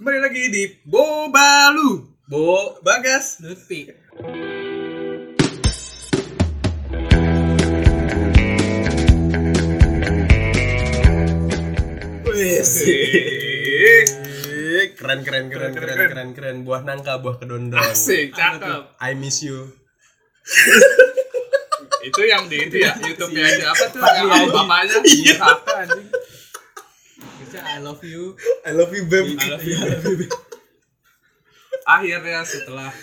Kembali 0.00 0.16
lagi 0.16 0.48
di 0.48 0.64
Bobalu. 0.88 2.08
Bo 2.24 2.80
Bagas. 2.80 3.36
Lutfi. 3.44 3.84
Wes. 12.24 12.64
Asik. 12.64 14.08
Keren 14.96 15.20
keren 15.20 15.52
keren 15.52 15.76
keren 15.76 15.96
keren 16.08 16.30
keren 16.32 16.56
buah 16.64 16.80
nangka 16.80 17.20
buah 17.20 17.36
kedondong. 17.36 17.84
Asik, 17.84 18.32
cakep. 18.32 18.96
I 19.04 19.12
miss 19.12 19.44
you. 19.44 19.68
Itu 22.00 22.24
yang 22.24 22.48
di 22.48 22.56
itu 22.56 22.80
ya, 22.80 22.96
YouTube-nya 22.96 23.44
aja 23.44 23.76
apa 23.76 23.84
tuh? 23.92 24.00
Pak 24.00 24.12
Yang 24.16 24.48
aja. 24.64 24.96
Iya, 25.04 25.36
apa 25.44 25.72
anjing? 25.84 26.19
Bisa 27.50 27.66
I 27.66 27.82
love 27.82 27.98
you. 28.06 28.38
I 28.62 28.70
love 28.70 28.94
you 28.94 29.10
babe. 29.10 29.34
I 29.34 29.50
love 29.50 29.66
you. 29.66 29.74
I 29.74 29.98
love 29.98 30.06
you. 30.06 30.30
Akhirnya 31.82 32.46
setelah 32.46 32.94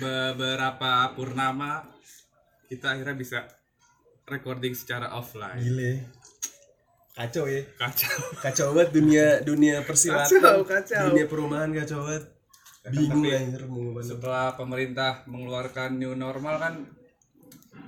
beberapa 0.00 1.12
purnama 1.12 1.84
kita 2.72 2.96
akhirnya 2.96 3.20
bisa 3.20 3.44
recording 4.24 4.72
secara 4.72 5.12
offline. 5.12 5.60
Gile. 5.60 6.08
Kacau 7.12 7.44
ya. 7.52 7.60
Kacau. 7.76 8.16
Kacau 8.40 8.66
banget 8.72 8.96
dunia 8.96 9.44
dunia 9.44 9.84
persilatan. 9.84 10.40
Kacau, 10.40 10.64
kacau. 10.64 11.04
Dunia 11.12 11.28
perumahan 11.28 11.68
kacau 11.76 12.08
banget. 12.08 12.32
Bingung 12.88 13.28
ngomong. 13.28 14.00
setelah 14.00 14.56
pemerintah 14.56 15.28
mengeluarkan 15.28 16.00
new 16.00 16.16
normal 16.16 16.56
kan 16.56 16.74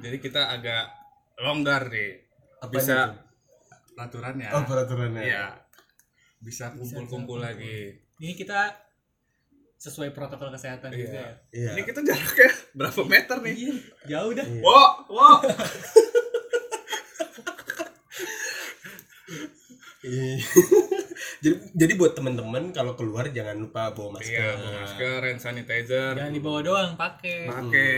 jadi 0.05 0.21
kita 0.21 0.53
agak 0.53 0.93
longgar 1.41 1.89
nih 1.89 2.21
Apanya 2.61 2.77
bisa 2.77 2.97
tuh? 3.09 3.17
peraturannya 3.97 4.49
Oh 4.53 4.63
peraturannya. 4.69 5.23
Iya. 5.25 5.62
Bisa 6.43 6.75
kumpul-kumpul 6.75 7.39
lagi 7.39 7.97
Ini 8.19 8.35
kita 8.35 8.75
sesuai 9.77 10.11
protokol 10.11 10.51
kesehatan 10.51 10.91
Iya. 10.91 10.99
juga 11.01 11.19
ya. 11.19 11.33
Iya. 11.53 11.71
ini 11.73 11.83
kita 11.83 12.01
jaraknya 12.01 12.51
berapa 12.79 13.01
meter 13.05 13.37
nih 13.41 13.55
Iya, 13.57 13.75
jauh 14.09 14.33
dah. 14.33 14.47
Iya. 14.47 14.61
wow 14.61 14.91
wow 15.13 15.39
jadi 21.39 21.55
jadi 21.73 21.93
buat 21.95 22.13
teman-teman 22.13 22.71
kalau 22.71 22.95
keluar 22.95 23.27
jangan 23.29 23.55
lupa 23.57 23.91
bawa 23.91 24.19
masker. 24.19 24.31
iya 24.33 24.55
bawa 24.57 24.73
masker 24.81 25.21
hand 25.25 25.41
sanitizer 25.41 26.13
Jangan 26.15 26.33
dibawa 26.33 26.61
doang, 26.61 26.91
pakai. 26.95 27.47
pakai 27.47 27.95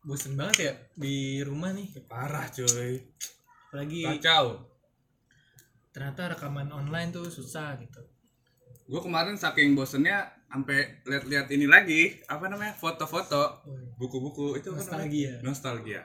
Bosen 0.00 0.32
banget 0.32 0.56
ya 0.60 0.72
di 0.96 1.16
rumah 1.40 1.70
nih. 1.70 1.92
parah 2.04 2.48
cuy 2.48 2.98
Apalagi 3.68 4.00
kacau 4.08 4.69
ternyata 5.90 6.30
rekaman 6.30 6.68
online 6.68 7.10
tuh 7.10 7.26
susah 7.26 7.74
gitu. 7.76 8.00
gue 8.84 9.00
kemarin 9.00 9.34
saking 9.34 9.72
bosennya 9.72 10.26
sampai 10.46 10.98
lihat-lihat 11.04 11.46
ini 11.48 11.64
lagi 11.64 12.18
apa 12.26 12.46
namanya 12.46 12.74
foto-foto 12.74 13.62
buku-buku 13.96 14.56
itu 14.56 14.68
apa 14.68 14.82
namanya? 14.82 15.06
Nostalgia. 15.06 15.32
nostalgia 15.40 16.02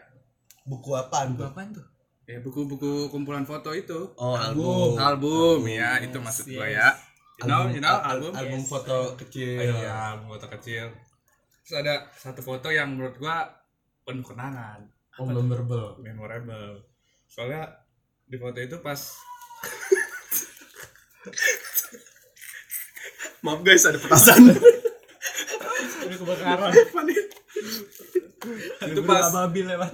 Buku 0.63 0.89
apaan 0.93 1.33
tuh? 1.33 1.45
Apaan 1.45 1.69
tuh? 1.71 1.85
ya 2.25 2.41
buku-buku 2.41 3.05
kumpulan 3.07 3.41
foto 3.43 3.69
itu 3.71 4.09
Oh 4.15 4.33
Album. 4.33 4.97
album 4.97 5.59
ya 5.63 5.97
itu 5.99 6.13
Yes, 6.15 6.25
maksud 6.25 6.45
yes. 6.47 6.53
gua 6.55 6.67
ya 6.67 6.87
you 7.35 7.43
know 7.45 7.61
you 7.67 7.77
know 7.77 7.89
al- 7.91 8.05
album 8.11 8.31
album 8.33 8.59
Yes. 8.59 8.69
foto 8.69 8.97
kecil. 9.15 9.61
Ayo, 9.61 9.75
ya 9.79 9.93
album 10.11 10.27
foto 10.31 10.45
kecil 10.51 10.85
terus 11.61 11.75
ada 11.75 11.93
satu 12.11 12.41
foto 12.41 12.69
yang 12.69 12.89
menurut 12.91 13.13
gua 13.15 13.45
penuh 14.01 14.21
kenangan 14.21 14.81
Oh, 15.15 15.23
memorable. 15.23 15.95
memorable 15.97 16.81
soalnya 17.25 17.77
di 18.25 18.35
foto 18.35 18.57
itu 18.57 18.77
pas 18.79 18.97
Maaf 23.45 23.61
guys, 23.61 23.85
ada 23.85 23.99
petasan. 24.03 24.53
Ini 26.05 26.15
kebakaran. 26.17 26.71
itu 28.85 29.01
pas 29.05 29.33
babil 29.33 29.65
lewat. 29.65 29.89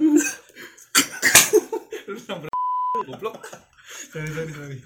goblok 3.02 3.36
sorry, 4.12 4.30
sorry, 4.30 4.52
sorry. 4.52 4.78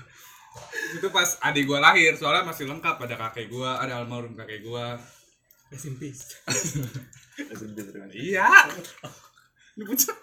itu 0.97 1.09
pas 1.13 1.29
adik 1.45 1.69
gua 1.69 1.79
lahir 1.83 2.17
soalnya 2.17 2.49
masih 2.49 2.65
lengkap 2.71 2.97
ada 3.03 3.17
kakek 3.19 3.51
gua 3.53 3.83
ada 3.83 4.01
almarhum 4.01 4.33
kakek 4.39 4.65
gua 4.65 4.97
Rest 5.67 5.91
in 5.91 5.99
peace. 5.99 6.39
iya 8.15 8.47
ini 9.75 9.83
bocah 9.83 10.15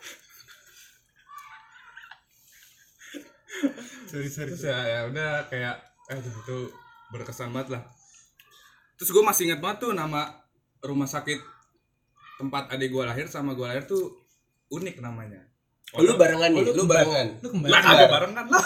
Sorry, 4.13 4.29
sorry. 4.29 4.47
terus 4.47 4.61
ya, 4.63 4.77
ya 4.77 4.99
udah 5.09 5.49
kayak 5.49 5.73
eh 6.07 6.21
itu 6.21 6.69
berkesan 7.09 7.49
banget 7.49 7.73
lah 7.73 7.83
terus 8.93 9.09
gue 9.09 9.23
masih 9.23 9.49
ingat 9.49 9.57
banget 9.57 9.77
tuh 9.81 9.91
nama 9.91 10.29
rumah 10.79 11.07
sakit 11.07 11.41
tempat 12.35 12.69
adik 12.69 12.89
gue 12.89 13.01
lahir 13.01 13.25
sama 13.25 13.51
gue 13.51 13.63
lahir 13.63 13.83
tuh 13.83 14.13
unik 14.69 14.99
namanya 14.99 15.41
Oh, 15.93 16.01
lu 16.01 16.13
barengan 16.13 16.49
nih, 16.49 16.57
Oh, 16.59 16.65
lu 16.67 16.73
lu 16.73 16.83
barengan. 16.83 17.37
Lu 17.37 17.47
kembali. 17.49 17.69
lah 17.69 17.77
kagak 17.79 18.09
barengan 18.09 18.45
lah 18.47 18.65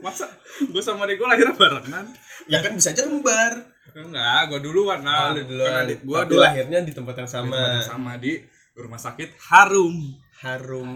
masa 0.00 0.26
gue 0.60 0.78
sama 0.80 1.06
adik 1.06 1.16
gue 1.16 1.28
lahir 1.28 1.46
barengan 1.52 2.06
Ya 2.46 2.58
kan 2.58 2.74
bisa 2.74 2.90
aja 2.90 3.02
kembar. 3.02 3.62
enggak 3.92 4.40
gue 4.46 4.60
duluan 4.60 5.00
lah 5.00 5.30
Oh, 5.30 5.38
lu 5.38 5.42
duluan. 5.44 5.70
Kan 5.72 5.86
Tapi 5.86 6.02
dulu 6.28 6.38
lahirnya 6.40 6.78
di 6.80 6.90
tempat 6.90 7.14
yang 7.16 7.30
sama 7.30 7.54
sama. 7.54 7.78
sama 7.80 8.12
di 8.16 8.42
rumah 8.74 8.98
sakit 8.98 9.38
Harum 9.44 9.94
Harum. 10.40 10.90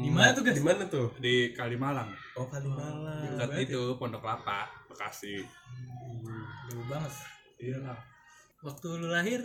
Di 0.00 0.10
mana 0.10 0.30
tuh, 0.30 0.42
guys? 0.42 0.54
Di 0.54 0.62
mana 0.62 0.82
tuh? 0.86 1.10
di 1.18 1.50
Kalimalang 1.50 2.14
Oh, 2.34 2.46
Kalimalang. 2.46 3.38
dekat 3.38 3.62
itu 3.64 3.94
Pondok 3.94 4.18
Kelapa 4.18 4.66
Bekasi 4.86 5.38
Jauh 6.66 6.84
banget. 6.84 7.12
iya 7.56 7.78
lah 7.78 7.98
Waktu 8.60 8.86
lu 8.96 9.06
lahir 9.06 9.40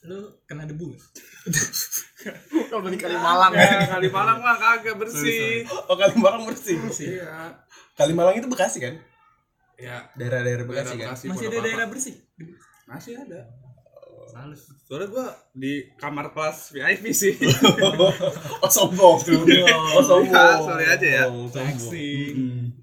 lu 0.00 0.16
kena 0.48 0.64
debu. 0.64 0.96
Kalau 2.70 2.88
di 2.88 2.96
Kalimalang 2.96 3.52
ya 3.52 3.84
Kalimalang 3.90 4.40
mah 4.40 4.56
kagak 4.56 4.96
bersih 4.96 5.68
Oh, 5.84 5.92
Kalimalang 5.92 6.48
bersih. 6.48 6.80
iya 6.96 7.52
Kalimalang 7.94 8.32
itu 8.34 8.48
Bekasi 8.48 8.80
kan? 8.80 8.96
ya 9.76 10.08
Daerah-daerah 10.14 10.64
Bekasi 10.64 10.96
daerah 10.96 10.96
kan? 10.96 11.08
Bekasi, 11.12 11.24
Masih 11.28 11.46
ada 11.46 11.58
daerah 11.60 11.86
bersih. 11.86 12.14
masih 12.86 13.12
ada 13.18 13.40
Salah. 14.30 14.58
soalnya 14.80 15.08
gua 15.08 15.26
di 15.52 15.72
kamar 15.94 16.30
kelas 16.30 16.70
VIP 16.70 17.10
sih 17.10 17.34
oh, 18.62 18.70
sombong. 18.70 19.18
Oh, 19.92 20.00
sombong. 20.00 20.26
Ya, 20.26 20.56
sorry 20.56 20.86
aja 20.86 21.06
ya. 21.06 21.24
Sombong. 21.26 21.50
Flexing. 21.50 22.34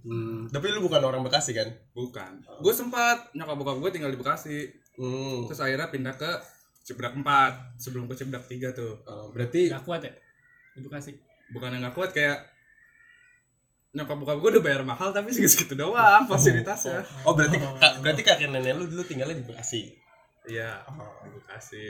Hmm. 0.02 0.47
Tapi 0.47 0.66
lu 0.69 0.80
bukan 0.81 1.02
orang 1.02 1.19
Bekasi 1.22 1.52
kan? 1.52 1.68
bukan 1.90 2.31
gue 2.40 2.72
sempat 2.72 3.31
nyokap 3.31 3.56
bokap 3.56 3.78
gue 3.78 3.91
tinggal 3.91 4.09
di 4.09 4.16
Bekasi 4.16 4.57
Hmm. 4.96 5.46
terus 5.46 5.59
akhirnya 5.59 5.88
pindah 5.88 6.13
ke 6.13 6.25
Cibadak 6.81 7.13
4 7.16 7.25
sebelum 7.78 8.06
ke 8.06 8.16
Cibadak 8.16 8.46
3 8.46 8.72
tuh 8.72 8.97
Oh, 9.03 9.30
berarti 9.30 9.68
Gak 9.68 9.84
kuat 9.84 10.02
ya? 10.02 10.13
Edukasi. 10.74 11.13
bukan 11.47 11.69
yang 11.69 11.84
gak 11.84 11.94
kuat 11.94 12.12
kayak 12.12 12.47
nyokap 13.90 14.13
bokap 14.16 14.38
gue 14.38 14.50
udah 14.52 14.63
bayar 14.63 14.81
mahal 14.84 15.09
tapi 15.09 15.30
segitu-segitu 15.30 15.74
doang 15.75 16.25
fasilitasnya 16.25 17.02
Oh, 17.24 17.34
berarti 17.34 17.57
ka- 17.57 17.97
berarti 18.00 18.22
kakek 18.22 18.47
nenek 18.47 18.74
lu 18.74 18.86
dulu 18.86 19.02
tinggalnya 19.02 19.34
di 19.34 19.44
Bekasi. 19.44 19.97
Iya. 20.50 20.84
Di 21.24 21.30
Bekasi. 21.31 21.84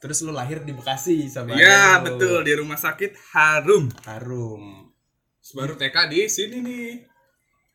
Terus 0.00 0.18
lu 0.26 0.32
lahir 0.34 0.60
di 0.62 0.72
Bekasi 0.76 1.28
sama 1.30 1.56
iya 1.56 1.98
betul 2.02 2.44
di 2.44 2.52
rumah 2.54 2.76
sakit 2.76 3.14
Harum. 3.34 3.88
Harum. 4.04 4.92
Terus 5.40 5.52
baru 5.52 5.74
TK 5.76 5.96
di 6.08 6.20
sini 6.28 6.56
nih. 6.60 6.90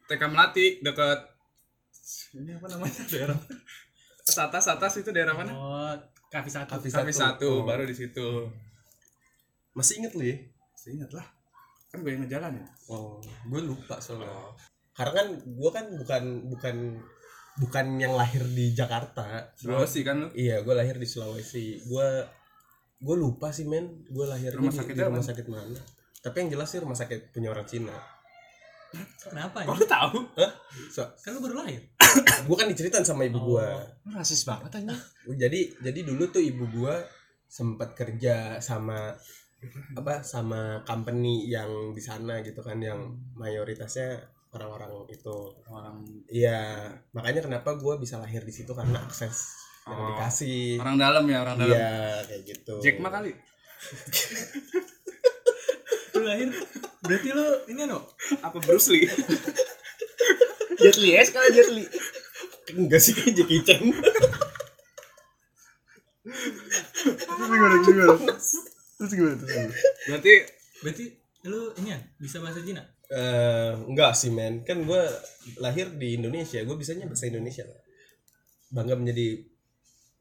TK 0.10 0.22
Melati 0.26 0.82
dekat 0.82 1.40
ini 2.38 2.54
apa 2.54 2.68
namanya? 2.70 3.02
Daerah 3.14 3.38
atas 4.30 4.66
atas 4.70 4.94
itu 5.02 5.10
daerah 5.10 5.34
mana? 5.34 5.52
Oh, 5.58 5.94
kafe 6.30 6.54
satu. 6.54 6.78
Kafe 6.78 6.94
Kami 6.94 7.10
satu. 7.10 7.66
Oh. 7.66 7.66
baru 7.66 7.82
di 7.90 7.98
situ. 7.98 8.46
Masih 9.74 10.04
inget 10.06 10.14
lu 10.14 10.24
ya? 10.30 10.38
Masih 10.78 10.90
ingat 11.02 11.12
lah. 11.18 11.26
Kan 11.90 12.06
gue 12.06 12.14
yang 12.14 12.22
ngejalan 12.22 12.62
ya 12.62 12.66
Oh, 12.94 13.18
gue 13.22 13.62
lupa 13.66 13.98
soalnya. 13.98 14.30
Karena 14.94 15.14
kan 15.18 15.28
gue 15.42 15.72
kan 15.74 15.86
bukan 15.98 16.24
bukan 16.54 16.76
bukan 17.60 17.86
yang 18.00 18.16
lahir 18.16 18.48
di 18.48 18.72
Jakarta. 18.72 19.52
Sulawesi 19.60 20.00
kan 20.08 20.16
lu 20.24 20.28
Iya, 20.32 20.64
gue 20.64 20.74
lahir 20.74 20.96
di 20.96 21.08
Sulawesi. 21.08 21.84
Gue 21.86 22.08
gue 23.00 23.16
lupa 23.16 23.52
sih 23.52 23.68
men, 23.68 24.04
gue 24.08 24.26
lahir 24.28 24.56
Rumah 24.56 24.72
di, 24.72 24.96
di 24.96 25.02
rumah 25.04 25.20
apa? 25.24 25.30
sakit 25.32 25.46
mana. 25.48 25.80
Tapi 26.20 26.36
yang 26.44 26.50
jelas 26.56 26.68
sih 26.72 26.80
rumah 26.84 26.98
sakit 26.98 27.32
punya 27.32 27.52
orang 27.52 27.68
Cina. 27.68 27.96
Kenapa 29.22 29.62
kok 29.70 29.70
ya? 29.70 29.78
lu 29.78 29.86
tahu 29.86 30.18
Hah? 30.34 30.52
So, 30.90 31.06
Kan 31.22 31.38
lu 31.38 31.46
baru 31.46 31.62
lahir. 31.62 31.86
gue 32.50 32.56
kan 32.58 32.66
diceritain 32.66 33.06
sama 33.06 33.30
ibu 33.30 33.38
gue. 33.38 33.62
Oh. 33.62 33.86
rasis 34.18 34.42
banget 34.50 34.82
aja 34.82 34.98
Jadi 35.30 35.78
jadi 35.78 36.00
dulu 36.02 36.26
tuh 36.34 36.42
ibu 36.42 36.66
gue 36.74 36.96
sempat 37.46 37.94
kerja 37.94 38.58
sama 38.58 39.14
apa 39.94 40.24
sama 40.24 40.82
company 40.88 41.52
yang 41.52 41.92
di 41.92 42.00
sana 42.00 42.40
gitu 42.42 42.64
kan 42.64 42.80
yang 42.80 43.14
mayoritasnya 43.36 44.24
orang-orang 44.52 44.90
itu 45.08 45.36
orang 45.68 46.02
Iya, 46.26 46.90
makanya 47.12 47.42
kenapa 47.44 47.76
gue 47.76 47.94
bisa 47.98 48.18
lahir 48.18 48.42
di 48.42 48.52
situ 48.52 48.72
karena 48.72 49.00
akses 49.00 49.56
yang 49.84 49.96
Oh. 49.96 50.14
dikasih. 50.14 50.78
orang 50.78 50.98
dalam 50.98 51.26
ya 51.26 51.38
orang 51.42 51.58
dalam 51.58 51.74
Iya, 51.74 51.98
kayak 52.24 52.42
gitu. 52.46 52.74
Jack 52.80 52.98
Ma 53.00 53.10
kali 53.10 53.34
Lu 56.12 56.22
lahir 56.22 56.50
berarti 57.00 57.30
lu 57.32 57.48
ini 57.68 57.86
no 57.86 58.06
apa 58.40 58.60
Bruce 58.60 58.90
Lee 58.90 59.08
Jet 60.80 60.96
Li, 60.96 61.12
eh 61.12 61.24
sekali 61.24 61.48
Jet 61.52 61.70
Li. 61.70 61.86
enggak 62.72 63.00
sih 63.00 63.14
kayak 63.14 63.34
Jackie 63.34 63.62
Chan? 63.62 63.82
Terus 66.20 67.48
gimana? 67.48 67.76
Terus 67.80 67.90
gimana? 67.90 68.14
Terus 69.00 69.12
gimana? 69.12 69.36
Berarti 70.06 70.34
Berarti 70.80 71.06
lu 71.44 71.60
ini 71.76 71.90
ya 71.90 72.00
bisa 72.18 72.38
bahasa 72.40 72.62
Cina? 72.62 72.84
Eh, 73.10 73.74
enggak 73.90 74.14
sih 74.14 74.30
men 74.30 74.62
kan 74.62 74.86
gue 74.86 75.02
lahir 75.58 75.90
di 75.98 76.14
Indonesia 76.14 76.62
gue 76.62 76.78
bisanya 76.78 77.10
bahasa 77.10 77.26
Indonesia 77.26 77.66
bangga 78.70 78.94
menjadi 78.94 79.42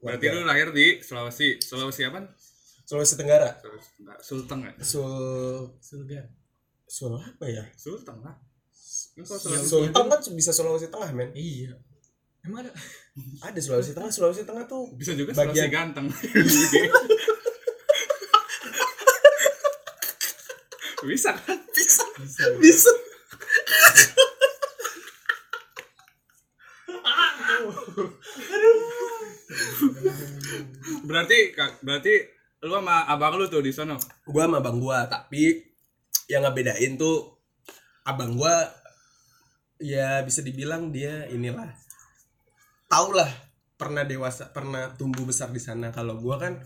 berarti 0.01 0.25
lu 0.33 0.49
lahir 0.49 0.73
di 0.73 0.97
Sulawesi. 0.99 1.61
Sulawesi 1.61 2.09
apa? 2.09 2.25
Sulawesi 2.89 3.21
Tenggara 3.21 3.61
Sulteng 4.25 4.65
ya? 4.65 4.73
Sul 4.81 5.69
Surga. 5.77 6.25
Sul 6.89 7.13
apa 7.13 7.45
ya 7.45 7.69
Sulteng 7.77 8.25
lah. 8.25 8.41
Sulawesi 8.73 9.69
Sultan 9.69 10.05
kan 10.09 10.21
bisa 10.33 10.51
Sulawesi 10.57 10.89
Tengah 10.89 11.13
men 11.13 11.29
Iya. 11.37 11.77
Emang 12.41 12.65
ada? 12.65 12.73
ada 13.45 13.59
Sulawesi 13.61 13.93
Tengah 13.93 14.09
Sulawesi 14.09 14.49
Tengah 14.49 14.65
tuh 14.65 14.97
bisa 14.97 15.13
juga 15.13 15.37
Bagian- 15.37 15.69
Sulawesi 15.69 15.69
ganteng. 15.69 16.07
bisa 21.07 21.31
kan? 21.35 21.59
Bisa. 21.71 22.03
bisa 22.59 22.93
Berarti 31.09 31.39
Kak, 31.57 31.81
berarti 31.81 32.15
lu 32.67 32.75
sama 32.75 33.07
abang 33.07 33.39
lu 33.39 33.47
tuh 33.47 33.63
di 33.63 33.71
sono. 33.71 33.95
gue 34.27 34.43
sama 34.43 34.59
abang 34.59 34.83
gue 34.83 34.99
tapi 35.07 35.63
yang 36.27 36.43
ngebedain 36.43 36.99
tuh 36.99 37.39
abang 38.03 38.35
gue 38.35 38.57
ya 39.79 40.27
bisa 40.27 40.43
dibilang 40.43 40.91
dia 40.91 41.31
inilah 41.31 41.71
tau 42.91 43.15
lah 43.15 43.31
pernah 43.79 44.03
dewasa 44.03 44.51
pernah 44.51 44.91
tumbuh 44.99 45.23
besar 45.23 45.55
di 45.55 45.63
sana 45.63 45.95
kalau 45.95 46.19
gue 46.19 46.37
kan 46.37 46.59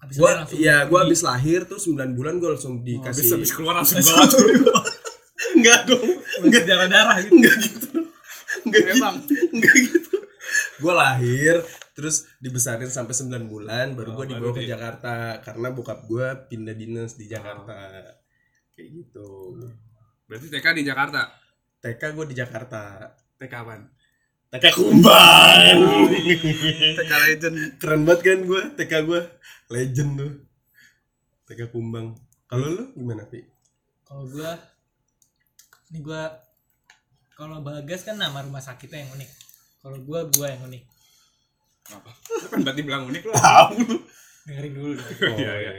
Gua 0.00 0.30
lahir 0.32 0.38
langsung 0.40 0.58
ya 0.58 0.76
gua 0.88 1.04
pergi. 1.04 1.04
habis 1.12 1.20
lahir 1.22 1.60
tuh 1.68 1.78
9 1.78 2.16
bulan 2.16 2.34
gua 2.40 2.50
langsung 2.56 2.80
Habis 2.80 2.88
dikasih 2.88 3.26
habis 3.36 3.50
keluar 3.52 3.74
langsung 3.78 4.00
bawa 4.00 4.24
enggak 5.56 5.80
dong. 5.84 6.04
Enggak. 6.40 6.62
darah-darah 6.64 7.16
gitu. 7.20 7.32
enggak 7.36 7.56
gitu. 7.60 7.88
Enggak 8.64 8.82
gitu. 8.96 9.34
Enggak 9.52 9.74
gitu. 9.76 10.16
Gua 10.80 10.94
lahir 10.96 11.60
terus 11.92 12.24
dibesarin 12.40 12.88
sampai 12.88 13.12
9 13.12 13.44
bulan 13.44 13.92
baru 13.92 14.16
gua 14.16 14.24
Oh, 14.24 14.28
dibawa 14.28 14.50
baru 14.50 14.56
ke 14.56 14.64
Jakarta. 14.64 15.14
Karena 15.44 15.68
bokap 15.70 16.00
gua 16.08 16.26
pindah 16.48 16.72
dinas 16.72 17.14
di 17.14 17.28
Jakarta. 17.28 17.76
Kayak 18.72 18.88
gitu. 18.96 19.60
Berarti 20.24 20.46
TK 20.48 20.66
di 20.80 20.84
Jakarta. 20.88 21.20
TK 21.80 22.02
gua 22.16 22.24
di 22.24 22.34
Jakarta. 22.34 22.82
TK 23.36 23.52
apaan? 23.52 23.82
TK 24.50 24.64
Kumbang. 24.74 25.76
TK 26.98 27.12
Legend. 27.28 27.56
keren 27.78 28.02
banget 28.02 28.20
kan 28.24 28.38
gua 28.42 28.62
TK 28.74 28.92
gua 29.04 29.20
legend 29.70 30.10
tuh 30.18 30.32
TK 31.46 31.70
Kumbang 31.70 32.14
kalau 32.46 32.66
lu 32.66 32.84
gimana 32.94 33.22
Pi? 33.26 33.46
Kalau 34.02 34.26
gua 34.26 34.58
ini 35.90 36.02
gua 36.02 36.34
kalau 37.34 37.62
Bagas 37.62 38.02
kan 38.02 38.18
nama 38.18 38.42
rumah 38.42 38.60
sakitnya 38.60 39.06
yang 39.06 39.10
unik. 39.14 39.30
Kalau 39.80 39.98
gua 40.02 40.26
gua 40.28 40.46
yang 40.50 40.62
unik. 40.66 40.82
Apa? 41.90 42.10
Kan 42.50 42.60
berarti 42.62 42.82
bilang 42.82 43.06
unik 43.06 43.22
lu. 43.24 43.32
Dengerin 44.46 44.72
dulu 44.74 44.92
dong. 44.98 45.10
Iya, 45.38 45.52
iya. 45.56 45.72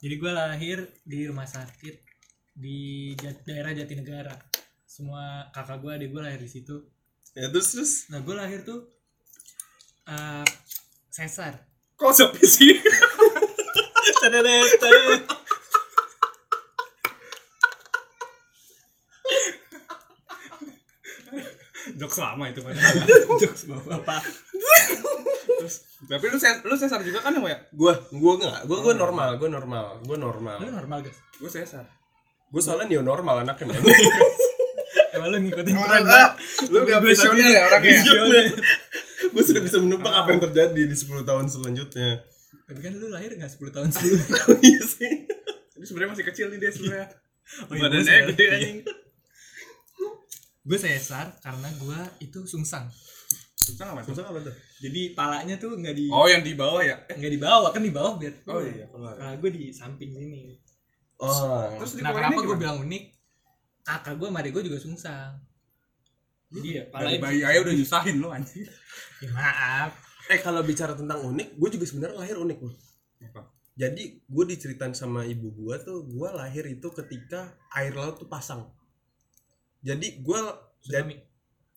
Jadi 0.00 0.14
gua 0.18 0.32
lahir 0.34 0.78
di 1.06 1.30
rumah 1.30 1.46
sakit 1.46 1.94
di 2.52 2.78
Jat- 3.14 3.46
daerah 3.46 3.70
Jatinegara. 3.72 4.34
Semua 4.84 5.46
kakak 5.54 5.78
gua 5.78 5.94
adik 5.94 6.10
gua 6.10 6.26
lahir 6.26 6.42
di 6.42 6.50
situ. 6.50 6.82
ya 7.30 7.46
terus 7.46 7.70
terus 7.70 7.92
Nah, 8.10 8.18
gua 8.26 8.42
lahir 8.42 8.66
tuh 8.66 8.90
eh 10.10 10.42
sesar. 11.06 11.69
Kok 12.00 12.12
sepi 12.12 12.44
sih? 12.46 12.72
Jokes 21.96 22.18
lama 22.20 22.44
itu 22.48 22.60
kan. 22.60 22.74
Jokes 23.40 23.62
bapak. 23.68 24.20
Terus 25.60 25.74
tapi 26.06 26.24
lu 26.28 26.38
ses- 26.38 26.62
lu 26.62 26.74
sesar 26.74 27.00
juga 27.00 27.20
kan 27.20 27.32
ya? 27.36 27.56
gua 27.72 27.92
gua 28.10 28.32
enggak 28.36 28.58
gua 28.64 28.78
gua 28.80 28.94
normal 28.94 29.28
gua 29.36 29.48
normal 29.50 29.84
gua 30.04 30.16
normal 30.18 30.56
Lu 30.60 30.68
normal, 30.70 30.98
guys. 31.04 31.18
Gue 31.36 31.48
sesar. 31.48 31.84
gua 32.50 32.60
soalnya 32.60 32.86
neo 32.90 33.02
normal 33.02 33.44
anaknya 33.44 33.76
Emang 35.10 35.28
lu 35.28 35.38
ngikutin 35.40 35.74
tren? 35.74 36.02
Lu 36.70 36.78
gak 36.84 37.00
visioner 37.02 37.46
ya 37.46 37.60
orangnya. 37.66 38.00
Gua 39.30 39.42
sudah 39.42 39.60
bisa 39.60 39.76
menebak 39.78 40.10
apa 40.10 40.28
yang 40.28 40.42
terjadi 40.42 40.82
di 40.82 40.96
10 40.96 41.22
tahun 41.22 41.46
selanjutnya 41.46 42.10
Tapi 42.64 42.78
kan 42.78 42.92
lu 42.94 43.08
lahir 43.08 43.34
gak 43.34 43.50
10 43.50 43.70
tahun 43.70 43.88
sebelumnya. 43.88 44.26
iya 44.68 44.82
sih 44.82 45.12
Ini 45.74 45.84
sebenarnya 45.84 46.10
masih 46.12 46.26
kecil 46.26 46.46
nih 46.48 46.58
dia 46.58 46.70
sebenarnya. 46.70 47.08
Oh 47.66 47.74
iya, 47.74 47.82
Badannya 47.82 48.04
gede 48.04 48.14
sebenarnya. 48.30 48.54
anjing. 48.54 48.78
Gue 50.60 50.78
sesar 50.78 51.34
karena 51.40 51.68
gue 51.74 51.98
itu 52.20 52.38
sungsang. 52.44 52.86
Susah 53.56 53.90
apa? 53.90 54.00
susah 54.00 54.24
apa 54.24 54.38
tuh 54.40 54.54
Jadi 54.78 55.12
palanya 55.12 55.56
tuh 55.56 55.74
nggak 55.74 55.92
di 55.92 56.06
Oh, 56.08 56.24
yang 56.24 56.40
di 56.40 56.54
bawah 56.54 56.78
ya? 56.78 56.96
Eh, 57.06 57.18
nggak 57.18 57.32
di 57.32 57.40
bawah 57.40 57.70
kan 57.70 57.82
di 57.82 57.90
bawah 57.90 58.14
biar 58.16 58.34
Oh 58.46 58.62
iya, 58.62 58.86
keluar. 58.86 59.18
Nah, 59.18 59.34
gue 59.34 59.50
di 59.50 59.68
samping 59.70 60.10
sini. 60.10 60.54
oh 61.18 61.68
Terus 61.74 61.98
Nah, 61.98 62.08
dikeluarinnya 62.08 62.30
kenapa 62.32 62.40
gue 62.46 62.56
bilang 62.56 62.78
unik? 62.80 63.04
Kakak 63.82 64.14
gue 64.14 64.26
sama 64.30 64.38
adik 64.40 64.52
gue 64.54 64.62
juga 64.64 64.78
sungsang. 64.78 65.32
Jadi 66.50 66.68
ya 66.74 66.84
Dari 66.88 67.16
bayi 67.16 67.40
aja 67.40 67.58
udah 67.60 67.72
nyusahin 67.72 68.16
lu 68.18 68.28
anjing. 68.28 68.66
Ya, 69.20 69.30
maaf. 69.30 69.90
eh 70.26 70.38
kalau 70.38 70.62
bicara 70.62 70.94
tentang 70.94 71.18
unik 71.20 71.58
gue 71.58 71.68
juga 71.74 71.84
sebenarnya 71.84 72.16
lahir 72.16 72.38
unik 72.38 72.58
loh 72.62 72.70
Apa? 73.20 73.50
jadi 73.74 74.02
gue 74.22 74.44
diceritain 74.46 74.94
sama 74.94 75.26
ibu 75.26 75.50
gue 75.50 75.74
tuh 75.80 76.06
gue 76.06 76.28
lahir 76.30 76.62
itu 76.64 76.86
ketika 76.88 77.50
air 77.74 77.90
laut 77.90 78.14
tuh 78.14 78.30
pasang 78.30 78.70
jadi 79.82 80.22
gue 80.22 80.40
jadi 80.80 81.02
Tsunami. 81.02 81.14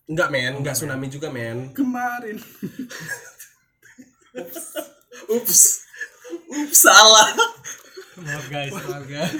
enggak 0.06 0.28
men 0.30 0.52
enggak 0.54 0.74
tsunami 0.74 1.06
juga 1.08 1.28
men 1.28 1.74
Kemarin. 1.74 2.38
ups 4.34 4.62
ups 5.28 5.60
salah 6.72 7.34
Maaf 8.14 8.46
guys, 8.46 8.70
maaf 8.70 9.02
guys. 9.04 9.34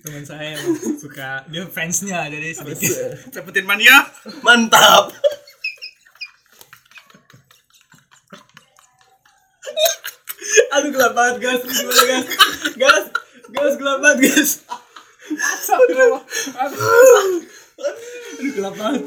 Teman 0.00 0.24
saya 0.24 0.56
emang 0.56 0.76
suka 0.96 1.44
dia 1.48 1.64
fansnya 1.68 2.24
jadi 2.32 2.48
sedikit. 2.56 2.90
Cepetin 3.30 3.68
mania. 3.68 4.08
mantap 4.40 5.12
Aduh 10.70 10.90
gelap 10.94 11.12
banget 11.12 11.36
guys, 11.42 11.62
gimana 11.66 12.02
guys? 12.06 12.26
Guys, 12.78 13.06
guys 13.50 13.74
gelap 13.76 13.98
banget 14.00 14.18
guys. 14.24 14.50
Aduh 15.68 16.22
gelap 18.54 18.74
banget. 18.78 19.02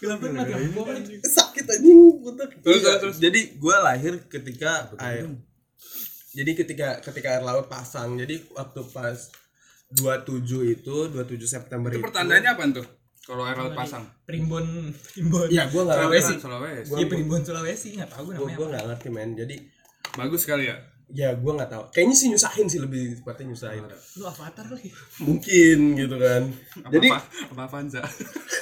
Gelap 0.00 0.18
banget 0.20 0.44
nih? 1.08 1.18
sakit 1.24 1.64
anjing 1.66 2.00
butek. 2.20 2.50
Terus, 2.60 2.80
Iya, 2.80 2.80
terus, 2.80 3.00
terus. 3.00 3.16
jadi 3.18 3.40
gue 3.56 3.76
lahir 3.80 4.14
ketika 4.28 4.92
air 5.00 5.24
jadi 6.30 6.50
ketika 6.54 6.88
ketika 7.02 7.28
air 7.34 7.42
laut 7.42 7.66
pasang 7.66 8.14
jadi 8.14 8.38
waktu 8.54 8.80
pas 8.94 9.18
27 9.90 10.46
itu 10.70 10.94
27 11.08 11.36
September 11.44 11.90
Itu 11.90 11.98
itu 11.98 12.04
pertandanya 12.06 12.54
apa 12.54 12.62
tuh? 12.70 12.86
Kalau 13.20 13.42
air 13.44 13.54
laut 13.54 13.74
pasang. 13.74 14.02
Primbon, 14.24 14.90
primbon. 15.12 15.46
ya 15.50 15.66
gue 15.66 15.76
nggak 15.76 15.98
Sulawesi. 15.98 16.34
Sulawesi. 16.38 16.90
Iya 16.94 17.06
primbon 17.06 17.40
Sulawesi 17.42 17.88
nggak 17.94 18.10
tahu 18.10 18.22
gue 18.26 18.32
gue 18.32 18.38
namanya 18.40 18.56
gue 18.56 18.66
nggak 18.70 18.84
ngerti 18.88 19.08
men 19.08 19.30
jadi 19.34 19.56
Bagus 20.10 20.40
sekali 20.42 20.66
ya. 20.66 20.76
ya 21.10 21.34
gue 21.34 21.52
nggak 21.52 21.70
tahu 21.70 21.82
kayaknya 21.90 22.14
sih 22.14 22.26
nyusahin 22.28 22.66
sih 22.66 22.78
lebih 22.78 23.18
tepatnya 23.18 23.50
nyusahin 23.50 23.82
Lu 24.14 24.24
avatar 24.24 24.66
lagi. 24.66 24.90
mungkin 25.18 25.78
gitu 25.94 26.16
kan 26.16 26.42
Apa 26.80 26.90
jadi 26.90 27.08
apa, 27.10 27.20
apa 27.50 27.62
Avanza? 27.66 28.02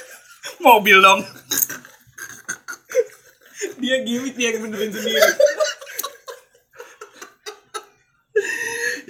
Mobil 0.65 0.97
dong. 0.99 1.21
Dia 3.79 4.03
gimmick 4.03 4.35
dia 4.35 4.51
yang 4.51 4.65
benerin 4.65 4.91
sendiri. 4.91 5.23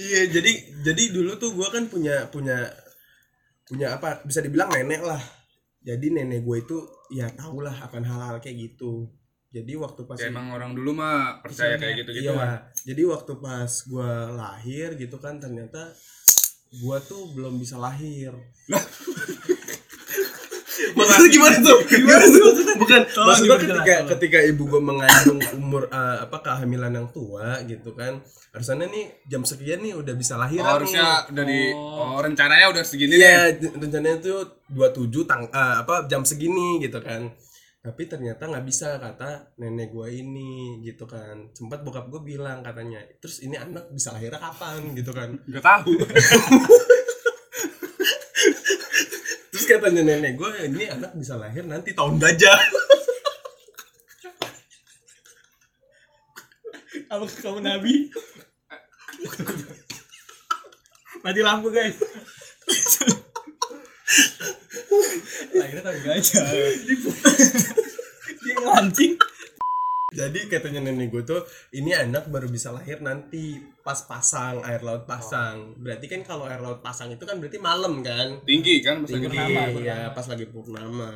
iya 0.10 0.22
jadi 0.34 0.52
jadi 0.82 1.04
dulu 1.14 1.38
tuh 1.38 1.54
gue 1.54 1.68
kan 1.70 1.86
punya 1.86 2.26
punya 2.34 2.66
punya 3.70 3.94
apa 3.94 4.26
bisa 4.26 4.42
dibilang 4.42 4.74
nenek 4.74 5.06
lah. 5.06 5.22
Jadi 5.86 6.10
nenek 6.10 6.42
gue 6.42 6.58
itu 6.66 6.78
ya 7.14 7.30
tau 7.38 7.62
lah 7.62 7.74
akan 7.86 8.02
hal-hal 8.02 8.42
kayak 8.42 8.58
gitu. 8.58 9.08
Jadi 9.50 9.74
waktu 9.78 10.06
pas 10.06 10.18
Ya 10.22 10.30
emang 10.30 10.54
orang 10.54 10.78
dulu 10.78 10.94
mah 10.94 11.42
percaya 11.42 11.74
kayak 11.74 12.06
gitu-gitu 12.06 12.30
iya 12.30 12.38
kan. 12.38 12.70
jadi 12.86 13.02
waktu 13.10 13.34
pas 13.42 13.66
gue 13.66 14.12
lahir 14.38 14.94
gitu 14.94 15.18
kan 15.18 15.42
ternyata 15.42 15.90
gue 16.70 16.98
tuh 17.10 17.34
belum 17.34 17.58
bisa 17.58 17.82
lahir 17.82 18.30
maksudnya 20.92 21.30
gimana 21.30 21.58
tuh? 21.60 21.78
Gimana 21.92 22.26
tuh? 22.26 22.50
bukan 22.76 23.02
Tolong 23.06 23.28
maksudnya 23.28 23.58
ketika 23.58 23.84
tolong. 23.94 24.10
ketika 24.10 24.40
ibu 24.42 24.64
gue 24.66 24.82
mengandung 24.82 25.40
umur 25.54 25.84
eh, 25.86 26.18
apa 26.22 26.38
kehamilan 26.40 26.92
yang 26.92 27.08
tua 27.10 27.60
gitu 27.64 27.92
kan 27.92 28.20
harusnya 28.50 28.86
nih 28.86 29.06
jam 29.26 29.44
sekian 29.44 29.80
nih 29.80 29.94
udah 29.94 30.14
bisa 30.14 30.34
lahir 30.36 30.60
Oh, 30.60 30.74
harusnya 30.74 31.28
udah 31.28 31.44
di 31.44 31.62
Oh. 31.70 32.16
oh 32.16 32.20
rencananya 32.20 32.68
udah 32.68 32.82
segini 32.82 33.16
Iya, 33.16 33.54
j- 33.54 33.74
rencananya 33.74 34.18
tuh 34.20 34.40
27 34.68 35.10
tang 35.26 35.44
eh, 35.46 35.76
apa 35.78 36.06
jam 36.06 36.22
segini 36.22 36.80
gitu 36.80 37.00
kan. 37.00 37.30
tapi 37.80 38.06
ternyata 38.06 38.44
nggak 38.44 38.66
bisa 38.66 38.98
kata 38.98 39.56
nenek 39.56 39.90
gue 39.90 40.08
ini 40.14 40.52
gitu 40.84 41.06
kan. 41.06 41.48
Sempat 41.50 41.80
bokap 41.80 42.08
gue 42.08 42.20
bilang 42.28 42.60
katanya 42.60 43.00
terus 43.18 43.40
ini 43.40 43.56
anak 43.56 43.88
bisa 43.90 44.12
lahirnya 44.12 44.36
kapan? 44.38 44.92
gitu 44.94 45.10
kan. 45.10 45.32
Gak 45.48 45.64
tahu. 45.64 45.96
katanya 49.90 50.22
nenek 50.22 50.38
gue 50.38 50.70
ini 50.70 50.86
anak 50.86 51.18
bisa 51.18 51.34
lahir 51.34 51.66
nanti 51.66 51.98
tahun 51.98 52.22
gajah 52.22 52.62
Apakah 57.10 57.42
kamu 57.42 57.66
nabi? 57.66 58.14
Mati 61.26 61.42
lampu 61.42 61.74
guys. 61.74 61.98
Akhirnya 65.58 65.82
tahun 65.90 66.02
gajah. 66.06 66.46
Dia 68.46 68.54
ngelancing. 68.62 69.18
Jadi 70.20 70.40
katanya 70.50 70.84
nenek 70.84 71.08
gue 71.10 71.24
tuh 71.24 71.42
ini 71.72 71.96
anak 71.96 72.28
baru 72.28 72.46
bisa 72.46 72.70
lahir 72.70 73.00
nanti 73.00 73.56
pas 73.80 73.96
pasang 74.02 74.60
air 74.62 74.82
laut 74.82 75.04
pasang 75.04 75.74
berarti 75.76 76.06
kan 76.06 76.22
kalau 76.22 76.44
air 76.44 76.60
laut 76.60 76.80
pasang 76.80 77.08
itu 77.10 77.24
kan 77.24 77.40
berarti 77.40 77.56
malam 77.58 78.02
kan 78.02 78.44
Tinggi 78.44 78.84
kan 78.84 79.00
pas 79.00 79.10
lagi 79.10 79.26
tinggi 79.26 79.40
purnama. 79.56 79.80
ya 79.80 80.00
pas 80.12 80.26
lagi 80.26 80.46
purnama 80.46 81.10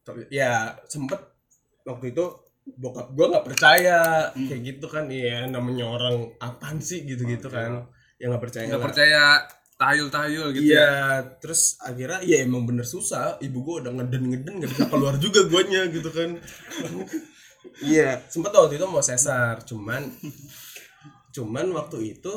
Tapi, 0.00 0.20
ya 0.28 0.52
sempet 0.84 1.20
waktu 1.84 2.10
itu 2.10 2.24
bokap 2.74 3.12
gue 3.12 3.26
nggak 3.28 3.44
percaya 3.44 4.00
Hmm. 4.30 4.46
kayak 4.46 4.62
gitu 4.66 4.86
kan 4.86 5.04
iya 5.06 5.44
namanya 5.46 5.84
orang 5.84 6.16
apaan 6.38 6.80
sih 6.80 7.02
gitu 7.02 7.22
gitu 7.22 7.46
Oke. 7.46 7.54
kan 7.54 7.84
yang 8.16 8.32
nggak 8.32 8.42
percaya 8.42 8.64
Gak 8.64 8.70
nggak- 8.72 8.86
percaya 8.86 9.22
tahayul-tahayul 9.74 10.48
gitu 10.54 10.62
ya. 10.68 10.78
Iya, 10.78 10.90
terus 11.42 11.74
akhirnya 11.82 12.22
ya 12.22 12.46
emang 12.46 12.62
bener 12.62 12.86
susah. 12.86 13.34
Ibu 13.36 13.58
gue 13.58 13.74
udah 13.82 13.90
ngeden-ngeden 13.92 14.62
nggak 14.62 14.70
bisa 14.70 14.86
keluar 14.86 15.18
juga 15.18 15.42
guanya 15.44 15.90
gitu 15.90 16.06
kan. 16.06 16.38
Iya, 17.82 18.26
sempat 18.26 18.50
waktu 18.50 18.76
itu 18.78 18.86
mau 18.90 19.02
sesar, 19.02 19.62
cuman 19.62 20.02
cuman 21.36 21.66
waktu 21.72 22.18
itu 22.18 22.32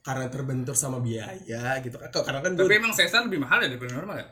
karena 0.00 0.30
terbentur 0.32 0.72
sama 0.72 1.02
biaya 1.02 1.82
gitu 1.84 1.96
kan. 2.00 2.08
Karena 2.08 2.40
kan 2.40 2.52
Tapi 2.56 2.64
gue 2.64 2.76
emang 2.80 2.94
sesar 2.94 3.26
lebih 3.28 3.42
mahal 3.42 3.60
ya 3.60 3.68
daripada 3.68 3.94
normal 3.98 4.16
ya? 4.22 4.28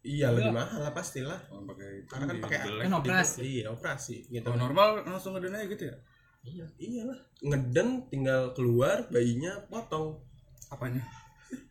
iya 0.00 0.32
lebih 0.32 0.56
mahal 0.56 0.80
lah 0.80 0.96
pastilah. 0.96 1.36
Oh, 1.52 1.60
pakai 1.68 2.08
Karena 2.08 2.24
kan 2.32 2.36
pakai 2.40 2.58
Kan 2.88 2.92
operasi. 3.04 3.40
Iya, 3.44 3.66
operasi 3.68 4.16
gitu. 4.32 4.44
Kalau 4.48 4.56
normal 4.56 5.04
langsung 5.04 5.36
ngeden 5.36 5.56
aja 5.60 5.66
gitu 5.68 5.84
ya? 5.92 5.96
Iya. 6.40 6.66
Iyalah, 6.80 7.18
ngeden 7.44 8.08
tinggal 8.08 8.56
keluar 8.56 9.04
bayinya 9.12 9.60
potong 9.68 10.24
Apanya? 10.72 11.04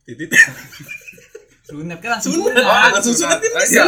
titit. 0.06 0.30
Sunat 1.66 1.98
kan 2.02 2.18
langsung 2.18 2.34
Sunat. 2.38 2.54
sunat. 2.54 2.92
langsung 2.98 3.16
sunat 3.18 3.40
kan 3.42 3.52
bisa. 3.66 3.84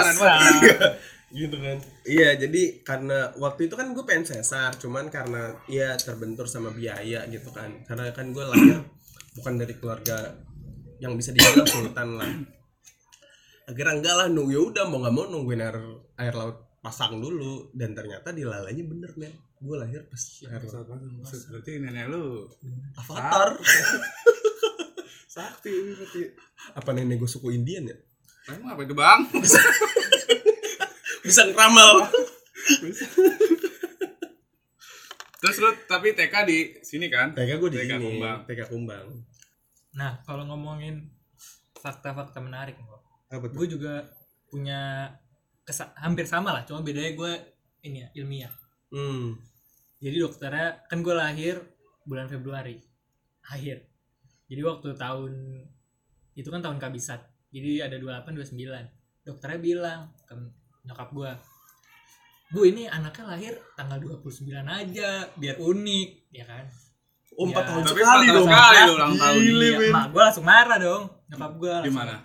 Gitu 1.31 1.57
kan? 1.57 1.77
Iya 2.03 2.35
jadi 2.35 2.83
karena 2.83 3.31
waktu 3.39 3.71
itu 3.71 3.75
kan 3.79 3.95
gue 3.95 4.03
pengen 4.03 4.27
sesar 4.27 4.75
cuman 4.75 5.07
karena 5.07 5.55
ya 5.71 5.95
terbentur 5.95 6.45
sama 6.45 6.75
biaya 6.75 7.23
gitu 7.31 7.49
kan. 7.55 7.71
Karena 7.87 8.11
kan 8.11 8.35
gue 8.35 8.43
lahir 8.43 8.83
bukan 9.39 9.53
dari 9.55 9.73
keluarga 9.79 10.35
yang 10.99 11.15
bisa 11.15 11.31
dibilang 11.31 11.67
sultan 11.67 12.09
lah. 12.19 12.31
Akhirnya 13.65 13.93
enggak 14.03 14.15
lah 14.19 14.27
nunggu 14.27 14.51
ya 14.51 14.61
udah 14.61 14.83
mau 14.91 14.99
nggak 14.99 15.13
mau 15.15 15.25
nungguin 15.31 15.63
air 15.63 15.77
air 16.19 16.33
laut 16.35 16.79
pasang 16.83 17.17
dulu. 17.23 17.71
Dan 17.71 17.95
ternyata 17.95 18.35
dilalanya 18.35 18.83
bener 18.83 19.11
men. 19.15 19.33
Gue 19.63 19.79
lahir 19.79 20.03
pas 20.11 20.23
air 20.45 20.61
laut. 20.67 20.87
Maksud 20.91 21.41
berarti 21.47 21.71
nenek 21.79 22.11
lu 22.11 22.45
avatar. 22.99 23.55
Sakti 25.31 25.71
berarti. 25.71 26.21
apa 26.75 26.89
nenek 26.91 27.23
gue 27.23 27.29
suku 27.31 27.55
Indian 27.55 27.87
ya? 27.87 27.97
Emang 28.51 28.75
apa 28.75 28.81
itu 28.83 28.93
bang? 28.97 29.19
bisa 31.21 31.45
ngeramal 31.45 32.07
Terus 35.41 35.57
lu 35.57 35.73
tapi 35.89 36.13
TK 36.13 36.33
di 36.45 36.57
sini 36.85 37.09
kan? 37.09 37.33
TK 37.33 37.57
gue 37.57 37.69
di 37.73 37.77
TK 37.81 37.97
sini 37.97 38.03
Kumbang. 38.05 38.37
TK 38.45 38.61
Kumbang 38.69 39.05
Nah, 39.91 40.21
kalau 40.23 40.45
ngomongin 40.45 41.09
fakta-fakta 41.75 42.39
menarik, 42.39 42.77
tuh 42.77 43.49
gue 43.51 43.67
juga 43.67 44.05
punya 44.47 45.09
kesa- 45.65 45.91
hampir 45.97 46.23
sama 46.23 46.53
lah, 46.53 46.63
cuma 46.63 46.79
bedanya 46.79 47.11
gue 47.11 47.31
ini 47.81 47.99
ya 47.99 48.07
ilmiah. 48.15 48.53
hmm 48.93 49.35
Jadi 49.97 50.15
dokternya 50.15 50.85
kan 50.85 51.01
gue 51.01 51.11
lahir 51.11 51.57
bulan 52.05 52.29
Februari 52.29 52.77
akhir. 53.43 53.81
Jadi 54.45 54.61
waktu 54.61 54.93
tahun 54.95 55.33
itu 56.33 56.47
kan 56.47 56.61
tahun 56.61 56.77
kabisat. 56.77 57.19
Jadi 57.49 57.81
ada 57.81 57.97
28 57.97 58.31
29. 58.31 59.27
Dokternya 59.27 59.59
bilang 59.59 59.99
ke 60.23 60.33
nyokap 60.83 61.09
gue, 61.09 61.31
"Bu, 62.49 62.59
ini 62.63 62.85
anaknya 62.85 63.25
lahir 63.27 63.53
tanggal 63.73 63.97
29 63.97 64.65
aja, 64.65 65.09
biar 65.33 65.55
unik." 65.57 66.09
Ya 66.31 66.45
kan? 66.45 66.65
oh 67.31 67.47
empat 67.47 67.63
Ya. 67.63 67.69
tahun 67.71 67.83
sekali 67.87 68.25
dong 68.27 68.43
tahun 68.43 68.47
sekali 68.51 68.91
ulang 68.91 69.13
tahun. 69.15 69.37
Gile, 69.39 69.63
Iya, 69.63 69.77
men. 69.79 69.89
mak 69.89 70.05
gue 70.09 70.21
langsung 70.21 70.43
marah 70.43 70.77
dong. 70.77 71.03
Nyokap 71.27 71.51
gue 71.57 71.73
Di 71.81 71.91
mana? 71.91 72.15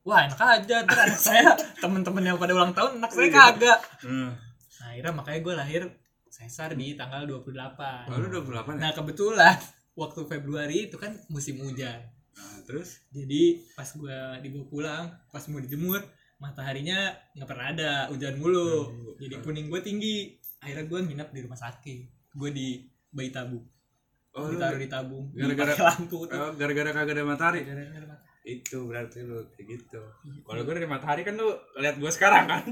Wah, 0.00 0.20
enak 0.24 0.40
aja 0.40 0.76
tuh 0.80 0.96
anak 0.96 1.20
saya 1.20 1.50
temen-temen 1.82 2.22
yang 2.24 2.36
pada 2.36 2.52
ulang 2.54 2.72
tahun 2.72 2.96
anak 2.96 3.10
saya 3.10 3.28
kagak. 3.28 3.78
Hmm. 4.00 4.32
Nah, 4.80 4.86
akhirnya 4.88 5.12
makanya 5.12 5.40
gue 5.42 5.54
lahir 5.56 5.82
sesar 6.26 6.72
di 6.72 6.94
tanggal 6.94 7.28
28. 7.28 8.08
Lalu 8.08 8.26
28 8.40 8.48
ya? 8.48 8.80
Nah, 8.80 8.92
kebetulan 8.94 9.56
waktu 10.00 10.20
Februari 10.24 10.78
itu 10.86 10.96
kan 10.96 11.12
musim 11.28 11.60
hujan. 11.60 12.00
Nah, 12.32 12.56
terus 12.64 13.04
Jadi 13.08 13.60
pas 13.72 13.88
gua 13.92 14.40
dibawa 14.40 14.64
pulang, 14.66 15.04
pas 15.28 15.44
mau 15.46 15.56
dijemur, 15.58 16.00
mataharinya 16.38 16.98
nggak 17.32 17.48
pernah 17.48 17.66
ada, 17.68 17.90
hujan 18.08 18.36
mulu. 18.36 18.92
Jadi 19.16 19.40
kuning 19.40 19.66
gue 19.66 19.80
tinggi. 19.80 20.16
Akhirnya 20.58 20.84
gue 20.84 20.98
nginep 21.02 21.28
di 21.30 21.40
rumah 21.40 21.56
sakit. 21.56 22.32
Gue 22.32 22.50
di 22.50 22.80
bayi 23.08 23.30
tabung. 23.30 23.64
Oh, 24.32 24.46
Ditaruh 24.46 24.76
di 24.76 24.84
tabung. 24.86 25.32
gara-gara- 25.32 25.76
lampu 25.88 26.28
tuh. 26.28 26.36
Oh, 26.36 26.52
gara-gara 26.52 26.90
kagak 26.92 27.14
ada 27.14 27.24
matahari. 27.24 27.60
Gara-gara 27.62 28.04
matahari. 28.04 28.24
Itu 28.44 28.84
berarti 28.84 29.18
lu 29.20 29.42
kayak 29.50 29.66
gitu. 29.70 30.00
Kalau 30.42 30.60
gue 30.62 30.74
dari 30.74 30.86
matahari 30.86 31.22
kan 31.22 31.34
lu 31.34 31.48
lihat 31.76 31.96
gue 31.96 32.10
sekarang 32.10 32.44
kan 32.44 32.64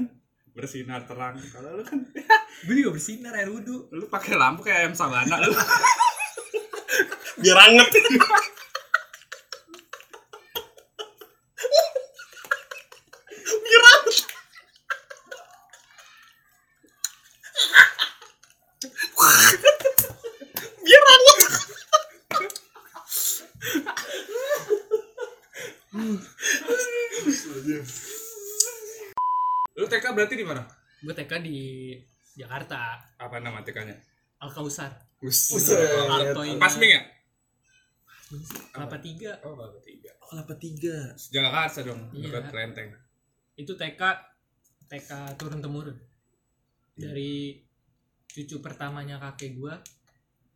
bersinar 0.53 1.03
terang. 1.03 1.35
Kalau 1.49 1.73
lu 1.73 1.83
kan 1.83 1.99
Gue 2.63 2.73
juga 2.73 2.93
bersinar 2.93 3.33
air 3.33 3.49
wudhu. 3.49 3.89
lu 3.89 4.05
pakai 4.05 4.33
lampu 4.33 4.61
kayak 4.61 4.79
ayam 4.81 4.93
sabana 4.93 5.35
lu. 5.41 5.51
biar 7.35 7.57
anget 7.59 7.89
berarti 30.15 30.33
di 30.33 30.45
mana? 30.45 30.63
Gue 30.97 31.11
TK 31.11 31.31
di 31.39 31.57
Jakarta. 32.33 32.97
Apa 33.15 33.37
nama 33.37 33.61
TK-nya? 33.61 33.95
Al 34.39 34.49
Kausar. 34.49 34.91
Ini 35.21 36.57
Pasming 36.57 36.91
ya? 36.91 37.01
Kelapa 38.71 38.97
tiga. 38.97 39.37
Oh, 39.43 39.53
Kelapa 39.55 39.79
Tiga. 39.79 40.11
kelapa 40.25 40.53
tiga 40.57 40.97
Jakarta 41.29 41.79
dong, 41.85 42.01
Iya. 42.11 42.33
dekat 42.33 42.49
Lenteng. 42.51 42.89
Itu 43.55 43.77
TK 43.77 44.01
TK 44.85 45.09
turun 45.37 45.61
temurun. 45.61 45.93
Dari 46.93 47.61
cucu 48.25 48.59
pertamanya 48.59 49.21
kakek 49.21 49.55
gua 49.55 49.77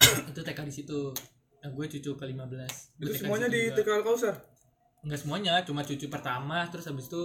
itu 0.29 0.39
TK 0.41 0.59
di 0.65 0.73
situ. 0.73 1.13
Nah, 1.59 1.69
gue 1.69 1.85
cucu 1.89 2.11
ke-15. 2.15 2.39
Gua 2.39 2.65
Itu 2.97 3.07
TK 3.09 3.19
semuanya 3.19 3.47
di 3.47 3.61
juga. 3.61 3.75
TK 3.77 3.87
Alkausar. 3.93 4.35
Enggak 4.99 5.19
semuanya, 5.19 5.53
cuma 5.63 5.81
cucu 5.81 6.05
pertama 6.07 6.67
terus 6.67 6.87
habis 6.87 7.07
itu 7.07 7.23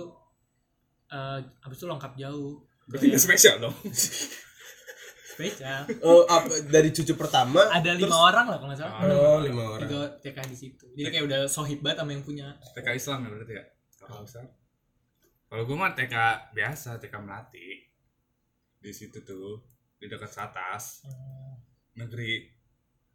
eh 1.14 1.38
habis 1.62 1.76
itu 1.78 1.87
lengkap 1.87 2.12
jauh. 2.18 2.59
Berarti 2.90 3.04
nggak 3.14 3.23
spesial 3.23 3.56
dong. 3.62 3.76
Spesial. 5.35 5.83
oh 6.06 6.23
apa 6.30 6.62
dari 6.71 6.94
cucu 6.94 7.11
pertama 7.18 7.66
Ada 7.66 7.99
lima 7.99 8.14
orang 8.14 8.47
lah 8.47 8.56
kalau 8.62 8.71
nggak 8.71 8.78
salah. 8.78 9.02
oh 9.02 9.42
lima 9.42 9.62
orang 9.66 9.90
Tiga 9.90 10.00
TK 10.23 10.38
di 10.47 10.56
situ. 10.56 10.87
Jadi 10.94 11.11
kayak 11.11 11.25
udah 11.26 11.40
sohib 11.50 11.83
banget 11.83 12.06
sama 12.06 12.11
yang 12.14 12.23
punya. 12.23 12.54
TK 12.78 12.88
Islam 12.94 13.26
ya 13.26 13.28
berarti 13.35 13.54
ya? 13.59 13.64
Alkausar. 14.06 14.47
Kalau 15.50 15.62
gue 15.66 15.76
mah 15.78 15.90
TK 15.90 16.14
biasa, 16.54 17.02
TK 17.02 17.14
Melati. 17.18 17.66
Di 18.78 18.92
situ 18.94 19.26
tuh, 19.26 19.59
di 19.99 20.06
dekat 20.06 20.30
atas. 20.38 21.02
Negeri. 21.99 22.47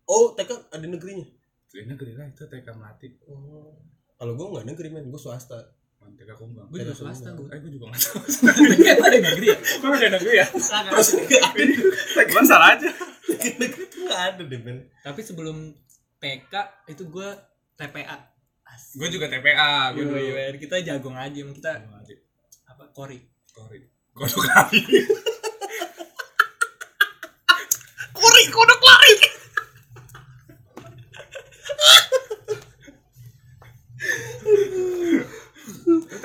oh 0.07 0.35
TK 0.35 0.71
ada 0.75 0.87
negerinya 0.87 1.27
Di 1.71 1.83
negeri 1.87 2.19
lah 2.19 2.27
itu 2.27 2.43
TK 2.47 2.67
Melati. 2.75 3.07
oh 3.31 3.79
kalau 4.19 4.35
gue 4.35 4.47
nggak 4.59 4.65
negeri 4.67 4.87
men 4.91 5.07
gue 5.07 5.21
swasta 5.21 5.55
Kumbang, 6.17 6.37
Kumbang. 6.39 6.65
Gue 6.71 6.79
juga 6.81 6.95
swasta 6.95 7.29
gue. 7.35 7.47
Eh, 7.51 7.57
gue 7.59 7.71
juga 7.75 7.85
nggak 7.91 8.01
tahu. 8.01 8.19
Gue 8.79 9.07
ada 9.09 9.19
negeri 9.19 9.47
ya? 9.51 9.57
Gue 9.59 9.89
ada 9.91 10.09
negeri 10.15 10.35
ya? 10.39 10.47
Terus 10.49 11.09
gue 12.29 12.43
salah 12.47 12.69
aja. 12.77 12.89
Negeri 13.59 13.83
tuh 13.91 14.01
nggak 14.07 14.21
ada 14.33 14.41
deh 14.41 14.59
men. 14.63 14.77
Tapi 15.03 15.19
sebelum 15.21 15.75
PK 16.19 16.53
itu 16.89 17.03
gue 17.07 17.29
TPA. 17.77 18.17
Gue 18.95 19.07
juga 19.11 19.25
TPA. 19.27 19.93
Gue 19.93 20.03
dulu. 20.07 20.19
Kita 20.57 20.81
jago 20.81 21.09
ngaji, 21.13 21.39
kita 21.57 21.71
apa 22.69 22.83
kori. 22.95 23.19
Kori. 23.51 23.79
Kodok 24.13 24.43
lari. 24.51 24.81
kori, 28.11 28.43
kodok 28.51 28.81
lari. 28.83 29.28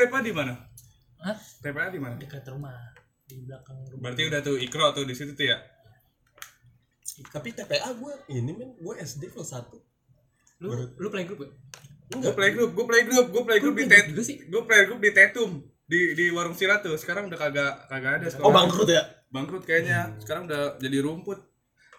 TPA 0.05 0.21
di 0.21 0.33
mana? 0.37 0.53
Hah? 1.25 1.37
TPA 1.65 1.89
di 1.89 2.01
mana? 2.01 2.15
dekat 2.21 2.45
rumah 2.53 2.77
di 3.25 3.41
belakang 3.41 3.81
rumah 3.89 4.03
Berarti 4.05 4.23
udah 4.29 4.41
tuh 4.45 4.57
ikro 4.61 4.87
tuh 4.93 5.05
di 5.09 5.15
situ 5.17 5.33
tuh 5.33 5.49
ya. 5.49 5.59
tapi 7.31 7.55
TPA 7.55 7.95
gue 7.95 8.15
ini 8.35 8.53
men 8.53 8.75
gue 8.75 8.95
SD 8.99 9.31
kelas 9.31 9.55
1 9.57 9.71
lu 10.63 10.71
lu 10.99 11.09
playgroup 11.11 11.41
gak? 11.47 11.53
Gue 12.15 12.33
playgroup, 12.37 12.71
gue 12.77 12.87
playgroup, 12.87 13.27
gue 13.33 13.43
playgroup 13.43 13.75
di 13.75 13.85
Kok 13.89 13.91
tet, 13.91 14.05
juga 14.13 14.23
sih? 14.23 14.37
gue 14.45 14.63
playgroup 14.67 15.01
di 15.01 15.11
Tetum 15.11 15.51
di 15.85 16.17
di 16.17 16.25
warung 16.33 16.57
Sila 16.57 16.81
tuh. 16.81 16.97
Sekarang 16.97 17.29
udah 17.29 17.39
kagak 17.39 17.73
kagak 17.89 18.13
ada. 18.21 18.27
oh 18.27 18.31
sekarang. 18.33 18.55
bangkrut 18.55 18.89
ya 18.89 19.03
Bangkrut 19.35 19.65
kayaknya. 19.67 20.15
Sekarang 20.23 20.47
udah 20.47 20.79
jadi 20.79 21.03
rumput. 21.03 21.43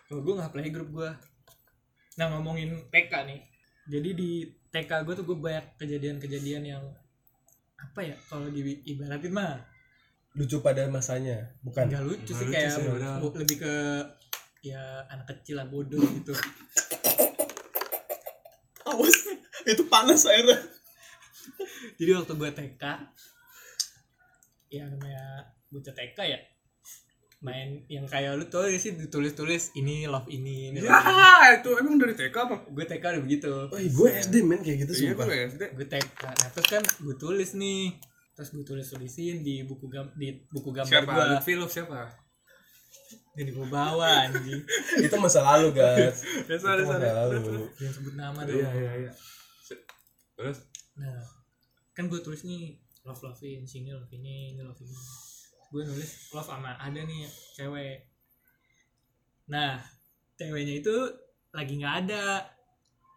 Kalau 0.08 0.22
gue 0.24 0.34
nggak 0.40 0.52
playgroup 0.56 0.90
gue. 0.94 1.10
Nah 2.16 2.26
ngomongin 2.32 2.80
TK 2.90 3.12
nih. 3.28 3.40
Jadi 3.92 4.10
di 4.16 4.30
TK 4.72 4.92
gue 5.04 5.14
tuh 5.20 5.26
gue 5.28 5.38
banyak 5.38 5.76
kejadian-kejadian 5.76 6.64
yang 6.64 6.84
apa 7.86 8.02
ya 8.02 8.16
kalau 8.26 8.48
di 8.48 8.62
ibaratin 8.84 9.30
mah 9.30 9.62
lucu 10.34 10.60
pada 10.60 10.86
masanya 10.88 11.38
bukan 11.62 11.86
nggak 11.86 12.04
lucu 12.04 12.28
Nggak 12.28 12.36
sih 12.36 12.46
lucu 12.46 12.56
kayak 12.58 12.72
sih, 12.74 12.84
udah. 12.90 13.14
bu- 13.20 13.36
lebih 13.36 13.58
ke 13.58 13.76
ya 14.62 14.82
anak 15.08 15.30
kecil 15.30 15.56
lah 15.56 15.66
bodoh 15.66 16.02
gitu. 16.02 16.34
awas 18.86 19.18
itu 19.64 19.84
panas 19.86 20.26
airnya 20.26 20.58
Jadi 21.96 22.12
waktu 22.12 22.34
gue 22.34 22.50
TK 22.52 22.84
ya 24.68 24.84
namanya 24.86 25.24
bocah 25.70 25.94
TK 25.94 26.18
ya 26.26 26.40
main 27.46 27.70
yang 27.86 28.06
kayak 28.06 28.34
lu 28.34 28.46
tuh 28.46 28.66
sih 28.74 28.92
ditulis-tulis 28.92 29.72
ini 29.76 30.04
love 30.06 30.26
ini, 30.28 30.74
ini 30.74 30.82
love 30.82 30.90
ini. 30.90 31.14
Ya, 31.14 31.56
itu 31.56 31.70
emang 31.78 31.96
dari 31.96 32.14
TK 32.14 32.34
apa? 32.36 32.56
gue 32.66 32.84
TK 32.84 33.04
udah 33.06 33.22
begitu 33.22 33.52
oh 33.66 33.78
gue 33.78 34.10
SD 34.18 34.36
men 34.42 34.60
kayak 34.60 34.78
gitu 34.84 34.92
Iya, 34.92 35.02
sumpah 35.14 35.26
gue 35.26 35.38
SD. 35.48 35.62
gue 35.72 35.88
TK 35.88 36.22
nah 36.26 36.50
terus 36.50 36.68
kan 36.68 36.82
gue 36.82 37.16
tulis 37.16 37.50
nih 37.54 37.94
terus 38.34 38.50
gue 38.50 38.64
tulis 38.64 38.84
tulisin 38.84 39.36
di 39.40 39.64
buku 39.64 39.86
gam 39.86 40.10
di 40.12 40.44
buku 40.48 40.74
gambar 40.74 40.90
Siapa? 40.92 41.12
gue 41.14 41.26
Lutfi 41.32 41.54
Love 41.54 41.72
siapa? 41.72 42.02
jadi 43.32 43.52
gue 43.52 43.68
bawa 43.68 44.26
anjing 44.26 44.64
itu 45.06 45.16
masa 45.16 45.40
lalu 45.42 45.72
guys 45.72 46.24
Ya, 46.48 46.56
itu 46.56 46.66
masa 46.66 46.84
sorry. 46.88 47.08
lalu 47.08 47.36
yang 47.78 47.94
sebut 47.94 48.14
nama 48.16 48.40
tuh 48.42 48.56
Iya, 48.56 48.70
iya, 48.74 48.92
iya. 49.02 49.12
Terus 50.34 50.58
nah 50.96 51.20
kan 51.92 52.08
gue 52.08 52.20
tulis 52.20 52.44
nih 52.44 52.76
love 53.04 53.22
love 53.22 53.40
in 53.40 53.64
sini 53.64 53.92
love 53.92 54.10
ini 54.10 54.52
ini 54.52 54.62
love 54.62 54.80
ini 54.80 54.96
gue 55.76 55.84
nulis 55.84 56.32
love 56.32 56.48
sama 56.48 56.72
ada 56.80 57.04
nih 57.04 57.28
cewek 57.52 58.08
nah 59.46 59.76
ceweknya 60.34 60.80
itu 60.80 60.96
lagi 61.52 61.76
nggak 61.76 61.96
ada 62.08 62.48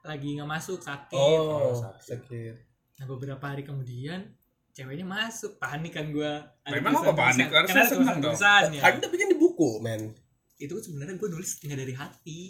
lagi 0.03 0.35
nggak 0.35 0.51
masuk 0.51 0.83
sakit 0.83 1.15
oh 1.15 1.71
sakit. 1.79 2.19
sakit 2.19 2.55
nah 2.99 3.07
beberapa 3.07 3.45
hari 3.47 3.63
kemudian 3.63 4.27
ceweknya 4.75 5.07
masuk 5.07 5.55
panik 5.59 5.95
kan 5.95 6.11
gue 6.11 6.33
Emang 6.67 6.95
apa 6.95 7.15
panik? 7.15 7.47
Harusnya 7.51 7.83
senang 7.83 8.19
dong. 8.19 8.35
kan 8.35 8.71
tapi 8.99 9.15
kan 9.15 9.31
di 9.31 9.39
buku 9.39 9.79
men 9.79 10.11
itu 10.59 10.75
sebenarnya 10.75 11.15
gue 11.15 11.29
nulis 11.31 11.63
nggak 11.63 11.79
dari 11.79 11.95
hati 11.95 12.41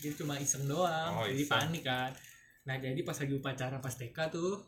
jadi 0.00 0.16
cuma 0.16 0.36
iseng 0.36 0.64
doang 0.64 1.16
Oh, 1.16 1.24
jadi 1.24 1.44
iseng. 1.44 1.52
panik 1.52 1.82
kan 1.84 2.12
nah 2.68 2.76
jadi 2.76 3.00
pas 3.00 3.16
lagi 3.16 3.32
upacara 3.32 3.76
pas 3.80 3.96
TK 3.96 4.18
tuh 4.28 4.60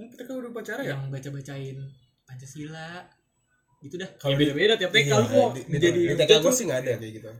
Emang 0.00 0.08
kita 0.08 0.24
kan 0.24 0.34
udah 0.38 0.52
pacaran 0.54 0.80
ya? 0.80 0.94
yang 0.96 1.12
baca 1.12 1.28
bacain 1.28 1.76
pancasila 2.22 3.02
gitu 3.84 3.94
dah. 3.98 4.10
Kalau 4.18 4.34
ya 4.34 4.38
beda 4.42 4.52
beda 4.54 4.74
tiap 4.74 4.90
TK 4.90 5.06
Iya, 5.06 5.16
lu 5.22 5.26
kok 5.30 5.50
di, 5.54 5.60
di, 5.62 5.76
jadi 5.78 6.00
di 6.10 6.14
TK 6.18 6.32
gue 6.42 6.52
sih 6.52 6.64
nggak 6.66 6.80
ada 6.82 6.92
kayak 6.98 7.12
gitu. 7.22 7.30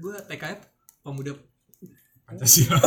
Gue 0.00 0.16
TK 0.24 0.42
-nya 0.42 0.56
pemuda 1.04 1.32
Pancasila. 2.26 2.80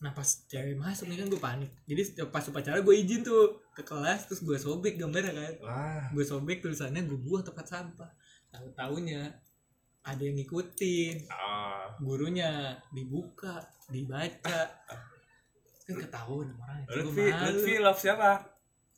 Nah 0.00 0.16
pas 0.16 0.24
cewek 0.24 0.80
masuk 0.80 1.12
nih 1.12 1.20
kan 1.20 1.26
gue 1.28 1.40
panik. 1.40 1.70
Jadi 1.84 2.02
setiap 2.08 2.32
pas 2.32 2.44
upacara 2.48 2.80
gue 2.80 2.94
izin 2.96 3.20
tuh 3.20 3.60
ke 3.76 3.84
kelas 3.84 4.24
terus 4.32 4.40
gue 4.40 4.56
sobek 4.56 4.96
gambarnya 4.96 5.36
kan. 5.36 5.54
Wah. 5.60 6.04
gue 6.08 6.24
sobek 6.24 6.64
tulisannya 6.64 7.04
gue 7.04 7.20
buang 7.20 7.44
tempat 7.44 7.68
sampah. 7.68 8.08
Tahu 8.48 8.72
taunya 8.72 9.28
ada 10.00 10.22
yang 10.24 10.40
ngikutin. 10.40 11.28
Ah. 11.28 11.92
gurunya 12.00 12.80
dibuka 12.96 13.60
dibaca. 13.92 14.72
Kan 15.84 15.94
ketahuan 16.00 16.48
orang 16.56 17.04
Lutfi, 17.04 17.20
gue 17.20 17.32
malu. 17.36 17.44
Lutfi 17.52 17.74
Love 17.84 18.00
siapa? 18.00 18.30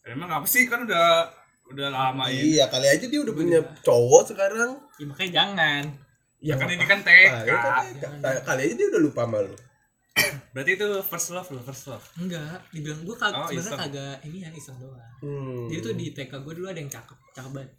Emang 0.05 0.29
apa 0.29 0.45
sih 0.45 0.65
kan 0.65 0.83
udah 0.83 1.31
udah 1.65 1.89
lama 1.89 2.27
ini. 2.27 2.53
iya 2.53 2.67
kali 2.67 2.85
aja 2.85 3.07
dia 3.07 3.19
udah 3.19 3.33
punya 3.33 3.57
cowok 3.81 4.23
sekarang 4.29 4.77
ya, 4.93 5.05
makanya 5.05 5.31
jangan 5.33 5.83
ya 6.39 6.55
kan 6.55 6.67
nggak 6.67 6.75
ini 6.75 6.85
kan. 6.85 7.01
TK. 7.01 7.33
Ya 7.41 7.55
kan 7.57 7.85
TK. 8.21 8.39
kali 8.43 8.61
aja 8.63 8.75
dia 8.75 8.87
udah 8.89 9.01
lupa 9.01 9.23
sama 9.23 9.39
lu 9.41 9.57
Berarti 10.53 10.77
itu 10.77 10.85
first 11.01 11.33
love 11.33 11.49
lo, 11.49 11.61
first 11.63 11.89
love. 11.89 12.05
enggak 12.19 12.61
dibilang 12.69 13.01
gue 13.01 13.17
kag 13.17 13.33
Oh, 13.33 13.49
sebenarnya 13.49 13.79
kagak 13.81 14.17
ini 14.23 14.39
ya 14.41 14.51
iseng 14.53 14.77
doang 14.77 15.01
hmm. 15.21 15.71
jadi 15.71 15.81
tuh 15.81 15.95
di 15.95 16.07
TK 16.11 16.33
gue 16.37 16.53
dulu 16.53 16.67
ada 16.67 16.77
yang 16.77 16.91
cakep 16.91 17.17
cakep 17.33 17.51
banget 17.51 17.71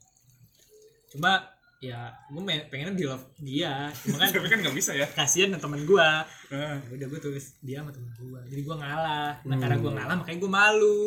cuma 1.07 1.31
ya 1.77 1.99
gue 2.25 2.41
pengennya 2.65 2.95
di 2.95 3.05
love 3.05 3.21
dia 3.37 3.91
cuma 3.93 4.17
kan 4.17 4.31
Tapi 4.33 4.47
kan 4.47 4.59
nggak 4.59 4.73
bisa 4.73 4.91
ya. 4.93 5.05
kasihan 5.07 5.51
sama 5.51 5.61
temen 5.61 5.81
gue 5.83 6.07
Ah. 6.49 6.77
udah 6.87 7.07
gue 7.07 7.19
tulis 7.19 7.45
dia 7.59 7.81
sama 7.81 7.91
temen 7.91 8.09
gue 8.09 8.39
jadi 8.47 8.61
gue 8.63 8.75
ngalah 8.75 9.29
nah 9.43 9.55
karena 9.55 9.77
gue 9.77 9.91
ngalah 9.91 10.15
makanya 10.15 10.39
gue 10.39 10.51
malu 10.51 11.01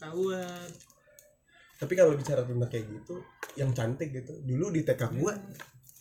ketahuan 0.00 0.68
tapi 1.76 1.92
kalau 1.92 2.12
bicara 2.12 2.40
tentang 2.42 2.66
kayak 2.66 2.88
gitu 2.90 3.20
yang 3.54 3.70
cantik 3.70 4.08
gitu 4.10 4.32
dulu 4.40 4.68
di 4.68 4.80
TK 4.80 5.02
gua 5.14 5.36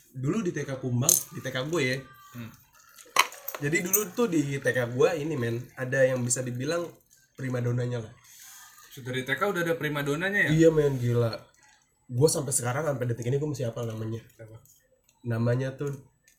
dulu 0.09 0.39
di 0.39 0.51
TK 0.51 0.79
Kumbang 0.79 1.11
di 1.29 1.39
TK 1.39 1.57
gue 1.67 1.81
ya 1.83 1.97
Hmm. 2.29 2.45
jadi 3.57 3.81
dulu 3.81 4.13
tuh 4.13 4.29
di 4.29 4.55
TK 4.55 4.93
gua 4.93 5.11
ini 5.13 5.33
men 5.33 5.57
ada 5.73 6.05
yang 6.05 6.21
bisa 6.21 6.39
dibilang 6.39 6.85
primadonanya 7.33 7.99
lah 7.99 8.13
Sudah 8.87 9.09
dari 9.09 9.25
TK 9.25 9.41
udah 9.41 9.61
ada 9.61 9.73
prima 9.73 9.99
donanya 9.99 10.45
ya? 10.45 10.49
iya 10.49 10.69
men 10.69 10.95
gila 10.95 11.33
gua 12.05 12.29
sampai 12.29 12.53
sekarang 12.53 12.85
sampai 12.85 13.03
detik 13.03 13.25
ini 13.25 13.35
gua 13.35 13.49
masih 13.49 13.65
hafal 13.65 13.83
namanya 13.83 14.21
namanya 15.21 15.73
tuh 15.73 15.89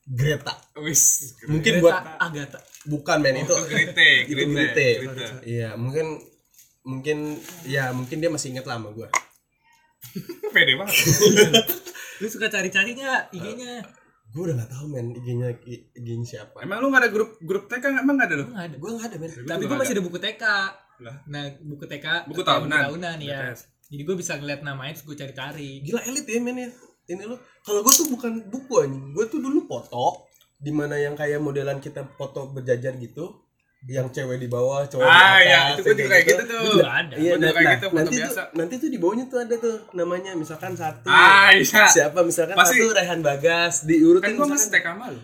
Greta 0.06 0.54
Wis. 0.78 1.34
mungkin 1.44 1.72
Greta 1.76 1.82
buat 1.82 1.94
Agatha 2.22 2.58
bukan 2.86 3.18
men 3.18 3.36
itu 3.36 3.50
itu 3.50 3.66
Grite, 3.66 4.10
itu. 4.24 4.46
Grite. 4.46 4.88
Grite. 5.04 5.26
iya 5.42 5.74
mungkin 5.74 6.22
mungkin 6.90 7.38
ya 7.64 7.90
mungkin 7.90 8.18
dia 8.18 8.26
masih 8.26 8.50
inget 8.50 8.66
lah 8.66 8.76
sama 8.76 8.90
gua 8.90 9.06
Pede 10.50 10.74
banget. 10.74 10.96
lu 12.20 12.26
suka 12.26 12.48
cari-cari 12.48 12.92
nggak 12.92 13.30
IG-nya 13.30 13.80
gua 14.30 14.42
udah 14.44 14.56
gak 14.58 14.70
tahu 14.70 14.84
men 14.88 15.06
IG-nya 15.12 15.48
IG-nya 15.94 16.26
siapa 16.26 16.60
Emang 16.60 16.78
lu 16.78 16.88
gak 16.88 17.02
ada 17.02 17.10
grup 17.10 17.38
grup 17.40 17.64
TK 17.66 17.84
emang 17.96 18.14
gak 18.14 18.28
ada 18.28 18.36
lu? 18.36 18.44
Lu 18.44 18.52
nggak 18.52 18.66
ada 18.66 18.76
gua 18.76 18.90
gak 18.92 19.06
ada 19.06 19.16
men 19.16 19.30
tapi 19.44 19.62
gue 19.64 19.76
masih 19.76 19.94
ada. 19.94 20.02
buku 20.02 20.18
TK 20.18 20.44
Lah. 21.00 21.16
nah 21.26 21.42
buku 21.58 21.84
TK 21.86 22.06
Buku 22.26 22.42
tahunan. 22.42 22.80
tahunan 22.86 23.16
ya 23.18 23.40
BTS. 23.48 23.60
jadi 23.88 24.02
gue 24.04 24.16
bisa 24.16 24.32
ngeliat 24.36 24.60
namanya 24.60 24.92
terus 24.92 25.06
gue 25.06 25.16
cari-cari 25.16 25.70
gila 25.80 26.00
elit 26.04 26.26
ya 26.26 26.38
men 26.38 26.58
ya 26.58 26.68
ini 27.08 27.24
lo 27.24 27.34
kalau 27.60 27.80
gue 27.80 27.90
tuh 27.90 28.06
bukan 28.06 28.32
buku 28.46 28.74
anjing 28.78 29.06
gue 29.10 29.24
tuh 29.26 29.40
dulu 29.40 29.64
foto 29.64 30.28
di 30.54 30.70
mana 30.70 30.94
yang 30.94 31.14
kayak 31.14 31.40
modelan 31.40 31.78
kita 31.78 32.04
foto 32.14 32.48
berjajar 32.48 32.94
gitu 32.94 33.48
yang 33.82 34.06
cewek 34.06 34.36
di 34.36 34.46
bawah 34.46 34.84
cowok 34.84 35.02
Ah 35.02 35.36
di 35.36 35.46
ya, 35.46 35.60
atas 35.66 35.76
itu 35.78 35.82
gue 35.82 35.94
juga 35.96 36.08
kayak 36.10 36.24
gitu 36.26 36.42
Gua 36.42 36.50
tuh. 36.52 36.64
juga 36.70 36.88
ada 36.92 37.14
iya 37.16 37.32
nah, 37.32 37.48
kayak 37.48 37.56
nah, 37.56 37.72
gitu, 37.72 37.86
foto 37.86 37.96
nanti 37.96 38.10
tuh 38.10 38.20
biasa. 38.22 38.42
nanti 38.52 38.74
tuh 38.76 38.88
di 38.88 38.98
bawahnya 38.98 39.24
tuh 39.26 39.38
ada 39.38 39.54
tuh 39.56 39.76
namanya 39.92 40.30
misalkan 40.34 40.72
satu 40.74 41.06
Ah 41.06 41.48
iya. 41.50 41.84
siapa 41.86 42.18
misalkan 42.20 42.54
Pasti- 42.54 42.76
satu 42.76 42.92
Rehan 42.92 43.20
Bagas 43.20 43.74
diurutin 43.82 44.26
Kan 44.26 44.36
gua 44.36 44.46
masih 44.48 44.68
misalkan 44.68 44.84
TK 44.84 44.98
malu. 44.98 45.20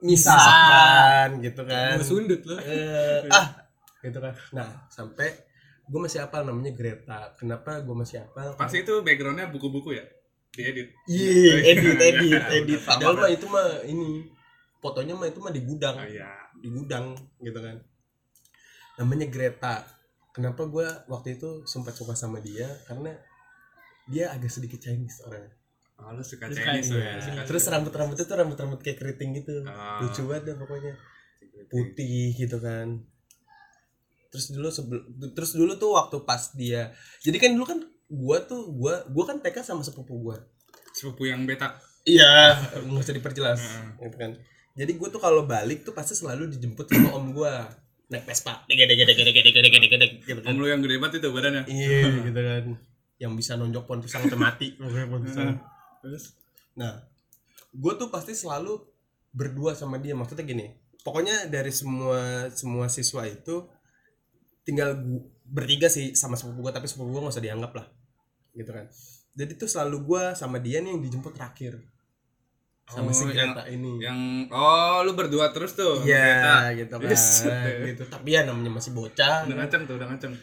misalkan 0.00 1.28
gitu 1.40 1.62
kan 1.64 1.94
gue 1.94 2.04
sundut 2.04 2.42
loh 2.44 2.58
Eh, 2.58 3.20
ah 3.30 3.46
gitu 4.00 4.18
kan 4.18 4.34
nah 4.50 4.68
sampai 4.88 5.28
gue 5.84 6.00
masih 6.00 6.18
hafal 6.20 6.42
namanya 6.42 6.72
Greta 6.72 7.34
kenapa 7.34 7.78
gue 7.78 7.94
masih 7.94 8.16
hafal 8.20 8.54
Pasti 8.54 8.80
itu 8.80 8.94
backgroundnya 9.00 9.48
buku-buku 9.48 9.92
ya? 9.92 10.04
Diedit. 10.50 10.90
Iya, 11.06 11.62
edit, 11.64 11.94
Iya, 11.94 12.10
edit, 12.10 12.26
iya, 12.26 12.40
edit. 12.52 12.80
sama 12.80 12.90
Padahal 12.92 13.14
mah 13.16 13.30
itu 13.30 13.46
mah 13.46 13.68
ini 13.84 14.26
fotonya 14.76 15.14
mah 15.14 15.26
itu 15.26 15.38
mah 15.38 15.50
di 15.50 15.62
gudang, 15.62 15.94
Oh 15.94 16.02
iya. 16.04 16.26
di 16.54 16.68
gudang 16.68 17.14
gitu 17.38 17.54
kan. 17.56 17.78
Namanya 19.00 19.26
Greta. 19.26 19.82
Kenapa 20.30 20.62
gue 20.64 20.84
waktu 21.06 21.34
itu 21.34 21.64
sempat 21.64 21.92
suka 21.92 22.12
sama 22.12 22.38
dia? 22.38 22.68
Karena 22.84 23.10
dia 24.06 24.30
agak 24.30 24.46
sedikit 24.48 24.78
Chinese 24.78 25.24
orangnya. 25.24 25.56
Oh, 25.96 26.12
lu 26.12 26.22
suka 26.22 26.48
Chinese 26.48 26.86
suka- 26.86 26.96
ya? 26.96 27.10
iya. 27.10 27.20
Suka 27.20 27.40
Terus 27.44 27.64
rambut 27.66 27.90
rambutnya 27.90 28.24
tuh 28.24 28.36
rambut 28.36 28.56
rambut 28.56 28.80
kayak 28.80 28.98
keriting 28.98 29.36
gitu, 29.36 29.64
Ah. 29.64 30.00
lucu 30.00 30.24
banget 30.24 30.42
dah 30.46 30.56
pokoknya. 30.56 30.94
Putih 31.66 32.32
gitu 32.34 32.56
kan. 32.56 33.04
Terus 34.30 34.46
dulu 34.48 34.68
sebelum, 34.70 35.02
terus 35.30 35.52
dulu 35.52 35.74
tuh 35.74 35.90
waktu 35.92 36.16
pas 36.22 36.54
dia, 36.54 36.94
jadi 37.18 37.36
kan 37.36 37.50
dulu 37.50 37.66
kan 37.66 37.78
gua 38.06 38.38
tuh 38.40 38.70
gua 38.70 39.02
gua 39.06 39.24
kan 39.26 39.38
TK 39.38 39.60
sama 39.60 39.82
sepupu 39.82 40.14
gua. 40.16 40.38
Sepupu 40.92 41.26
yang 41.26 41.42
beta. 41.44 41.74
Iya, 42.02 42.56
nggak 42.80 43.02
usah 43.02 43.12
diperjelas, 43.12 43.60
Heeh. 43.60 44.06
gitu 44.06 44.16
kan. 44.16 44.32
Jadi 44.72 44.92
gue 44.94 45.08
tuh 45.10 45.18
kalau 45.18 45.44
balik 45.44 45.82
tuh 45.82 45.92
pasti 45.92 46.14
selalu 46.14 46.48
dijemput 46.48 46.86
sama 46.86 47.12
om 47.12 47.28
gue 47.30 47.52
naik 48.10 48.26
Vespa, 48.26 48.66
dege 48.66 48.90
dege 48.90 49.06
dege 49.06 49.22
dege 49.22 49.40
dege 49.40 49.62
dege 49.62 50.06
gitu 50.26 50.40
kan. 50.42 50.50
Om 50.50 50.58
lu 50.58 50.66
yang 50.66 50.82
gede 50.82 50.98
banget 50.98 51.22
itu 51.22 51.28
badannya. 51.30 51.62
Iya, 51.70 52.26
gitu 52.26 52.40
kan. 52.42 52.64
Yang 53.22 53.32
bisa 53.38 53.52
nonjok 53.54 53.84
pohon 53.86 54.00
pisang 54.02 54.26
sampai 54.26 54.40
mati, 54.40 54.68
pohon 55.10 55.22
pisang. 55.22 55.56
terus 56.02 56.34
Nah, 56.74 57.06
gue 57.70 57.92
tuh 57.94 58.08
pasti 58.10 58.34
selalu 58.34 58.82
berdua 59.30 59.78
sama 59.78 60.02
dia. 60.02 60.18
Maksudnya 60.18 60.42
gini, 60.42 60.74
pokoknya 61.06 61.46
dari 61.46 61.70
semua 61.70 62.50
semua 62.50 62.90
siswa 62.90 63.22
itu 63.24 63.66
tinggal 64.66 64.98
gu- 64.98 65.30
bertiga 65.46 65.86
sih 65.86 66.14
sama 66.14 66.34
sepupu 66.34 66.66
gue, 66.66 66.72
tapi 66.74 66.86
sepupu 66.90 67.14
gue 67.14 67.20
gak 67.26 67.34
usah 67.38 67.44
dianggap 67.44 67.72
lah, 67.74 67.86
gitu 68.54 68.70
kan. 68.70 68.86
Jadi 69.34 69.52
tuh 69.54 69.70
selalu 69.70 69.96
gue 70.02 70.22
sama 70.34 70.58
dia 70.58 70.82
nih 70.82 70.90
yang 70.94 71.02
dijemput 71.02 71.34
terakhir 71.38 71.78
sama 72.90 73.06
Oh, 73.06 73.14
si 73.14 73.22
yang- 73.30 73.54
ini. 73.68 73.92
yang 73.98 74.18
oh 74.48 75.00
lu 75.00 75.14
berdua 75.14 75.50
terus 75.50 75.72
tuh. 75.72 76.02
Iya, 76.02 76.74
gitu 76.76 76.90
kan. 76.92 77.06
Yes. 77.06 77.46
gitu. 77.86 78.02
Tapi 78.04 78.28
ya 78.30 78.42
namanya 78.42 78.70
masih 78.72 78.90
bocah. 78.90 79.46
udah 79.46 79.56
ngaceng 79.56 79.82
tuh 79.84 79.94
udah 79.94 80.06
ngaceng? 80.06 80.34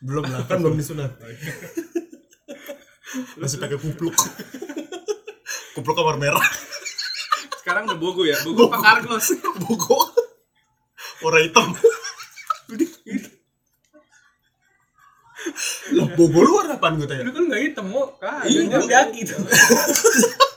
Belum 0.00 0.24
lah, 0.24 0.42
kan 0.44 0.58
belum 0.58 0.74
disunat. 0.74 1.14
Masih 3.34 3.56
pakai 3.56 3.76
kupluk. 3.76 4.12
kupluk 5.72 5.94
kamar 5.94 6.18
merah. 6.18 6.44
sekarang 7.58 7.84
udah 7.84 7.96
bogo 7.96 8.22
ya 8.22 8.36
bogo 8.42 8.66
apa 8.66 8.78
kargos 8.78 9.32
Bogo. 9.62 9.96
Warna 11.18 11.40
hitam. 11.40 11.72
Lah, 15.90 16.06
bogo 16.12 16.38
lu 16.38 16.50
warna 16.54 16.76
apaan 16.76 16.96
gue 16.96 17.06
tanya? 17.06 17.22
Lu 17.22 17.32
kan 17.32 17.44
nggak 17.44 17.62
hitam 17.62 17.86
kok. 17.88 18.08
Iya, 18.44 18.60
Iya, 18.60 18.60
gua- 18.74 18.90
kaki 18.90 19.20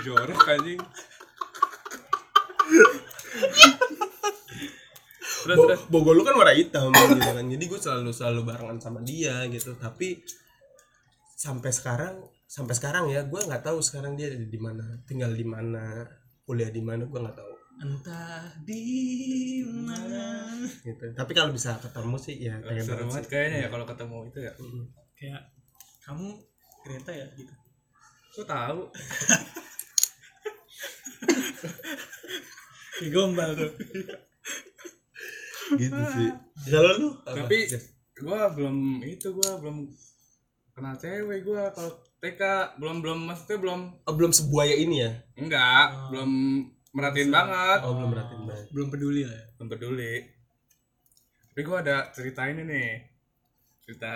jorok 0.00 0.42
anjing 0.48 0.80
terus 5.44 5.56
Bo- 5.56 5.66
terus 5.68 5.82
Bogo 5.86 6.10
lu 6.10 6.22
kan 6.22 6.34
warna 6.34 6.52
hitam 6.52 6.88
gitu 6.88 7.20
kan. 7.20 7.44
Jadi 7.44 7.64
gue 7.66 7.76
selalu 7.78 8.10
selalu 8.10 8.40
barengan 8.44 8.78
sama 8.78 9.00
dia 9.02 9.44
gitu. 9.46 9.76
Tapi 9.76 10.24
sampai 11.34 11.68
sekarang 11.68 12.14
sampai 12.46 12.72
sekarang 12.72 13.04
ya 13.06 13.20
gue 13.22 13.36
nggak 13.38 13.60
tahu 13.62 13.78
sekarang 13.78 14.14
dia 14.14 14.30
ada 14.30 14.40
di 14.40 14.56
mana 14.56 14.80
tinggal 15.04 15.28
di 15.30 15.44
mana 15.44 16.00
kuliah 16.42 16.70
di 16.70 16.80
mana 16.80 17.04
gue 17.04 17.18
nggak 17.18 17.34
tahu 17.34 17.52
Entah 17.76 18.40
di 18.62 18.84
mana. 19.66 20.54
gitu 20.80 21.04
tapi 21.12 21.34
kalau 21.34 21.50
bisa 21.50 21.74
ketemu 21.76 22.16
sih 22.16 22.36
ya 22.38 22.54
pengen 22.62 22.84
seru 22.86 23.04
banget 23.04 23.26
kayaknya 23.26 23.58
ya 23.58 23.68
kalau 23.68 23.84
ketemu 23.84 24.16
itu 24.24 24.38
ya 24.40 24.52
Mm. 24.54 24.84
Kayak 25.14 25.42
kamu 26.00 26.26
kereta 26.80 27.10
ya 27.12 27.26
gitu. 27.34 27.52
Kok 28.32 28.46
tahu 28.46 28.80
gombal 33.14 33.50
tuh. 33.58 33.72
gitu 35.80 35.98
sih. 36.14 36.30
Kalau 36.70 36.90
lu? 37.00 37.08
Tapi 37.24 37.58
gua 38.22 38.52
belum 38.54 39.02
itu 39.02 39.34
gua 39.34 39.58
belum 39.58 39.88
kenal 40.74 40.94
cewek 40.98 41.42
gua. 41.44 41.72
Kalau 41.74 41.90
TK 42.22 42.42
belum 42.80 42.96
belum 43.04 43.18
maksudnya 43.28 43.58
belum. 43.60 43.80
Oh, 44.06 44.14
belum 44.14 44.32
sebuaya 44.32 44.74
ini 44.78 45.04
ya? 45.04 45.12
Enggak 45.36 45.86
Oh. 45.92 46.08
belum 46.12 46.30
merhatiin 46.94 47.30
banget. 47.34 47.78
Oh 47.84 47.92
belum 47.98 48.10
merhatiin 48.14 48.42
banget. 48.46 48.66
Belum 48.70 48.88
peduli 48.88 49.22
lah 49.26 49.36
ya. 49.36 49.44
belum 49.58 49.68
peduli. 49.68 50.14
Tapi 51.54 51.60
gua 51.66 51.78
ada 51.82 51.96
cerita 52.14 52.46
ini 52.48 52.62
nih. 52.64 52.90
Cerita 53.84 54.12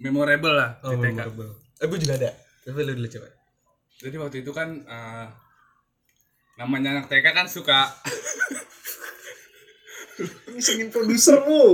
memorable 0.00 0.54
lah 0.56 0.70
oh 0.84 0.94
di 0.94 0.96
TK 1.00 1.18
memorable. 1.28 1.52
Eh 1.80 1.86
gue 1.88 1.98
juga 2.00 2.14
ada. 2.20 2.30
Tapi 2.60 2.76
lu 2.84 2.92
dulu 2.92 3.08
coba. 3.08 3.28
Jadi 4.00 4.16
waktu 4.16 4.36
itu 4.44 4.52
kan 4.52 4.68
eh, 4.84 5.26
namanya 6.60 6.92
anak 6.94 7.08
TK 7.08 7.26
kan 7.32 7.48
suka. 7.48 7.88
Singin 10.60 10.92
produsermu. 10.92 11.72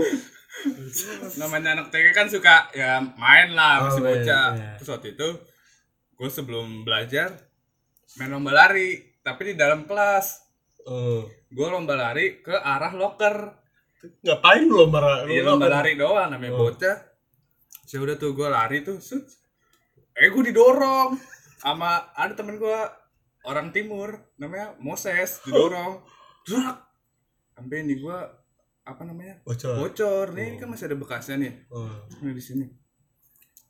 Namanya 1.36 1.74
anak 1.74 1.86
TK 1.90 2.06
kan 2.12 2.26
suka 2.26 2.70
ya 2.72 2.98
main 3.02 3.52
lah 3.52 3.82
Oh, 3.82 3.90
masih 3.90 4.00
main, 4.00 4.22
bocah. 4.22 4.48
iya. 4.52 4.70
terus 4.78 4.88
waktu 4.88 5.08
itu 5.12 5.28
gue 6.16 6.30
sebelum 6.32 6.82
belajar 6.82 7.28
main 8.16 8.30
lomba 8.30 8.54
lari 8.54 8.94
tapi 9.20 9.52
di 9.52 9.54
dalam 9.54 9.84
kelas. 9.84 10.46
Oh. 10.84 11.26
Gue 11.48 11.66
lomba 11.66 11.94
lari 11.94 12.40
ke 12.40 12.54
arah 12.54 12.94
locker. 12.94 13.36
Ngapain 14.22 14.62
lu 14.62 14.86
lomba 14.86 15.26
iya 15.26 15.42
lomba 15.42 15.66
lari 15.66 15.98
doang 15.98 16.30
namanya 16.30 16.54
Oh. 16.54 16.62
bocah. 16.64 16.96
Ya 17.86 17.98
udah 17.98 18.14
tuh 18.14 18.32
gue 18.32 18.46
lari 18.46 18.80
tuh 18.80 18.98
eh 20.16 20.28
gue 20.28 20.42
didorong 20.44 21.18
sama 21.56 22.08
ada 22.12 22.32
temen 22.32 22.56
gue 22.56 22.78
orang 23.46 23.70
timur 23.70 24.10
namanya 24.36 24.74
Moses 24.76 25.38
didorong 25.40 26.02
Drak. 26.42 26.76
sampai 27.52 27.82
ini 27.82 27.96
gue 27.96 28.18
apa 28.82 29.02
namanya 29.02 29.42
bocor 29.42 29.74
bocor 29.80 30.26
nih 30.30 30.54
Oh. 30.54 30.58
kan 30.60 30.68
masih 30.68 30.86
ada 30.86 30.96
bekasnya 30.96 31.36
nih 31.38 31.52
oh 31.68 31.90
Nah, 32.16 32.30
di 32.30 32.40
sini. 32.40 32.66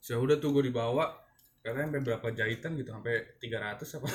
Ya 0.02 0.16
udah 0.16 0.36
tuh 0.36 0.50
gue 0.50 0.66
dibawa 0.66 1.18
karena 1.60 1.84
sampai 1.84 1.98
berapa 2.00 2.28
jahitan 2.30 2.74
gitu 2.74 2.90
sampai 2.90 3.26
300 3.38 3.82
apa. 3.98 4.06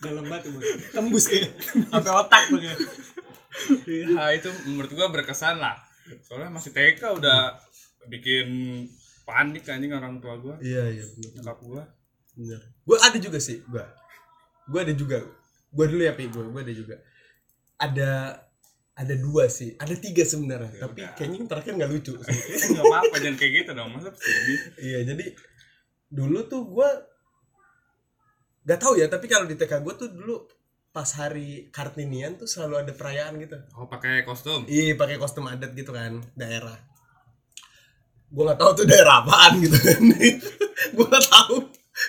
Dalam 0.00 0.24
batu. 0.24 0.48
Tembus 0.90 1.28
kayak. 1.28 1.52
Sampai 1.92 2.12
otak 2.16 2.42
kayak. 2.48 2.78
Nah, 4.16 4.32
itu 4.32 4.48
menurut 4.64 4.88
gue 4.88 5.06
berkesan 5.12 5.60
lah. 5.60 5.76
Soalnya 6.24 6.48
masih 6.48 6.72
TK 6.72 7.20
udah 7.20 7.60
bikin 8.08 8.48
panik 9.22 9.68
anjing 9.68 9.92
orang 9.92 10.16
tua 10.18 10.40
gue, 10.40 10.56
iya 10.64 10.88
iya 10.88 11.04
nyokap 11.36 11.60
gue. 11.60 11.82
Bener. 12.40 12.60
Gue 12.80 12.96
ada 12.96 13.18
juga 13.20 13.36
sih 13.36 13.60
gue 13.62 13.84
gue 14.64 14.80
ada 14.80 14.94
juga. 14.94 15.20
Gue 15.68 15.84
dulu 15.86 16.00
ya 16.00 16.14
pi. 16.14 16.26
Gue 16.26 16.48
gue 16.48 16.62
ada 16.62 16.72
juga. 16.72 16.96
Ada 17.76 18.10
ada 18.96 19.14
dua 19.16 19.48
sih. 19.48 19.76
Ada 19.76 19.94
tiga 19.96 20.24
sebenarnya 20.24 20.72
Ya 20.72 20.82
tapi 20.84 21.00
udah. 21.04 21.12
kayaknya 21.16 21.36
yang 21.36 21.48
terakhir 21.48 21.72
nggak 21.76 21.90
lucu 21.90 22.12
sih. 22.16 22.38
Enggak 22.72 22.84
apa-apa 22.86 23.16
jangan 23.18 23.36
kayak 23.36 23.52
gitu 23.60 23.70
dong. 23.74 23.88
Masa 23.92 24.10
iya 24.80 24.98
jadi 25.04 25.24
dulu 26.08 26.38
tuh 26.46 26.62
gue 26.66 26.88
nggak 28.60 28.80
tahu 28.80 28.94
ya 28.98 29.06
tapi 29.08 29.26
kalau 29.26 29.46
di 29.48 29.56
TK 29.56 29.80
gue 29.80 29.94
tuh 29.96 30.08
dulu 30.12 30.36
pas 30.90 31.06
hari 31.16 31.70
Kartinian 31.70 32.34
tuh 32.34 32.50
selalu 32.50 32.82
ada 32.82 32.92
perayaan 32.92 33.38
gitu. 33.38 33.56
Oh, 33.78 33.86
pakai 33.86 34.26
kostum. 34.26 34.66
iya 34.66 34.98
pakai 34.98 35.16
kostum 35.16 35.46
adat 35.46 35.70
gitu 35.72 35.94
kan 35.94 36.18
daerah. 36.34 36.76
Gue 38.30 38.42
nggak 38.46 38.58
tahu 38.58 38.70
tuh 38.74 38.86
daerah 38.86 39.22
apaan 39.22 39.58
gitu 39.62 39.74
kan. 39.78 40.02
Gue 40.94 41.06
nggak 41.06 41.26
tahu 41.30 41.54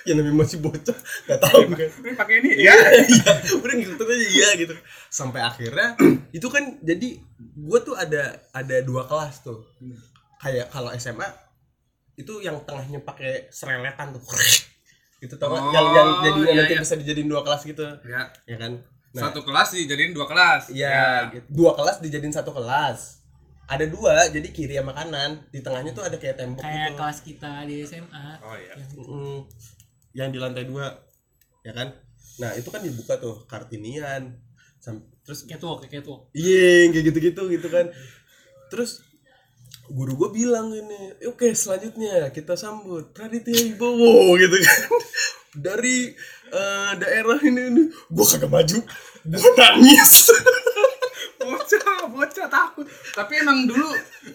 ya 0.02 0.12
namanya 0.12 0.36
masih 0.38 0.58
bocah 0.58 0.98
nggak 1.24 1.40
tahu 1.40 1.60
kan 1.68 1.78
Ini 1.78 2.10
pakai 2.14 2.34
ini 2.38 2.48
iya 2.58 2.74
ya. 2.74 2.90
iya 3.14 3.32
udah 3.54 3.74
ngikutin 3.74 4.06
aja 4.08 4.26
iya 4.28 4.48
gitu 4.56 4.74
sampai 5.08 5.40
akhirnya 5.40 5.88
itu 6.36 6.46
kan 6.46 6.78
jadi 6.80 7.08
gue 7.38 7.78
tuh 7.80 7.94
ada 7.94 8.22
ada 8.50 8.76
dua 8.80 9.04
kelas 9.04 9.40
tuh 9.40 9.62
kayak 10.38 10.68
kalau 10.68 10.90
SMA 10.92 11.28
itu 12.14 12.38
yang 12.38 12.60
tengahnya 12.62 13.00
pakai 13.00 13.48
sereletan 13.48 14.12
tuh 14.12 14.22
itu 15.24 15.34
tau 15.34 15.48
nggak? 15.48 15.70
yang 15.70 15.86
yang 15.88 16.08
Oh, 16.08 16.20
jadi 16.20 16.38
iya, 16.42 16.54
nanti 16.58 16.74
iya. 16.74 16.82
bisa 16.82 16.94
dijadiin 16.94 17.26
dua 17.26 17.42
kelas 17.42 17.62
gitu 17.62 17.86
Ya, 18.02 18.22
ya 18.44 18.56
kan 18.58 18.72
satu 19.12 19.44
kelas 19.44 19.76
dijadiin 19.76 20.10
dua 20.10 20.24
kelas. 20.24 20.72
Iya, 20.72 21.28
gitu. 21.30 21.44
dua 21.52 21.76
kelas 21.76 22.00
dijadiin 22.00 22.32
satu 22.32 22.48
kelas. 22.48 23.20
Ada 23.62 23.84
dua, 23.84 24.24
jadi 24.26 24.48
kiri 24.48 24.72
sama 24.74 24.90
kanan. 24.90 25.44
Di 25.48 25.60
tengahnya 25.60 25.92
tuh 25.92 26.00
ada 26.00 26.16
kayak 26.16 26.40
tembok 26.40 26.64
Kayak 26.64 26.80
gitu. 26.82 26.96
kelas 26.96 27.18
kita 27.20 27.52
di 27.62 27.76
SMA. 27.84 28.26
Oh 28.40 28.56
iya. 28.56 28.72
Mm, 28.72 29.38
yang 30.12 30.28
di 30.32 30.38
lantai 30.40 30.64
dua, 30.68 30.88
ya 31.64 31.72
kan? 31.72 31.92
Nah 32.40 32.52
itu 32.56 32.68
kan 32.68 32.80
dibuka 32.84 33.16
tuh 33.20 33.44
kartinian. 33.48 34.36
Sam- 34.82 35.06
terus 35.22 35.46
Catwalk, 35.46 35.86
kayak 35.86 36.02
catwalk. 36.02 36.26
iya 36.34 36.90
kayak 36.90 37.04
gitu-gitu 37.14 37.42
gitu 37.54 37.68
kan. 37.70 37.86
Terus 38.66 39.04
guru 39.86 40.16
gue 40.16 40.30
bilang 40.34 40.72
ini, 40.72 41.14
oke 41.28 41.52
selanjutnya 41.54 42.30
kita 42.34 42.54
sambut 42.58 43.12
Praditya 43.14 43.54
Wibowo 43.70 44.34
gitu 44.42 44.56
kan. 44.58 44.80
Dari 45.52 46.10
eh, 46.50 46.92
daerah 46.98 47.38
ini, 47.44 47.62
ini. 47.70 47.82
gue 47.92 48.24
kagak 48.26 48.50
maju, 48.50 48.78
gue 49.22 49.50
nangis. 49.58 50.12
Bocah, 51.42 51.98
bocah 52.08 52.46
takut. 52.46 52.86
Tapi 53.12 53.32
emang 53.38 53.58
dulu 53.64 53.88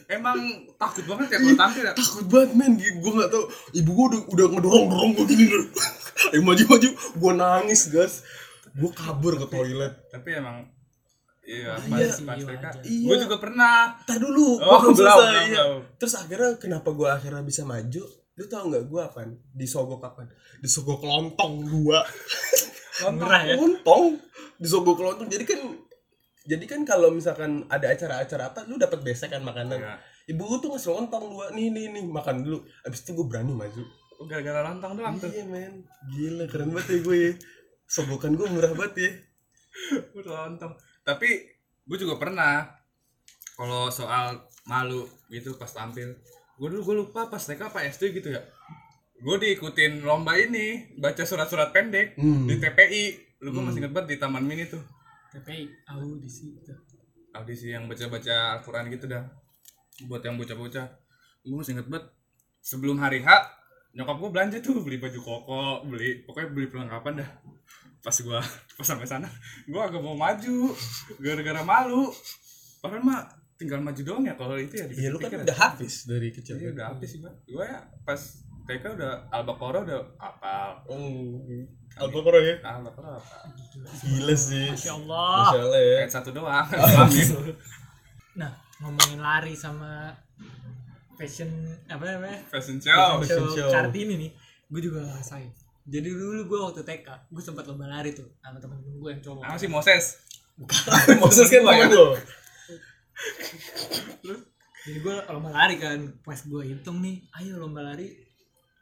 emang 0.08 0.38
takut 0.76 1.04
banget 1.06 1.28
ya 1.32 1.38
kalau 1.40 1.58
tampil 1.58 1.84
ya. 1.84 1.94
takut 1.94 2.26
banget 2.28 2.50
men 2.54 2.72
gue 2.76 3.12
gak 3.14 3.30
tau 3.30 3.44
ibu 3.72 3.90
gue 3.90 4.06
udah, 4.10 4.22
udah 4.28 4.46
ngedorong 4.52 4.86
dorong 4.88 5.12
gue 5.14 5.26
gini 5.28 5.44
dulu 5.46 5.66
ayo 6.30 6.42
maju 6.42 6.64
maju 6.68 6.90
gue 6.94 7.32
nangis 7.34 7.82
guys 7.88 8.16
gue 8.74 8.92
kabur 8.92 9.38
ke 9.38 9.48
toilet 9.48 9.94
Tapi 10.10 10.30
emang 10.34 10.58
Iya, 11.48 11.80
Iya, 11.80 12.12
pas, 12.12 12.28
pas 12.28 12.36
iya, 12.36 12.44
TK. 12.44 12.52
wajar. 12.60 12.74
Gue 12.84 13.16
juga 13.24 13.36
pernah. 13.40 13.96
Ntar 14.04 14.20
dulu 14.20 14.60
Oh, 14.60 14.84
belum 14.84 14.96
selesai, 15.00 15.48
iya. 15.48 15.64
terus 15.96 16.14
akhirnya 16.14 16.60
kenapa 16.60 16.92
gue 16.92 17.08
akhirnya 17.08 17.40
bisa 17.40 17.64
maju 17.64 18.04
lu 18.38 18.46
tau 18.46 18.70
nggak 18.70 18.86
gue 18.86 19.02
apa 19.02 19.26
disogok 19.50 19.98
kapan 19.98 20.30
disogok 20.60 21.02
lontong 21.02 21.66
dua 21.66 22.06
Murah 23.10 23.42
ya. 23.42 23.56
lontong 23.58 24.14
disogok 24.58 25.00
lontong 25.00 25.26
jadi 25.26 25.42
kan 25.42 25.58
jadi 26.48 26.64
kan 26.64 26.82
kalau 26.82 27.12
misalkan 27.12 27.68
ada 27.68 27.88
acara-acara 27.88 28.50
apa 28.50 28.64
lu 28.64 28.76
dapat 28.76 29.00
besek 29.02 29.30
kan 29.30 29.42
makanan 29.42 29.78
Iya. 29.78 29.96
ibu 30.28 30.42
gue 30.42 30.58
tuh 30.58 30.70
ngasih 30.70 30.92
lontong 30.94 31.28
dua 31.28 31.52
nih 31.52 31.68
nih 31.68 31.86
nih 31.92 32.04
makan 32.04 32.42
dulu 32.42 32.58
abis 32.82 33.00
itu 33.02 33.12
gue 33.14 33.26
berani 33.26 33.52
maju 33.52 33.84
Gara-gara 34.20 34.66
lontong 34.66 34.98
doang 34.98 35.14
tuh. 35.16 35.30
Iya 35.30 35.46
men, 35.46 35.86
gila 36.10 36.48
keren 36.48 36.74
banget 36.74 36.90
ya 36.90 36.98
gue 37.00 37.18
ya. 37.22 37.32
Sogokan 37.86 38.34
gue 38.34 38.50
murah 38.50 38.74
banget 38.74 38.94
ya. 38.98 39.12
lontong. 40.26 40.74
Tapi 41.04 41.30
gue 41.86 41.98
juga 41.98 42.18
pernah 42.18 42.66
kalau 43.54 43.90
soal 43.90 44.42
malu 44.64 45.06
gitu 45.28 45.54
pas 45.54 45.70
tampil. 45.70 46.18
Gue 46.56 46.68
dulu 46.68 46.82
gue 46.84 46.96
lupa 46.98 47.30
pas 47.30 47.38
TK 47.38 47.62
apa 47.64 47.86
SD 47.86 48.16
gitu 48.16 48.32
ya. 48.32 48.42
gue 49.18 49.36
diikutin 49.36 50.02
lomba 50.02 50.34
ini 50.34 50.94
baca 50.94 51.22
surat-surat 51.22 51.70
pendek 51.70 52.14
Hmm. 52.14 52.46
di 52.46 52.58
TPI 52.58 53.04
lu 53.40 53.50
gue 53.52 53.64
masih 53.64 53.82
inget 53.82 53.90
banget 53.92 54.14
di 54.14 54.18
taman 54.18 54.42
mini 54.42 54.66
tuh 54.66 54.82
TPI 55.34 55.68
audisi 55.90 56.56
itu. 56.56 56.74
Audisi 57.36 57.74
yang 57.74 57.86
baca-baca 57.86 58.60
Al-Quran 58.60 58.88
gitu 58.94 59.06
dah. 59.10 59.24
Buat 60.08 60.24
yang 60.26 60.36
bocah-bocah. 60.40 60.88
Gue 61.48 61.58
masih 61.58 61.80
inget 61.80 61.88
banget 61.88 62.12
sebelum 62.60 63.00
hari 63.00 63.24
H 63.24 63.30
nyokap 63.96 64.20
gue 64.20 64.30
belanja 64.30 64.58
tuh 64.60 64.84
beli 64.84 65.02
baju 65.02 65.20
koko 65.24 65.88
beli 65.90 66.22
pokoknya 66.28 66.50
beli 66.54 66.68
perlengkapan 66.70 67.24
dah. 67.24 67.30
Pas 68.04 68.14
gua 68.24 68.40
pas 68.78 68.86
sampai 68.86 69.04
sana 69.10 69.28
gua 69.68 69.90
agak 69.90 70.00
mau 70.00 70.16
maju 70.16 70.72
gara-gara 71.20 71.62
malu. 71.66 72.14
Padahal 72.80 73.04
mah 73.04 73.26
tinggal 73.58 73.82
maju 73.82 74.02
doang 74.06 74.24
ya 74.24 74.38
kalau 74.38 74.54
itu 74.56 74.78
ya 74.78 74.86
Iya 74.86 75.10
lu 75.10 75.18
kan 75.18 75.34
udah 75.34 75.58
habis 75.58 76.06
dari 76.06 76.30
kecil. 76.30 76.62
Iya, 76.62 76.72
udah 76.78 76.86
habis 76.94 77.18
sih 77.18 77.20
gua 77.20 77.34
gua 77.50 77.66
ya 77.66 77.80
pas 78.06 78.22
TK 78.70 78.84
udah 79.00 79.28
Al-Baqarah 79.32 79.82
udah 79.88 80.00
apal. 80.20 80.88
Oh, 80.92 81.40
Al-Baqarah 81.98 82.42
ya. 82.46 82.56
Al-Baqarah 82.62 83.12
apal 83.18 83.50
Gila 84.06 84.36
sih. 84.38 84.68
Masya 84.74 84.94
Allah. 84.94 85.32
Masya 85.50 85.60
Allah 85.66 85.80
ya. 85.82 85.96
ayat 86.04 86.12
satu 86.12 86.30
doang. 86.34 86.66
Nah 88.38 88.54
ngomongin 88.78 89.18
lari 89.18 89.58
sama 89.58 90.14
fashion 91.18 91.50
apa 91.90 92.06
namanya? 92.06 92.46
Fashion 92.54 92.78
show. 92.78 93.18
Fashion 93.26 93.50
show 93.50 93.66
show. 93.66 93.70
Kartini 93.74 94.14
nih 94.14 94.32
gue 94.70 94.82
juga 94.82 95.02
ngerasain. 95.02 95.50
Jadi 95.90 96.08
dulu 96.14 96.46
gue 96.46 96.60
waktu 96.62 96.82
TK 96.86 97.34
gue 97.34 97.42
sempat 97.42 97.66
lomba 97.66 97.90
lari 97.90 98.14
tuh 98.14 98.30
sama 98.46 98.62
temen-temen 98.62 99.02
gue 99.02 99.10
yang 99.10 99.22
cowok. 99.26 99.42
Apa 99.42 99.58
sih 99.58 99.70
Moses? 99.72 100.22
Moses 101.24 101.50
kan 101.50 101.66
temen 101.66 101.90
lo. 101.90 102.14
jadi 104.86 105.00
gue 105.02 105.16
lomba 105.34 105.50
lari 105.50 105.76
kan 105.82 106.00
pas 106.22 106.38
gue 106.38 106.62
hitung 106.62 107.02
nih 107.02 107.26
ayo 107.42 107.58
lomba 107.58 107.82
lari. 107.82 108.14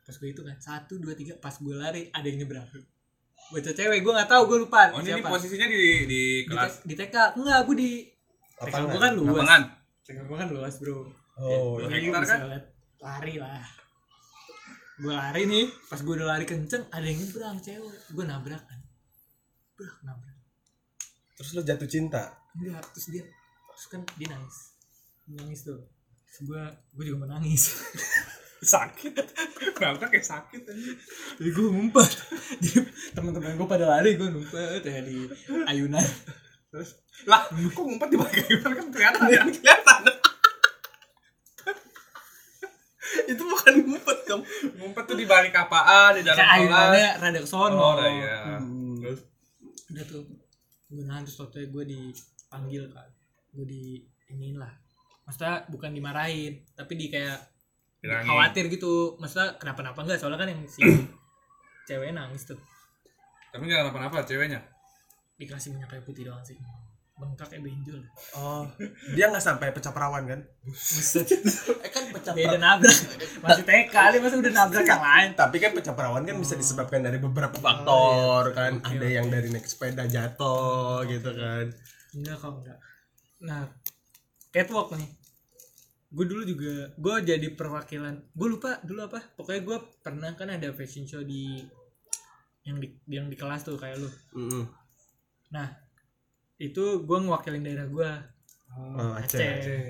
Pas 0.04 0.20
gue 0.20 0.28
hitung 0.36 0.44
kan 0.44 0.60
satu 0.60 1.00
dua 1.00 1.16
tiga 1.16 1.40
pas 1.40 1.56
gue 1.56 1.76
lari 1.80 2.12
ada 2.12 2.28
yang 2.28 2.44
nyebrang 2.44 2.68
baca 3.52 3.72
cewek. 3.72 4.00
Gue 4.02 4.14
nggak 4.14 4.30
tahu 4.30 4.42
gue 4.46 4.58
lupa. 4.64 4.90
Oh 4.92 5.00
ini 5.00 5.12
siapa? 5.14 5.30
posisinya 5.30 5.68
di 5.68 5.78
di 5.78 5.92
di, 6.06 6.22
kelas? 6.46 6.74
Te- 6.82 6.86
di 6.90 6.94
TK 6.96 7.16
enggak 7.38 7.60
gue 7.66 7.76
di 7.78 7.92
TK 8.56 8.66
Lapangan. 8.66 8.88
gue 8.88 9.00
kan 9.00 9.14
luas. 9.14 9.30
Lapangan 9.36 9.62
TK 10.02 10.18
gue 10.24 10.38
kan 10.38 10.50
luas 10.50 10.74
bro. 10.80 10.98
Oh, 11.36 11.76
Jadi 11.84 11.94
hektar 12.08 12.22
bisa 12.24 12.32
kan? 12.32 12.40
liat 12.48 12.66
lari 13.04 13.36
lah. 13.38 13.64
Gue 14.96 15.12
lari 15.12 15.44
nih 15.46 15.66
pas 15.92 16.00
gue 16.00 16.14
udah 16.16 16.28
lari 16.32 16.46
kenceng 16.48 16.84
ada 16.88 17.04
yang 17.04 17.20
nyebrang 17.20 17.58
cewek. 17.60 17.98
Gue 18.10 18.24
nabrak 18.24 18.64
kan? 18.64 18.80
Brak, 19.76 19.96
nabrak. 20.08 20.38
Terus 21.36 21.50
lo 21.52 21.62
jatuh 21.62 21.90
cinta. 21.92 22.24
enggak 22.56 22.80
terus 22.96 23.12
dia 23.12 23.24
terus 23.68 23.86
kan 23.92 24.02
dia 24.16 24.28
nangis. 24.32 24.58
Nangis 25.28 25.60
tuh. 25.68 25.80
Gue 26.42 26.64
gue 26.96 27.04
juga 27.08 27.28
menangis 27.28 27.64
sakit. 28.66 29.14
Kenapa 29.78 30.10
kayak 30.10 30.26
sakit 30.26 30.62
aja 30.66 30.92
jadi 31.38 31.50
gue 31.52 31.68
ngumpet. 31.70 32.12
Jadi 32.64 32.80
teman-teman 33.14 33.56
gue 33.56 33.68
pada 33.68 33.86
lari 33.86 34.18
gue 34.18 34.28
ngumpet. 34.28 34.82
Ya 34.84 35.02
di 35.06 35.30
ayunan. 35.70 36.06
Terus 36.74 37.00
lah 37.24 37.48
kok 37.48 37.84
ngumpet 37.84 38.10
di 38.12 38.18
balik 38.20 38.44
gimana 38.50 38.74
kan 38.76 38.88
kelihatan 38.92 39.22
ya? 39.32 39.42
Kelihatan. 39.48 40.02
Itu 43.32 43.44
bukan 43.48 43.74
ngumpet 43.88 44.18
kamu. 44.28 44.44
ngumpet 44.82 45.04
tuh 45.08 45.18
di 45.18 45.26
balik 45.26 45.54
apaan? 45.56 46.20
Di 46.20 46.22
dalam 46.22 46.38
kayak 46.38 46.52
ayunannya 46.60 47.10
kelas. 47.16 47.22
rada 47.24 47.40
kesono 47.42 47.80
oh 47.80 47.94
iya. 48.04 48.38
Hmm. 48.60 49.00
terus? 49.02 49.22
Udah 49.94 50.04
tuh 50.06 50.24
gue 50.92 51.04
nahan 51.08 51.24
terus 51.26 51.40
waktu 51.42 51.72
gue 51.72 51.84
dipanggil 51.88 52.84
kan 52.92 53.10
gue 53.56 53.66
di 53.66 53.84
iniin 54.30 54.60
lah. 54.60 54.74
Maksudnya 55.26 55.66
bukan 55.72 55.92
dimarahin 55.96 56.62
tapi 56.76 56.94
di 57.00 57.08
kayak 57.08 57.55
Bilangin. 58.06 58.28
khawatir 58.30 58.64
gitu. 58.70 59.18
Maksudnya 59.18 59.58
kenapa-napa 59.58 60.00
enggak? 60.06 60.22
Soalnya 60.22 60.40
kan 60.40 60.50
yang 60.54 60.62
si 60.70 60.82
cewek 61.90 62.14
nangis 62.14 62.46
tuh. 62.46 62.60
Tapi 63.50 63.66
nggak 63.66 63.82
kenapa-napa 63.90 64.22
ceweknya. 64.24 64.62
Dikasih 65.36 65.74
minyak 65.74 65.90
kayu 65.90 66.04
putih 66.06 66.30
doang 66.30 66.46
sih. 66.46 66.56
Bengkak 67.16 67.48
kayak 67.48 67.64
benjol. 67.64 68.04
Oh, 68.36 68.68
dia 69.16 69.32
nggak 69.32 69.40
sampai 69.40 69.72
pecah 69.72 69.96
perawan 69.96 70.28
kan? 70.28 70.40
Buset. 70.68 71.24
Eh 71.86 71.90
kan 71.90 72.12
pecah 72.12 72.36
beda 72.36 72.60
nabrak. 72.60 72.92
Masih 73.40 73.64
TK 73.64 73.88
kali 73.88 74.16
masa 74.20 74.36
udah 74.36 74.52
nabrak 74.52 74.84
yang 74.84 75.00
lain. 75.00 75.30
Tapi 75.32 75.56
kan 75.64 75.72
pecah 75.72 75.96
perawan 75.96 76.28
kan 76.28 76.36
bisa 76.36 76.60
disebabkan 76.60 77.00
dari 77.00 77.18
beberapa 77.24 77.56
faktor 77.56 78.52
kan. 78.52 78.84
Ada 78.84 79.08
yang 79.08 79.32
dari 79.32 79.48
naik 79.48 79.64
sepeda 79.64 80.04
jatuh 80.04 81.08
gitu 81.08 81.32
kan. 81.32 81.72
enggak 82.16 82.36
kok 82.36 82.52
enggak. 82.52 82.80
Nah 83.48 83.64
catwalk 84.52 84.96
nih 84.96 85.08
gue 86.16 86.26
dulu 86.32 86.42
juga 86.48 86.96
gue 86.96 87.16
jadi 87.28 87.48
perwakilan 87.52 88.16
gue 88.32 88.48
lupa 88.48 88.80
dulu 88.88 89.04
apa 89.04 89.20
pokoknya 89.36 89.62
gue 89.68 89.78
pernah 90.00 90.32
kan 90.40 90.48
ada 90.48 90.72
fashion 90.72 91.04
show 91.04 91.20
di 91.20 91.60
yang 92.64 92.80
di 92.80 92.88
yang 93.12 93.28
di 93.28 93.36
kelas 93.38 93.68
tuh 93.68 93.76
kayak 93.78 94.00
lu. 94.00 94.10
Mm-mm. 94.34 94.64
nah 95.52 95.70
itu 96.56 97.04
gue 97.04 97.18
ngewakilin 97.20 97.62
daerah 97.62 97.86
gue 97.86 98.12
Oh, 98.76 99.16
Aceh. 99.16 99.40
Aceh. 99.40 99.88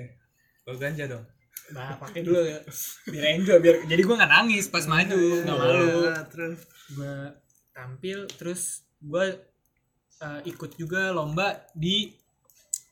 lo 0.62 0.78
ganja 0.78 1.10
dong. 1.10 1.26
Bah 1.74 1.98
pakai 1.98 2.22
dulu 2.22 2.38
ya. 2.38 2.62
Biar 3.10 3.24
enjoy 3.34 3.58
biar 3.58 3.82
jadi 3.90 3.98
gue 3.98 4.14
nggak 4.14 4.30
nangis 4.30 4.70
pas 4.70 4.86
maju 4.86 5.42
nggak 5.42 5.58
malu. 5.58 6.06
Terus? 6.30 6.58
Gue 6.94 7.14
tampil 7.74 8.18
terus 8.38 8.86
gue 9.02 9.26
eh, 10.22 10.40
ikut 10.46 10.78
juga 10.78 11.10
lomba 11.10 11.66
di 11.74 12.14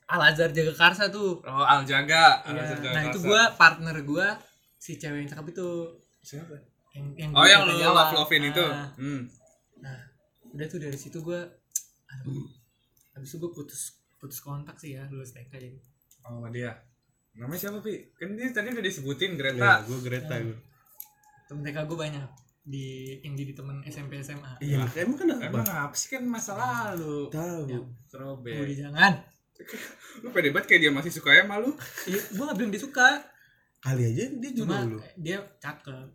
Al 0.06 0.20
Azhar 0.22 0.50
Jagakarsa 0.50 1.08
tuh 1.08 1.40
oh 1.40 1.64
al 1.64 1.82
jaga 1.82 2.42
Al 2.42 2.54
Iya. 2.54 2.64
Jaga 2.70 2.88
nah 2.90 3.02
itu 3.04 3.18
Karsa. 3.18 3.26
gue 3.26 3.42
partner 3.56 3.96
gue 4.00 4.26
si 4.76 4.92
cewek 4.94 5.18
yang 5.18 5.28
cakep 5.28 5.46
itu 5.50 5.68
siapa 6.20 6.54
yang 6.92 7.06
yang 7.14 7.30
oh 7.32 7.40
gua 7.40 7.48
yang 7.48 7.62
Jawa. 7.74 7.94
love 8.02 8.14
lovein 8.18 8.44
itu 8.46 8.60
Nah, 8.62 8.88
hmm. 8.94 9.22
nah 9.78 9.98
udah 10.50 10.66
tuh 10.66 10.78
dari 10.78 10.94
situ 10.94 11.18
gue 11.18 11.40
aduh 12.06 12.44
habis 13.12 13.28
itu 13.28 13.38
gue 13.38 13.50
putus 13.50 13.82
putus 14.16 14.38
kontak 14.38 14.76
sih 14.76 14.94
ya 14.94 15.08
lulus 15.08 15.32
TK 15.32 15.50
jadi 15.52 15.78
oh 16.22 16.38
sama 16.38 16.48
dia 16.48 16.70
namanya 17.34 17.58
siapa 17.60 17.80
pi 17.80 18.12
kan 18.12 18.32
dia 18.32 18.48
tadi 18.48 18.70
udah 18.70 18.84
disebutin 18.84 19.32
Ya, 19.32 19.38
Greta 19.40 19.70
gue 19.82 19.98
Greta 20.00 20.34
gue. 20.38 20.56
temen 21.44 21.62
TK 21.62 21.78
gue 21.82 21.98
banyak 21.98 22.28
di 22.62 22.86
yang 23.20 23.34
jadi 23.34 23.52
temen 23.52 23.76
SMP 23.82 24.16
SMA 24.18 24.56
Iya, 24.58 24.84
emang 24.96 25.18
kenapa? 25.18 25.42
emang 25.42 25.66
apa 25.66 25.92
sih 25.92 26.08
kan 26.08 26.24
masa 26.24 26.54
lalu 26.54 27.28
Tahu. 27.28 27.64
Ya. 27.66 27.80
Jangan 28.80 29.12
lu 30.20 30.28
pede 30.28 30.50
banget 30.50 30.66
kayak 30.66 30.80
dia 30.80 30.92
masih 30.92 31.10
suka 31.10 31.30
ya 31.30 31.42
malu 31.42 31.70
Iya, 32.04 32.20
gue 32.28 32.42
gak 32.42 32.56
bilang 32.56 32.70
dia 32.70 32.80
suka 32.80 33.08
Kali 33.78 34.02
aja 34.04 34.24
dia 34.32 34.50
cuma 34.52 34.76
jodoh 34.80 34.90
lu. 34.90 34.98
dia 35.16 35.38
cakep 35.56 36.08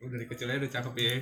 udah 0.00 0.10
dari 0.10 0.26
kecil 0.26 0.46
aja 0.46 0.58
udah 0.58 0.72
cakep 0.72 0.94
ya 0.98 1.14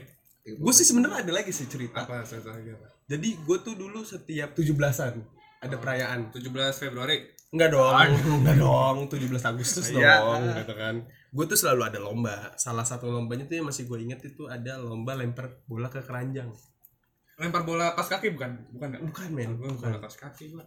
Gue 0.53 0.73
sih 0.73 0.83
sebenarnya 0.83 1.21
ada 1.21 1.33
lagi 1.35 1.51
sih 1.51 1.67
cerita. 1.67 2.01
apa 2.01 2.23
satu 2.23 2.49
lagi 2.49 2.71
apa 2.71 2.89
Jadi 3.07 3.29
gue 3.37 3.57
tuh 3.61 3.75
dulu 3.75 4.01
setiap 4.03 4.53
17-an 4.53 5.15
ada 5.61 5.77
perayaan. 5.77 6.33
17 6.33 6.49
Februari 6.75 7.21
Enggak 7.51 7.69
dong, 7.69 7.93
enggak 8.41 8.57
dong, 8.57 8.97
17 9.05 9.21
Agustus 9.45 9.91
Iya. 9.91 10.17
dong, 10.17 10.41
gitu 10.57 10.73
kan. 10.73 10.95
Gue 11.29 11.45
tuh 11.45 11.59
selalu 11.59 11.83
ada 11.85 11.99
lomba. 11.99 12.55
Salah 12.57 12.81
satu 12.83 13.11
lombanya 13.11 13.45
tuh 13.45 13.59
yang 13.59 13.67
masih 13.67 13.85
gue 13.85 13.99
inget 14.01 14.23
itu 14.25 14.47
ada 14.47 14.79
lomba 14.79 15.13
lempar 15.13 15.59
bola 15.65 15.87
ke 15.87 16.01
keranjang. 16.01 16.49
lempar 17.37 17.61
bola 17.63 17.93
kos 17.93 18.07
kaki 18.07 18.31
bukan 18.31 18.53
bukan 18.71 18.89
Bukan 19.03 19.29
men, 19.31 19.51
bukan. 19.55 19.77
bola 19.77 19.99
kos 19.99 20.15
kaki 20.15 20.49
gua 20.51 20.65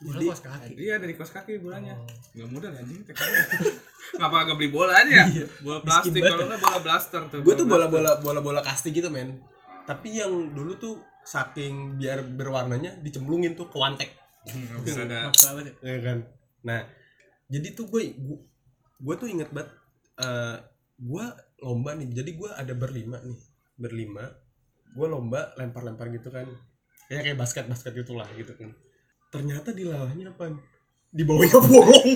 bola 0.00 0.16
Jadi- 0.16 0.28
kos 0.32 0.42
kaki. 0.42 0.72
Iya 0.80 0.94
dari 0.96 1.12
kos 1.12 1.30
kaki 1.30 1.52
bolanya 1.60 1.92
Oh. 1.92 2.08
nggak 2.32 2.48
mudah 2.48 2.68
anjing 2.72 3.04
TK. 3.04 3.20
ngapa 4.16 4.36
agak 4.42 4.56
beli 4.56 4.70
bola 4.72 4.92
aja. 4.96 5.28
Ya 5.28 5.46
bola 5.60 5.80
plastik 5.84 6.18
kalau 6.18 6.48
nggak 6.48 6.58
bola 6.58 6.78
blaster 6.80 7.22
tuh 7.28 7.38
Gue 7.44 7.54
tuh 7.54 7.68
bola-bola 7.68 8.16
bola-bola 8.18 8.60
kasti 8.64 8.90
gitu 8.90 9.12
men. 9.12 9.44
Tapi 9.84 10.08
yang 10.16 10.32
dulu 10.56 10.72
tuh 10.76 10.94
saking 11.20 12.00
biar 12.00 12.24
berwarnanya 12.24 12.96
dicemplungin 12.98 13.52
tuh 13.54 13.68
ke 13.68 13.76
wantek. 13.76 14.10
Hmm, 14.48 14.72
nggak 14.72 14.80
bisa 14.82 15.00
ada. 15.04 15.28
Maksa 15.28 15.48
banget 15.52 15.64
ya. 15.68 15.74
ya 15.84 15.98
kan? 16.00 16.18
Nah 16.64 16.80
jadi 17.46 17.68
tuh 17.76 17.86
gue 17.86 18.02
gue 18.96 19.14
tuh 19.20 19.28
inget 19.28 19.52
banget 19.52 19.68
eh 20.16 20.56
gue 20.96 21.24
lomba 21.60 21.92
nih. 21.92 22.08
Jadi 22.08 22.30
gue 22.34 22.48
ada 22.48 22.72
berlima 22.72 23.20
nih 23.20 23.36
berlima. 23.76 24.24
Gue 24.96 25.06
lomba 25.06 25.52
lempar-lempar 25.54 26.08
gitu 26.08 26.32
kan. 26.32 26.48
Ya 27.12 27.20
kayak 27.20 27.36
basket 27.36 27.68
basket 27.68 27.92
gitulah 27.92 28.24
gitu 28.32 28.56
kan 28.56 28.72
ternyata 29.30 29.70
di 29.70 29.86
lalanya 29.86 30.34
apa? 30.34 30.50
Di 31.10 31.22
bawahnya 31.22 31.58
bolong. 31.70 32.10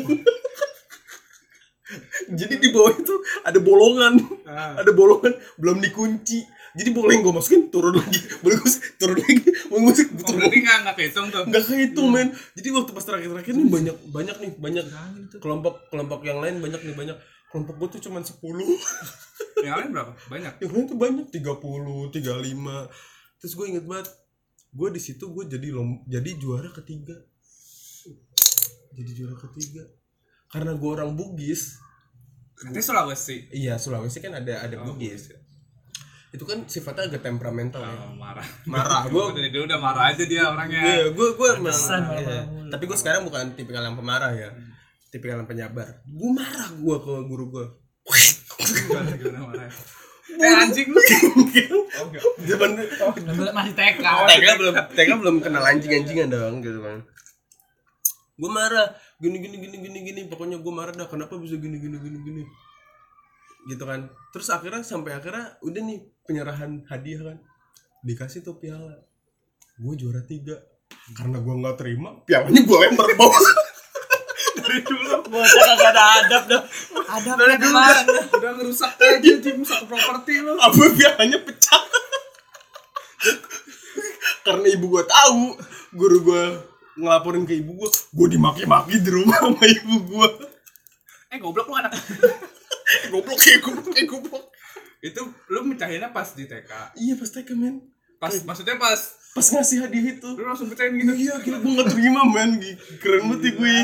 Jadi 2.35 2.55
di 2.59 2.69
bawah 2.75 2.95
itu 2.97 3.15
ada 3.47 3.59
bolongan. 3.63 4.15
Ah. 4.45 4.83
ada 4.83 4.91
bolongan 4.91 5.35
belum 5.57 5.79
dikunci. 5.79 6.43
Jadi 6.75 6.91
yang 6.91 7.23
gue 7.23 7.35
masukin? 7.35 7.71
Turun 7.71 7.95
lagi. 7.95 8.19
Boleh 8.43 8.59
gue 8.59 8.71
turun 8.99 9.15
lagi. 9.15 9.47
Boleh 9.71 9.81
gue 9.81 9.91
masukin? 9.95 10.17
Turun 10.19 10.39
berarti 10.43 10.59
nggak 10.59 10.79
nggak 10.83 10.97
kehitung 10.99 11.27
tuh. 11.31 11.43
Nggak 11.47 11.65
kehitung 11.71 12.09
men. 12.11 12.29
Jadi 12.59 12.69
waktu 12.75 12.91
pas 12.91 13.05
terakhir 13.07 13.29
terakhir 13.31 13.53
nih 13.55 13.69
banyak 13.71 13.97
banyak 14.11 14.37
nih 14.43 14.53
banyak 14.59 14.85
kelompok 15.39 15.75
kelompok 15.95 16.21
yang 16.27 16.43
lain 16.43 16.59
banyak 16.59 16.83
nih 16.83 16.97
banyak. 16.99 17.17
Kelompok 17.55 17.75
gue 17.79 17.89
tuh 17.95 18.11
cuma 18.11 18.19
10 18.19 18.35
yang 19.63 19.79
lain 19.79 19.91
berapa? 19.95 20.13
Banyak. 20.27 20.53
Yang 20.59 20.71
lain 20.75 20.85
tuh 20.91 20.99
banyak 20.99 21.27
30 21.31 22.11
35 22.11 23.15
terus 23.45 23.61
gue 23.61 23.67
inget 23.69 23.85
banget 23.85 24.09
gue 24.75 24.89
di 24.91 25.01
situ 25.01 25.31
gue 25.31 25.47
jadi 25.47 25.71
lom 25.71 26.03
jadi 26.11 26.31
juara 26.35 26.69
ketiga. 26.75 27.15
Jadi 28.95 29.11
juara 29.15 29.39
ketiga. 29.39 29.87
Karena 30.51 30.75
gue 30.75 30.91
orang 30.91 31.15
Bugis. 31.15 31.79
Katanya 32.55 32.83
Sulawesi? 32.83 33.51
Iya 33.55 33.79
Sulawesi 33.79 34.19
kan 34.19 34.35
ada 34.35 34.67
ada 34.67 34.75
Oh, 34.83 34.95
Bugis. 34.95 35.31
Itu 36.35 36.43
kan 36.43 36.67
sifatnya 36.67 37.07
agak 37.07 37.23
temperamental 37.23 37.87
ya. 37.87 37.95
Oh, 38.11 38.19
marah. 38.19 38.47
Marah. 38.67 39.07
Gue 39.07 39.35
dari 39.39 39.55
dulu 39.55 39.71
udah 39.71 39.79
marah 39.79 40.11
aja 40.11 40.27
dia 40.27 40.51
orangnya. 40.51 40.83
Iya, 40.83 41.07
gue 41.15 41.29
gue 41.39 41.49
mulu. 41.63 42.71
Tapi 42.75 42.85
gue 42.91 42.99
sekarang 42.99 43.23
bukan 43.23 43.55
tipikal 43.55 43.87
yang 43.87 43.95
pemarah 43.95 44.35
ya. 44.35 44.51
Tipikal 45.15 45.39
yang 45.39 45.51
penyabar. 45.51 46.03
Gue 46.03 46.31
marah 46.35 46.75
gue 46.75 46.97
ke 46.99 47.15
guru 47.31 47.45
gue. 47.55 47.67
gimana 48.85 49.17
gimana 49.17 49.39
marah 49.49 49.71
eh 50.25 50.55
anjing 50.57 50.89
lu 50.89 51.01
oh 51.01 52.05
enggak 52.09 52.23
Zaman 52.49 52.71
masih 53.53 53.75
TK 53.77 53.99
TK 54.03 54.47
belum 54.57 54.75
TK 54.97 55.11
belum 55.21 55.37
kenal 55.45 55.63
anjing-anjingan 55.63 56.29
dong 56.33 56.65
gitu 56.65 56.81
kan. 56.81 57.05
Gue 58.35 58.51
marah, 58.51 58.91
gini 59.23 59.39
gini 59.39 59.57
gini 59.63 59.77
gini 59.79 59.99
gini. 60.03 60.21
Pokoknya 60.27 60.59
gue 60.59 60.73
marah 60.75 60.91
dah. 60.91 61.07
Kenapa 61.07 61.39
bisa 61.39 61.55
gini 61.55 61.79
gini 61.79 61.97
gini 62.03 62.19
gini? 62.19 62.43
Gitu 63.71 63.85
kan. 63.87 64.11
Terus 64.35 64.51
akhirnya 64.51 64.83
sampai 64.83 65.15
akhirnya 65.15 65.55
udah 65.63 65.83
nih 65.87 65.99
penyerahan 66.27 66.83
hadiah 66.91 67.31
kan. 67.31 67.39
Dikasih 68.03 68.43
tuh 68.43 68.59
piala. 68.59 69.07
Gue 69.79 69.95
juara 69.95 70.25
tiga. 70.27 70.59
Karena 71.15 71.39
gue 71.39 71.55
nggak 71.63 71.77
terima, 71.79 72.11
pialanya 72.25 72.61
gue 72.65 72.79
lempar 72.81 73.07
ke 73.13 73.17
bawah. 73.19 73.39
Dari 74.59 74.81
dulu. 74.87 75.09
Bocah 75.31 75.75
kagak 75.75 75.91
ada 75.95 76.03
adab 76.23 76.43
dah. 76.47 76.63
Adab 77.19 77.37
dari 77.39 77.57
dulu. 77.59 77.77
udah, 77.77 78.25
udah 78.39 78.51
ngerusak 78.59 78.93
aja 78.99 79.33
tim 79.43 79.59
satu 79.67 79.85
properti 79.91 80.43
lu. 80.43 80.55
Apa 80.59 80.83
pialanya 80.95 81.39
pecah? 81.43 81.83
Karena 84.45 84.67
ibu 84.69 84.87
gua 84.93 85.05
tahu 85.09 85.57
guru 85.97 86.19
gua 86.21 86.45
ngelaporin 86.95 87.49
ke 87.49 87.59
ibu 87.59 87.75
gua 87.75 87.89
gua 88.13 88.27
dimaki-maki 88.29 89.01
di 89.01 89.11
rumah 89.11 89.41
sama 89.41 89.65
ibu 89.65 89.95
gua. 90.07 90.29
Eh 91.33 91.39
goblok 91.41 91.67
lu 91.73 91.75
anak. 91.75 91.93
Goblok 92.85 93.41
kayak 93.41 93.65
goblok 93.65 93.97
kayak 93.97 94.09
goblok. 94.13 94.45
Itu 95.01 95.21
lu 95.49 95.61
mecahinnya 95.65 96.13
pas 96.13 96.37
di 96.37 96.45
TK 96.45 97.01
iya 97.01 97.17
pas 97.17 97.31
TK 97.33 97.57
men. 97.57 97.81
Pas 98.21 98.33
maksudnya 98.45 98.77
pas 98.77 99.01
pas 99.35 99.47
ngasih 99.51 99.83
hadiah 99.83 100.15
itu. 100.15 100.29
Lu 100.39 100.47
langsung 100.47 100.71
pecahin 100.71 100.95
gitu. 100.95 101.11
Iya 101.11 101.35
gila 101.43 101.59
gua 101.59 101.73
gak 101.83 101.89
terima 101.91 102.23
men. 102.23 102.51
Gila, 102.63 102.79
keren 103.03 103.23
banget 103.27 103.43
ya 103.43 103.53
gue 103.59 103.77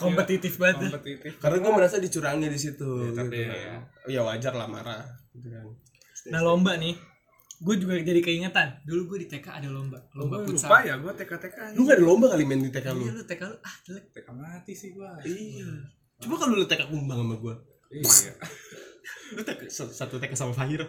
kompetitif 0.00 0.52
banget 0.56 0.76
dah. 0.80 0.90
kompetitif. 0.96 1.32
Karena 1.36 1.56
gua 1.60 1.72
merasa 1.76 2.00
dicurangi 2.00 2.48
di 2.48 2.56
situ 2.56 3.12
tapi 3.12 3.36
gitu 3.36 3.52
ya. 3.52 3.84
kan. 3.84 4.08
ya. 4.08 4.20
Wajar 4.24 4.52
lah 4.56 4.64
marah 4.64 5.04
gitu 5.36 5.52
kan. 5.52 5.68
Nah 6.32 6.40
lomba 6.40 6.80
nih. 6.80 6.96
Gue 7.60 7.76
juga 7.76 8.00
jadi 8.00 8.20
keingetan. 8.24 8.80
Dulu 8.88 9.14
gue 9.14 9.18
di 9.24 9.28
TK 9.28 9.46
ada 9.60 9.68
lomba. 9.68 10.00
Lomba 10.16 10.40
futsal. 10.40 10.72
lupa 10.72 10.78
ya 10.88 10.96
gua 10.96 11.12
TK 11.12 11.32
TK 11.36 11.56
lu 11.76 11.80
gak 11.84 11.96
ada 12.00 12.04
lomba 12.04 12.26
kali 12.32 12.44
main 12.48 12.64
di 12.64 12.72
TK 12.72 12.86
lu? 12.96 13.04
Iya 13.04 13.12
lu 13.12 13.22
TK 13.28 13.42
lu. 13.44 13.56
Ah 13.60 13.76
jelek. 13.84 14.04
TK 14.08 14.28
mati 14.32 14.72
sih 14.72 14.96
gua. 14.96 15.20
Iya. 15.20 15.68
Coba 16.24 16.34
kalau 16.40 16.56
lu 16.56 16.64
TK 16.64 16.88
kumbang 16.88 17.20
sama 17.20 17.36
gua. 17.36 17.54
Iya. 17.92 18.32
Lu 19.36 19.44
TK 19.44 19.68
satu 19.68 20.16
TK 20.16 20.32
sama 20.32 20.56
Fahir 20.56 20.80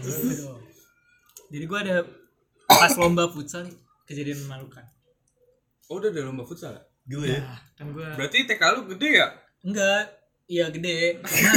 Gua 0.00 0.16
dong. 0.16 0.77
Jadi 1.48 1.64
gue 1.64 1.78
ada 1.88 1.96
pas 2.68 2.92
lomba 3.00 3.28
futsal 3.32 3.64
nih 3.64 3.76
kejadian 4.04 4.44
memalukan. 4.44 4.84
Oh 5.88 5.96
udah 5.96 6.12
ada 6.12 6.28
lomba 6.28 6.44
futsal 6.44 6.76
ya? 6.76 6.82
gitu 7.08 7.24
ya. 7.24 7.40
Nah, 7.40 7.60
kan 7.72 7.86
gue 7.96 8.08
berarti 8.20 8.44
TK 8.44 8.62
lu 8.76 8.80
gede 8.92 9.10
ya? 9.16 9.28
Enggak 9.64 10.02
iya 10.44 10.66
gede. 10.68 11.24
Karena 11.24 11.52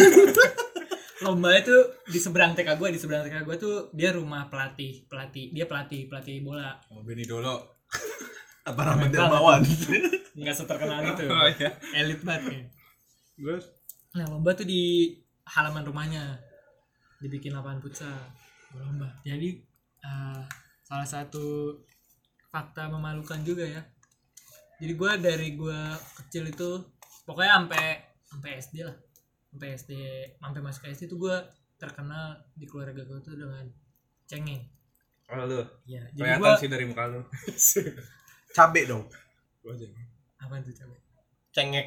lomba 1.27 1.53
itu 1.53 1.75
di 2.07 2.19
seberang 2.19 2.55
TK 2.55 2.79
gue 2.79 2.87
di 2.95 2.99
seberang 2.99 3.27
TK 3.27 3.43
gue 3.43 3.55
tuh 3.59 3.75
dia 3.91 4.15
rumah 4.15 4.47
pelatih 4.47 5.05
pelatih 5.11 5.51
dia 5.51 5.67
pelatih 5.67 6.07
pelatih 6.07 6.39
bola. 6.39 6.79
Oh 6.87 7.03
Beni 7.03 7.27
Dolo. 7.27 7.83
Apa 8.69 8.81
Rahmat 8.93 9.11
Dermawan. 9.11 9.61
Nggak 10.39 10.55
seterkenal 10.55 11.03
itu 11.03 11.27
oh 11.27 11.47
iya. 11.59 11.69
Elit 11.99 12.23
banget 12.23 12.43
ya. 12.47 12.63
Terus? 13.35 13.65
Nah 14.15 14.25
lomba 14.31 14.55
tuh 14.55 14.63
di 14.63 15.11
halaman 15.51 15.83
rumahnya. 15.83 16.39
Dibikin 17.19 17.51
lapangan 17.51 17.83
futsal. 17.83 18.17
Lomba. 18.71 19.19
Jadi 19.27 19.70
eh, 20.01 20.41
salah 20.85 21.07
satu 21.07 21.77
fakta 22.51 22.91
memalukan 22.91 23.41
juga 23.41 23.65
ya. 23.65 23.81
Jadi 24.81 24.93
gue 24.97 25.11
dari 25.21 25.49
gue 25.53 25.81
kecil 26.21 26.49
itu 26.49 26.69
pokoknya 27.23 27.61
sampai 27.61 27.85
sampai 28.25 28.49
SD 28.57 28.75
lah. 28.85 28.97
Sampai 29.51 29.67
SD 29.77 29.91
sampai 30.41 30.61
masuk 30.61 30.83
SD 30.89 31.05
tuh 31.07 31.19
gue 31.21 31.37
terkenal 31.77 32.41
di 32.57 32.65
keluarga 32.65 33.01
gue 33.05 33.19
tuh 33.21 33.37
dengan 33.37 33.65
cengeng. 34.25 34.65
Kalau 35.29 35.47
lu? 35.47 35.61
Ya 35.87 36.03
jadi 36.11 36.35
gue 36.35 36.43
kelihatan 36.43 36.61
sih 36.61 36.69
dari 36.69 36.85
muka 36.89 37.07
lu. 37.07 37.21
Cabe 38.57 38.83
dong. 38.83 39.07
Gua 39.61 39.77
aja 39.77 39.85
apa 40.41 40.57
tuh 40.65 40.73
coba 40.73 40.95
cengek 41.53 41.85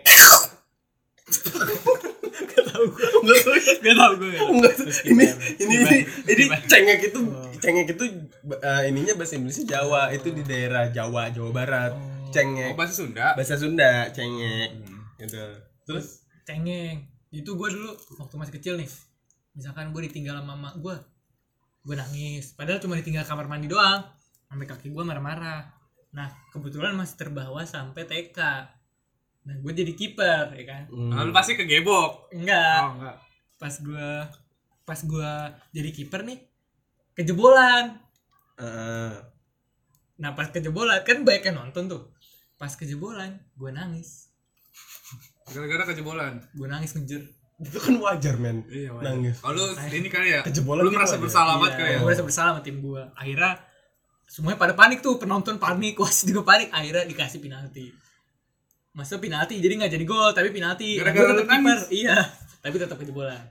gak 2.54 2.64
tau 2.70 2.84
gue 2.86 3.06
gak 3.82 3.96
tau 3.98 4.12
gue 4.14 4.30
ini 5.10 5.26
ini 5.58 5.74
ini, 6.30 6.44
cengek 6.70 7.00
itu 7.10 7.20
Oh. 7.24 7.50
Cengek 7.64 7.96
itu 7.96 8.04
eh, 8.60 8.82
ininya 8.92 9.16
bahasa 9.16 9.40
Inggrisnya 9.40 9.80
Jawa. 9.80 10.12
Itu 10.12 10.28
di 10.36 10.44
daerah 10.44 10.92
Jawa 10.92 11.32
Jawa 11.32 11.50
Barat. 11.50 11.92
Oh. 11.96 12.00
oh 12.00 12.28
cengek 12.28 12.76
bahasa 12.76 12.92
Sunda? 12.92 13.32
Bahasa 13.32 13.56
Sunda 13.56 14.12
cengek. 14.12 14.68
Hmm. 14.76 15.00
gitu. 15.16 15.40
Terus? 15.88 16.28
Cengeng. 16.44 17.08
Itu 17.32 17.56
gue 17.56 17.68
dulu 17.72 17.96
waktu 18.20 18.34
masih 18.36 18.54
kecil 18.60 18.74
nih. 18.76 18.90
Misalkan 19.56 19.96
gue 19.96 20.02
ditinggal 20.12 20.44
sama 20.44 20.52
mama 20.52 20.76
gue 20.76 20.96
gue 21.84 21.94
nangis. 21.96 22.52
Padahal 22.52 22.84
cuma 22.84 23.00
ditinggal 23.00 23.24
kamar 23.24 23.48
mandi 23.48 23.72
doang. 23.72 24.04
Sampai 24.44 24.68
kaki 24.68 24.92
gue 24.92 25.02
marah-marah. 25.02 25.72
Nah 26.12 26.28
kebetulan 26.52 26.92
masih 26.92 27.16
terbawa 27.16 27.64
sampai 27.64 28.04
TK 28.04 28.40
nah 29.44 29.52
gue 29.60 29.72
jadi 29.76 29.92
kiper 29.92 30.56
ya 30.56 30.64
kan? 30.64 30.82
Hmm. 30.88 31.12
Nah, 31.12 31.20
lu 31.28 31.32
pasti 31.36 31.52
kegebok? 31.52 32.32
Enggak. 32.32 32.80
Oh 32.80 32.92
enggak. 32.96 33.16
Pas 33.60 33.74
gue 33.76 34.08
pas 34.88 35.00
gue 35.00 35.32
jadi 35.72 35.90
kiper 35.92 36.24
nih 36.24 36.53
kejebolan. 37.14 37.98
Eh, 38.56 39.14
nah 40.16 40.30
pas 40.32 40.46
kejebolan 40.46 41.02
kan 41.02 41.22
banyak 41.22 41.42
yang 41.44 41.56
nonton 41.58 41.86
tuh. 41.86 42.02
Pas 42.54 42.70
kejebolan 42.70 43.38
gue 43.54 43.70
nangis. 43.70 44.30
Gara-gara 45.46 45.90
kejebolan? 45.90 46.38
Gue 46.52 46.66
nangis 46.66 46.94
ngejer. 46.94 47.22
Itu 47.56 47.78
kan 47.78 47.94
wajar 47.96 48.34
men. 48.36 48.66
Iya 48.66 48.94
nangis. 49.00 49.38
Oh 49.40 49.50
lu 49.50 49.62
ini 49.88 50.06
kali 50.06 50.32
ya 50.32 50.40
Kejebolan 50.42 50.82
lu 50.82 50.90
merasa 50.90 51.14
aja. 51.14 51.22
bersalah 51.22 51.54
banget 51.56 51.72
Iya, 51.72 51.78
kali 51.78 51.90
ya? 51.90 51.96
Gue 51.96 52.06
merasa 52.06 52.22
bersalah 52.22 52.50
sama 52.52 52.62
tim 52.62 52.76
gue 52.78 53.02
akhirnya 53.14 53.52
semuanya 54.24 54.56
pada 54.56 54.72
panik 54.72 54.98
tuh 54.98 55.14
penonton 55.16 55.56
panik 55.56 55.94
wasit 56.02 56.28
juga 56.28 56.42
panik. 56.44 56.70
Akhirnya 56.70 57.04
dikasih 57.04 57.38
penalti. 57.38 57.94
Masuk 58.90 59.18
penalti 59.20 59.58
jadi 59.58 59.74
nggak 59.74 59.92
jadi 59.92 60.04
gol 60.04 60.30
tapi 60.30 60.50
penalti. 60.50 60.98
Nah, 60.98 61.10
Gara-gara 61.10 61.30
tetap 61.34 61.46
kiper 61.46 61.62
nangis? 61.62 61.82
iya 61.90 62.16
tapi 62.64 62.76
tetap 62.80 62.96
kejebolan 62.96 63.42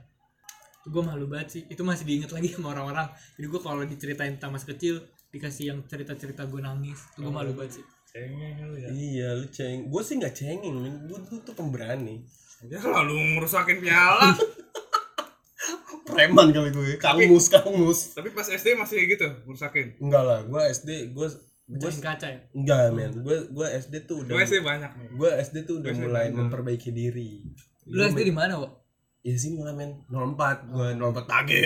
itu 0.84 0.92
gue 0.92 1.00
malu 1.00 1.24
banget 1.24 1.48
sih. 1.48 1.62
Itu 1.64 1.80
masih 1.80 2.04
diinget 2.04 2.28
lagi 2.28 2.52
sama 2.52 2.76
orang-orang. 2.76 3.08
Jadi 3.40 3.46
gue 3.48 3.60
kalau 3.64 3.80
diceritain 3.88 4.36
tentang 4.36 4.52
masa 4.52 4.68
kecil 4.68 5.00
dikasih 5.32 5.72
yang 5.72 5.78
cerita-cerita 5.88 6.44
gue 6.44 6.60
nangis. 6.60 7.08
Itu 7.16 7.24
gue 7.24 7.32
malu 7.32 7.56
banget 7.56 7.80
sih. 7.80 7.84
Cengeng 8.12 8.68
lu 8.68 8.76
ya. 8.76 8.88
Iya 8.92 9.28
lu 9.40 9.48
ceng 9.48 9.88
gue 9.88 10.02
sih 10.04 10.20
nggak 10.20 10.36
cengeng 10.36 10.76
men. 10.76 11.08
Gue 11.08 11.24
tuh, 11.24 11.40
tuh 11.40 11.56
pemberani. 11.56 12.20
Dia 12.68 12.76
selalu 12.84 13.16
ngerusakin 13.40 13.80
piala. 13.80 14.36
Preman 16.04 16.52
kali 16.52 16.68
gue 16.68 17.00
kangus 17.00 17.48
kangus 17.48 18.12
tapi 18.12 18.28
pas 18.36 18.44
SD 18.44 18.76
masih 18.76 19.00
kayak 19.00 19.08
gitu 19.16 19.28
ngerusakin? 19.48 19.86
Enggak 20.04 20.20
lah 20.20 20.40
gue 20.44 20.62
SD 20.68 21.16
gue 21.16 21.28
gue 21.64 21.90
kaca 21.96 22.28
ya? 22.28 22.44
Enggak 22.52 22.92
men. 22.92 23.24
Gue 23.24 23.48
gue 23.48 23.66
SD 23.72 24.04
tuh 24.04 24.20
udah 24.20 24.36
gue 24.36 24.42
SD 24.44 24.60
banyak 24.60 24.92
nih 25.00 25.08
gue 25.16 25.30
SD 25.48 25.56
tuh 25.64 25.80
udah 25.80 25.96
SD 25.96 26.00
mulai 26.04 26.28
banyak. 26.28 26.36
memperbaiki 26.44 26.92
diri. 26.92 27.40
Lu 27.88 28.04
SD 28.04 28.20
di 28.20 28.36
mana 28.36 28.60
wo 28.60 28.83
Iya 29.24 29.36
sih 29.36 29.50
mulai 29.50 29.72
men 29.72 30.04
04 30.06 30.68
gue 30.68 30.88
04 30.94 31.24
pagi. 31.24 31.56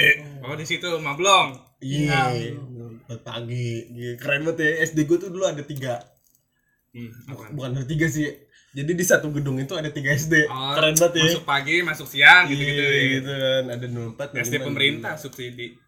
Oh 0.41 0.55
di 0.55 0.63
situ 0.63 0.87
Mablong? 0.97 1.59
Iya 1.81 2.31
Iya. 2.31 2.55
04 3.05 3.19
pagi. 3.21 3.83
Iya, 3.91 4.11
Keren 4.15 4.43
banget 4.45 4.59
ya. 4.61 4.71
SD 4.87 4.99
gue 5.05 5.19
tuh 5.19 5.29
dulu 5.29 5.43
ada 5.43 5.59
tiga. 5.61 5.99
Hmm, 6.89 7.11
apaan? 7.27 7.51
Bukan 7.53 7.71
ada 7.75 7.83
tiga 7.85 8.07
sih. 8.07 8.31
Jadi 8.71 8.93
di 8.93 9.03
satu 9.03 9.29
gedung 9.31 9.57
itu 9.57 9.73
ada 9.73 9.89
tiga 9.89 10.13
SD 10.13 10.47
Oh, 10.47 10.71
Keren 10.73 10.95
banget 10.95 11.13
ya. 11.17 11.25
masuk 11.27 11.45
pagi 11.45 11.77
masuk 11.83 12.07
siang 12.07 12.47
gitu 12.47 12.63
gitu, 12.63 12.79
Iya, 12.81 13.03
gitu 13.17 13.33
kan. 13.35 13.65
Ada 13.69 13.87
04 13.89 14.39
SD 14.41 14.55
pemerintah 14.61 15.13
subsidi. 15.17 15.69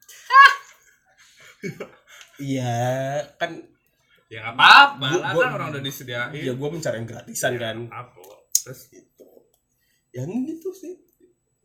Iya 2.41 2.73
kan. 3.37 3.53
Ya 4.27 4.41
nggak 4.43 4.55
apa-apa. 4.55 5.07
Lah 5.13 5.31
gua- 5.31 5.45
kan 5.45 5.53
orang 5.55 5.69
udah 5.71 5.83
disediain. 5.83 6.33
Ya 6.33 6.51
gue 6.51 6.69
mencari 6.69 6.97
yang 6.97 7.07
gratisan 7.07 7.53
kan. 7.55 7.77
apa 7.87 8.17
terus? 8.57 8.89
Gitu. 8.89 9.27
Yang 10.11 10.31
gitu 10.49 10.69
sih 10.73 10.95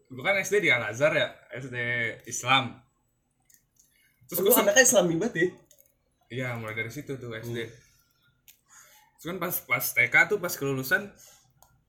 gue 0.06 0.22
kan 0.22 0.36
SD 0.36 0.62
di 0.62 0.70
Al 0.70 0.86
Azhar 0.86 1.12
ya 1.12 1.28
SD 1.52 1.76
Islam. 2.26 2.78
Terus 4.26 4.42
Terus 4.42 4.54
gue 4.54 4.62
anaknya 4.62 4.84
islami 4.84 5.14
banget 5.18 5.36
ya? 5.38 5.48
Iya 6.26 6.48
mulai 6.58 6.74
dari 6.74 6.90
situ 6.90 7.16
tuh 7.16 7.34
SD 7.34 7.58
Hmm. 7.58 7.74
terus 9.16 9.26
kan 9.32 9.38
pas 9.40 9.56
pas 9.66 9.82
TK 9.86 10.16
tuh 10.28 10.38
pas 10.38 10.52
kelulusan 10.52 11.10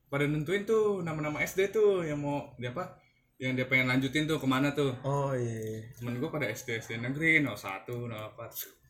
pada 0.07 0.25
nentuin 0.25 0.62
tuh 0.62 1.03
nama-nama 1.03 1.43
SD 1.43 1.69
tuh 1.69 2.01
yang 2.01 2.21
mau 2.21 2.55
dia 2.57 2.71
apa? 2.71 2.97
Yang 3.37 3.53
dia 3.61 3.67
pengen 3.67 3.89
lanjutin 3.89 4.25
tuh 4.25 4.41
ke 4.41 4.47
mana 4.49 4.73
tuh? 4.73 4.97
Oh 5.03 5.33
iya 5.33 5.85
temen 5.97 6.17
gue 6.17 6.29
pada 6.29 6.47
SD 6.47 6.81
SD 6.81 6.97
negeri 6.97 7.41
01 7.41 7.53
04 7.89 8.81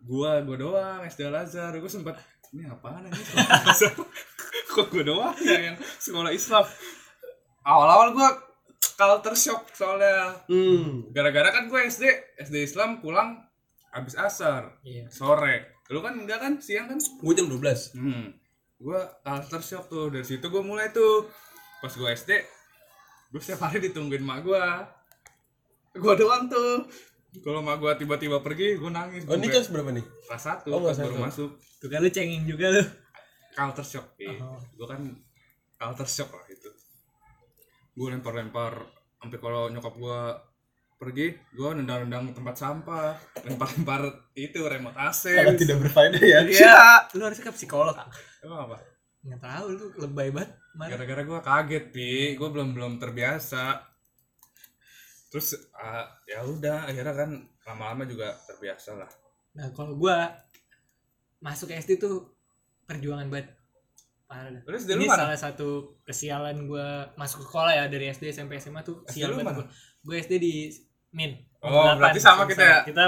gua 0.00 0.40
gua 0.40 0.56
doang 0.56 1.00
SD 1.04 1.28
Al 1.28 1.44
Azhar 1.44 1.72
gue 1.72 1.88
sempat 1.88 2.16
ini 2.50 2.64
apaan 2.64 3.04
ini 3.04 3.16
kok 4.72 4.86
gue 4.88 5.04
doang 5.04 5.36
ya 5.38 5.72
yang 5.72 5.76
sekolah 6.00 6.32
Islam? 6.32 6.64
Awal-awal 7.62 8.12
gua 8.12 8.28
culture 9.00 9.32
shock 9.34 9.64
soalnya. 9.72 10.36
Hmm. 10.44 11.08
Gara-gara 11.08 11.48
kan 11.48 11.64
gue 11.66 11.80
SD 11.80 12.04
SD 12.38 12.56
Islam 12.62 13.00
pulang 13.00 13.40
habis 13.88 14.12
asar 14.14 14.76
Iya. 14.82 15.08
sore. 15.08 15.80
Lu 15.88 15.98
kan 15.98 16.14
enggak 16.14 16.38
kan? 16.38 16.60
Siang 16.60 16.86
kan? 16.86 17.00
Gue 17.00 17.32
jam 17.32 17.48
12 17.48 17.96
hmm. 17.96 18.26
Gue 18.78 19.00
culture 19.20 19.64
shock 19.64 19.84
tuh. 19.86 20.08
Dari 20.08 20.22
situ 20.22 20.44
gue 20.44 20.60
mulai 20.60 20.88
tuh 20.90 21.24
pas 21.80 21.88
gue 21.88 22.10
SD 22.10 22.30
gue 23.30 23.40
setiap 23.40 23.64
hari 23.64 23.80
ditungguin 23.80 24.20
mak 24.20 24.42
gue 24.42 24.60
gue 25.96 26.12
doang 26.14 26.46
tuh. 26.46 26.84
Kalau 27.40 27.60
mak 27.60 27.78
gue 27.78 27.90
tiba-tiba 27.96 28.38
pergi 28.38 28.74
gue 28.74 28.90
nangis. 28.90 29.22
Oh 29.24 29.34
ini 29.34 29.46
Gue 29.46 29.54
kelas 29.56 29.70
berapa 29.70 29.90
nih? 29.90 30.04
kelas 30.26 30.42
satu 30.44 30.68
Oh, 30.68 30.78
pas 30.80 30.92
kelas 30.92 30.98
baru 31.00 31.16
masuk. 31.20 31.50
Tuh 31.78 31.88
kan 31.88 31.98
lu 31.98 32.10
cengeng 32.10 32.44
juga 32.44 32.68
lu. 32.68 32.84
culture 33.50 33.82
shock 33.84 34.06
iya. 34.16 34.30
Oh. 34.38 34.62
gue 34.62 34.86
kan 34.86 35.02
culture 35.76 36.06
shock 36.08 36.30
lah 36.30 36.46
itu 36.46 36.70
gue 37.96 38.08
lempar-lempar 38.10 38.86
sampai 39.20 39.38
kalau 39.38 39.68
nyokap 39.68 39.94
gue 39.96 40.20
pergi 41.00 41.32
gue 41.32 41.70
nendang-nendang 41.80 42.36
tempat 42.36 42.56
sampah 42.60 43.16
lempar-lempar 43.48 44.30
itu 44.36 44.60
remote 44.60 44.96
AC 44.96 45.32
sangat 45.32 45.56
tidak 45.56 45.76
berfaedah 45.88 46.22
ya. 46.22 46.38
Iya. 46.44 46.76
Lu 47.16 47.24
harusnya 47.24 47.48
ke 47.48 47.54
psikolog. 47.56 47.96
emang 48.44 48.68
apa? 48.68 48.76
Nggak 49.24 49.40
tahu 49.40 49.64
lu 49.76 49.86
lebay 49.96 50.28
banget. 50.32 50.50
Gara-gara 50.76 51.22
gue 51.24 51.40
kaget 51.40 51.84
pi. 51.92 52.36
Gue 52.36 52.48
belum 52.52 52.76
belum 52.76 52.92
terbiasa. 53.00 53.90
Terus 55.30 55.54
ah, 55.78 56.10
ya 56.26 56.42
udah 56.42 56.90
akhirnya 56.90 57.14
kan 57.14 57.30
lama-lama 57.70 58.02
juga 58.02 58.34
terbiasa 58.50 58.98
lah. 58.98 59.10
Nah, 59.54 59.70
kalau 59.74 59.94
gua 59.94 60.30
masuk 61.42 61.70
SD 61.70 62.02
tuh 62.02 62.34
perjuangan 62.86 63.30
banget. 63.30 63.54
Parah 64.30 64.46
dah. 64.48 64.62
terus 64.62 64.86
dari 64.86 65.02
Ini 65.02 65.10
mana 65.10 65.26
salah 65.26 65.38
satu 65.42 65.98
kesialan 66.06 66.70
gua 66.70 67.10
masuk 67.18 67.42
sekolah 67.42 67.74
ya 67.74 67.84
dari 67.90 68.06
SD 68.06 68.30
SMP 68.30 68.62
SMA 68.62 68.86
tuh 68.86 69.02
SD 69.04 69.26
sial 69.26 69.34
banget 69.34 69.58
gua. 69.58 69.66
Gua 70.00 70.14
SD 70.16 70.32
di 70.38 70.54
Min. 71.10 71.34
Oh, 71.58 71.66
Delapan. 71.66 71.98
berarti 71.98 72.20
sama 72.22 72.46
kita 72.46 72.62
ya? 72.62 72.78
Kita 72.86 73.02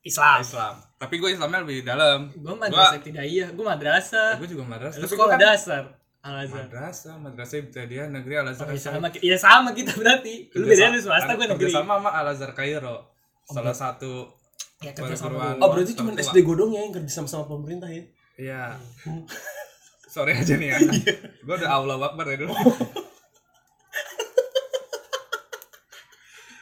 Islam. 0.00 0.38
Islam 0.38 0.74
tapi 0.98 1.14
gue 1.18 1.30
Islamnya 1.30 1.62
lebih 1.62 1.82
dalam 1.82 2.30
Gua 2.34 2.54
madrasah 2.54 2.98
tidak 2.98 3.22
iya, 3.22 3.50
gua 3.50 3.74
madrasah. 3.74 4.34
gue 4.38 4.50
juga 4.50 4.64
madrasah 4.66 4.98
tapi 4.98 5.10
sekolah 5.10 5.26
gue 5.28 5.34
kan 5.34 5.42
dasar. 5.42 5.82
Al 6.18 6.34
Azhar. 6.42 6.66
madrasah 6.66 7.14
madrasah 7.18 7.56
Ibtidaiyah 7.62 8.06
negeri 8.10 8.34
Al 8.38 8.50
Azhar 8.50 8.66
Oh, 8.66 8.74
iya, 8.74 8.82
sama, 9.38 9.58
sama 9.62 9.70
kita 9.74 9.94
berarti. 9.94 10.50
Lu 10.54 10.66
beda 10.66 10.90
lu 10.90 10.98
swasta 10.98 11.34
gua 11.34 11.46
negeri. 11.54 11.70
sama 11.70 11.92
sama 11.98 12.10
Al 12.10 12.26
Azhar 12.30 12.50
Kairo 12.54 12.96
salah 13.46 13.74
satu 13.74 14.30
Ya 14.78 14.94
kerja 14.94 15.14
sama 15.18 15.58
oh 15.58 15.68
berarti 15.74 15.94
cuma. 15.94 16.14
SD 16.14 16.46
godong 16.46 16.70
ya 16.70 16.86
yang 16.86 16.94
kerja 16.94 17.10
sama 17.10 17.26
sama 17.26 17.50
pemerintah 17.50 17.90
ya 17.90 18.02
iya 18.38 18.62
sorry 20.18 20.34
aja 20.34 20.54
nih 20.54 20.68
ya. 20.68 20.78
Gue 21.46 21.54
udah 21.54 21.70
Allah 21.70 21.94
Akbar 21.96 22.26
ya 22.26 22.36
dulu. 22.40 22.54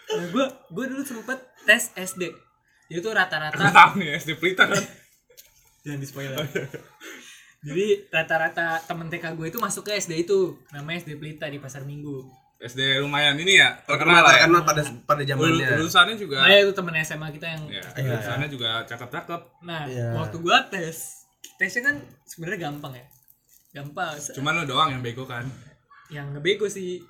Nah, 0.09 0.27
gua 0.31 0.47
gua 0.71 0.85
dulu 0.87 1.03
sempet 1.03 1.39
tes 1.65 1.93
SD. 1.95 2.23
Jadi 2.87 3.01
tuh 3.01 3.13
rata-rata 3.13 3.59
gue 3.59 3.73
tahu 3.75 3.93
nih 3.99 4.09
SD 4.15 4.31
Pelita 4.37 4.65
kan? 4.65 4.79
Jangan 5.83 5.99
di 5.99 6.07
spoiler 6.07 6.39
jadi 7.59 7.87
rata-rata 8.09 8.79
temen 8.81 9.11
TK 9.11 9.35
gue 9.35 9.47
itu 9.49 9.59
masuk 9.59 9.83
ke 9.83 9.99
SD 9.99 10.23
itu. 10.23 10.55
Namanya 10.71 11.03
SD 11.03 11.19
Pelita 11.19 11.51
di 11.51 11.59
pasar 11.59 11.83
minggu. 11.83 12.23
SD 12.57 13.03
lumayan 13.03 13.35
ini 13.35 13.59
ya 13.59 13.75
terkenal 13.83 14.17
terkenal 14.17 14.23
lah 14.23 14.31
ya. 14.31 14.39
terkenal 14.41 14.63
pada 14.63 14.83
pada 15.05 15.21
Lul- 15.21 15.29
zamannya. 15.29 15.69
lulusannya 15.77 16.15
juga 16.17 16.37
nah 16.41 16.57
itu 16.57 16.73
temen 16.73 16.95
SMA 16.99 17.29
kita 17.31 17.47
yang 17.49 17.63
ya 17.69 17.83
Iya. 17.93 18.09
lulusannya 18.09 18.49
juga 18.49 18.69
cakep-cakep. 18.87 19.41
Nah 19.61 19.83
Iya. 19.85 20.07
waktu 20.15 20.37
gua 20.39 20.59
tes 20.65 21.27
tesnya 21.59 21.83
kan 21.85 21.97
sebenarnya 22.25 22.59
gampang 22.65 22.95
ya 22.95 23.05
gampang 23.77 24.16
cuman 24.33 24.53
lo 24.57 24.64
doang 24.64 24.89
yang 24.97 25.03
bego 25.05 25.29
kan 25.29 25.45
yang 26.09 26.33
ngebego 26.33 26.64
sih 26.64 27.05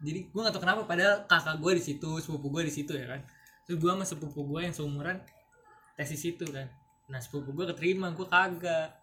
jadi 0.00 0.28
gua 0.32 0.48
gak 0.48 0.60
tau 0.60 0.62
kenapa 0.64 0.82
padahal 0.84 1.24
kakak 1.24 1.56
gue 1.60 1.72
di 1.80 1.82
situ 1.84 2.10
sepupu 2.20 2.52
gue 2.52 2.68
di 2.68 2.72
situ 2.72 2.92
ya 2.92 3.16
kan 3.16 3.20
terus 3.64 3.80
gua 3.80 3.96
sama 3.96 4.04
sepupu 4.04 4.44
gue 4.44 4.60
yang 4.68 4.74
seumuran 4.76 5.16
tes 5.96 6.12
di 6.12 6.18
situ 6.20 6.44
kan 6.52 6.68
nah 7.08 7.20
sepupu 7.20 7.56
gue 7.56 7.64
keterima 7.72 8.12
gue 8.12 8.26
kagak 8.28 9.00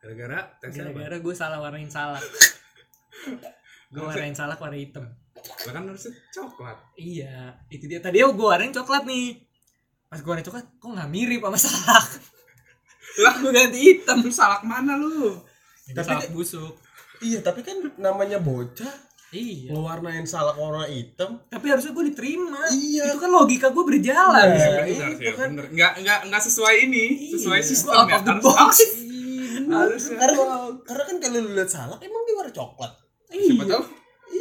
gara-gara 0.00 0.54
apa? 0.56 0.70
gara-gara 0.70 1.16
gue 1.18 1.34
salah 1.34 1.58
warnain 1.58 1.90
salak 1.90 2.22
gue 3.92 4.02
warnain 4.02 4.36
salak 4.36 4.62
warna 4.62 4.78
hitam 4.78 5.06
Lah 5.40 5.72
kan 5.72 5.88
harusnya 5.88 6.12
coklat 6.36 6.76
Iya, 7.00 7.56
itu 7.72 7.88
dia. 7.88 7.96
Tadi 7.96 8.20
gue 8.20 8.44
warnain 8.44 8.76
coklat 8.76 9.08
nih. 9.08 9.40
Pas 10.04 10.20
gue 10.20 10.28
warnain 10.28 10.44
coklat, 10.44 10.68
kok 10.76 10.84
nggak 10.84 11.08
mirip 11.08 11.40
sama 11.40 11.56
salak? 11.56 12.06
Lah. 13.24 13.34
gue 13.40 13.52
ganti 13.56 13.78
hitam. 13.80 14.20
salak 14.28 14.68
mana 14.68 15.00
lu 15.00 15.40
Itu 15.90 15.96
Tapi 15.96 16.06
salak 16.08 16.22
kan- 16.24 16.32
busuk. 16.32 16.72
iya 17.20 17.38
tapi 17.40 17.60
kan 17.60 17.76
namanya 17.96 18.38
bocah 18.38 18.94
Iya. 19.30 19.70
ngewarnain 19.70 20.24
salak 20.24 20.54
warna 20.54 20.86
hitam 20.86 21.38
Tapi 21.44 21.66
harusnya 21.66 21.92
gue 21.92 22.04
diterima. 22.08 22.66
Iya. 22.68 23.10
Itu 23.10 23.18
kan 23.18 23.30
logika 23.30 23.68
gue 23.68 23.84
berjalan. 23.84 24.42
Nah, 24.44 24.56
situ. 24.56 24.74
bener 24.80 24.86
itu 25.08 25.22
ya, 25.22 25.32
kan. 25.32 25.48
bener. 25.48 25.66
nggak 25.68 25.92
nggak 26.00 26.20
nggak 26.26 26.42
sesuai 26.42 26.74
ini 26.84 27.04
sesuai 27.30 27.58
Iya. 27.58 27.68
sistem 27.68 27.94
Out 27.96 28.06
ya 28.06 28.16
of 28.16 28.22
the 28.22 28.32
Harus- 28.32 28.46
box. 28.48 28.72
harusnya 29.62 30.16
karena 30.16 30.44
karena 30.82 31.02
kan 31.04 31.16
kalau 31.20 31.38
lu 31.38 31.50
lihat 31.52 31.68
salak 31.68 32.00
emang 32.00 32.22
dia 32.24 32.34
warna 32.34 32.50
coklat 32.50 32.92
siapa 33.28 33.64
tahu 33.64 33.82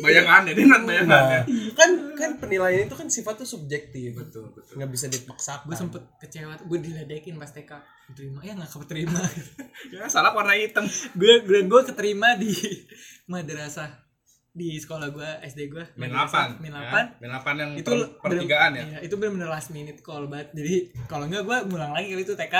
bayangannya 0.04 0.52
dia 0.56 0.66
nggak 0.66 0.84
bayangannya 0.88 1.40
Nah, 1.46 1.72
kan 1.76 1.90
kan 2.16 2.32
penilaian 2.42 2.86
itu 2.88 2.96
kan 2.98 3.08
sifatnya 3.08 3.48
subjektif 3.48 4.16
betul 4.16 4.52
betul 4.52 4.74
nggak 4.76 4.92
bisa 4.92 5.06
dipaksakan 5.08 5.68
Gue 5.70 5.78
sempet 5.78 6.04
kecewa. 6.20 6.56
Gue 6.66 6.80
diledekin 6.82 7.38
pas 7.38 7.52
TK. 7.54 7.72
Diterima. 8.12 8.40
Ya 8.42 8.54
nggak 8.58 8.72
keterima. 8.74 9.22
ya 9.94 10.10
salak 10.10 10.34
warna 10.34 10.58
hitam 10.58 10.86
gue 11.16 11.34
gue 11.46 11.60
gue 11.68 11.82
keterima 11.88 12.36
di 12.36 12.52
madrasah 13.32 14.10
di 14.50 14.76
sekolah 14.82 15.14
gue 15.14 15.30
SD 15.46 15.70
gue 15.70 15.86
min 15.96 16.10
8 16.10 16.58
min 16.58 16.74
ya. 16.74 17.06
8 17.22 17.22
min 17.22 17.30
8 17.32 17.62
yang 17.62 17.72
itu 17.78 17.86
per, 17.86 18.18
pertigaan 18.18 18.72
ya 18.76 18.84
Iya, 18.84 19.00
itu 19.06 19.14
bener-bener 19.16 19.46
last 19.46 19.70
minute 19.70 20.02
call 20.02 20.26
banget 20.26 20.52
jadi 20.58 20.90
kalau 21.06 21.30
enggak 21.30 21.46
gue 21.46 21.58
ngulang 21.70 21.94
lagi 21.94 22.12
kali 22.12 22.26
itu 22.26 22.34
TK 22.34 22.56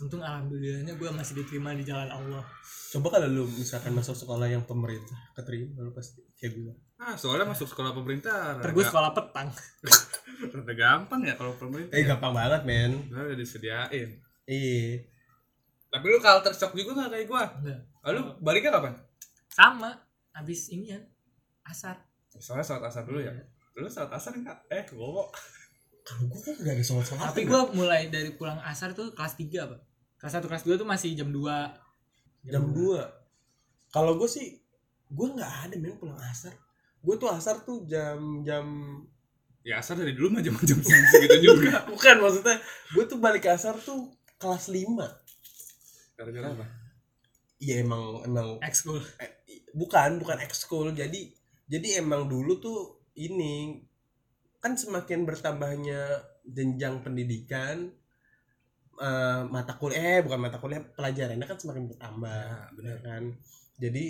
untung 0.00 0.24
alhamdulillahnya 0.24 0.96
gue 0.96 1.10
masih 1.12 1.44
diterima 1.44 1.76
di 1.76 1.84
jalan 1.84 2.08
Allah. 2.08 2.44
Coba 2.92 3.18
kalau 3.18 3.28
lu 3.28 3.44
misalkan 3.44 3.92
masuk 3.92 4.16
sekolah 4.16 4.48
yang 4.48 4.64
pemerintah 4.64 5.16
keterima 5.36 5.84
lu 5.84 5.92
pasti 5.92 6.24
kayak 6.36 6.52
gue 6.56 6.74
ah 7.02 7.18
soalnya 7.18 7.50
masuk 7.50 7.66
sekolah 7.66 7.90
pemerintah 7.90 8.62
terus 8.62 8.78
gue 8.78 8.84
rada, 8.86 8.90
sekolah 8.94 9.10
petang. 9.10 9.48
Rada 10.54 10.74
gampang 10.74 11.20
ya 11.22 11.34
kalau 11.38 11.54
pemerintah. 11.54 11.94
Eh 11.94 12.02
gampang 12.02 12.34
banget 12.34 12.62
men. 12.66 12.92
Udah 13.10 13.34
disediain. 13.38 14.10
Iya. 14.46 15.06
Tapi 15.92 16.04
lu 16.08 16.18
culture 16.18 16.56
shock 16.56 16.72
juga 16.74 16.98
nggak 16.98 17.10
kayak 17.14 17.26
gua? 17.28 17.44
Enggak. 17.62 17.80
lalu 18.02 18.20
baliknya 18.42 18.74
kapan? 18.74 18.94
Sama 19.46 19.92
abis 20.34 20.72
ini 20.74 20.90
ya 20.90 21.00
asar. 21.68 22.00
Soalnya 22.34 22.66
saat 22.66 22.82
asar 22.82 23.06
dulu 23.06 23.22
ya? 23.22 23.30
Lu 23.78 23.86
saat 23.86 24.10
asar 24.10 24.34
enggak 24.34 24.66
eh 24.72 24.82
gua 24.90 25.28
kalau 26.02 26.26
gue 26.26 26.40
kan 26.42 26.54
gak 26.58 26.74
ada 26.74 26.84
sholat 26.84 27.06
sholat 27.06 27.30
tapi 27.30 27.46
gue 27.46 27.60
mulai 27.78 28.10
dari 28.10 28.34
pulang 28.34 28.58
asar 28.66 28.90
tuh 28.94 29.14
kelas 29.14 29.38
3 29.38 29.66
apa 29.66 29.76
kelas 30.18 30.34
1 30.38 30.50
kelas 30.50 30.64
2 30.66 30.80
tuh 30.82 30.88
masih 30.88 31.14
jam 31.14 31.30
2 31.30 32.50
jam 32.50 32.64
2 32.74 33.22
kalau 33.92 34.16
gue 34.16 34.26
sih 34.26 34.62
gue 35.12 35.26
nggak 35.36 35.52
ada 35.68 35.76
men 35.76 36.00
pulang 36.00 36.16
asar. 36.24 36.56
Gue 37.04 37.20
tuh 37.20 37.28
asar 37.28 37.60
tuh 37.62 37.84
jam 37.84 38.40
jam 38.40 38.64
ya 39.62 39.78
asar 39.78 40.00
dari 40.00 40.16
dulu 40.16 40.40
mah 40.40 40.42
jam 40.42 40.56
jam 40.68 40.80
segitu 40.80 41.52
juga. 41.52 41.84
Bukan 41.92 42.16
maksudnya 42.24 42.56
gue 42.96 43.04
tuh 43.04 43.20
balik 43.20 43.44
asar 43.52 43.76
tuh 43.76 44.08
kelas 44.40 44.72
5 44.72 44.88
gara-gara 46.16 46.48
apa? 46.56 46.66
Iya 47.60 47.84
emang 47.84 48.24
emang 48.24 48.48
ekskul. 48.64 48.98
Eh, 49.20 49.44
bukan 49.76 50.16
bukan 50.18 50.40
ekskul. 50.40 50.96
Jadi 50.96 51.36
jadi 51.68 52.00
emang 52.00 52.26
dulu 52.26 52.58
tuh 52.58 52.80
ini 53.20 53.76
kan 54.62 54.78
semakin 54.78 55.26
bertambahnya 55.26 56.22
jenjang 56.46 57.02
pendidikan 57.02 57.90
eh, 59.02 59.42
mata 59.50 59.74
kuliah 59.74 60.18
eh 60.18 60.20
bukan 60.22 60.38
mata 60.38 60.62
kuliah 60.62 60.82
pelajarannya 60.94 61.46
kan 61.50 61.58
semakin 61.58 61.90
bertambah 61.90 62.46
Ya, 62.46 62.70
benar. 62.78 62.94
ya 62.94 62.98
kan? 63.02 63.22
Jadi 63.82 64.04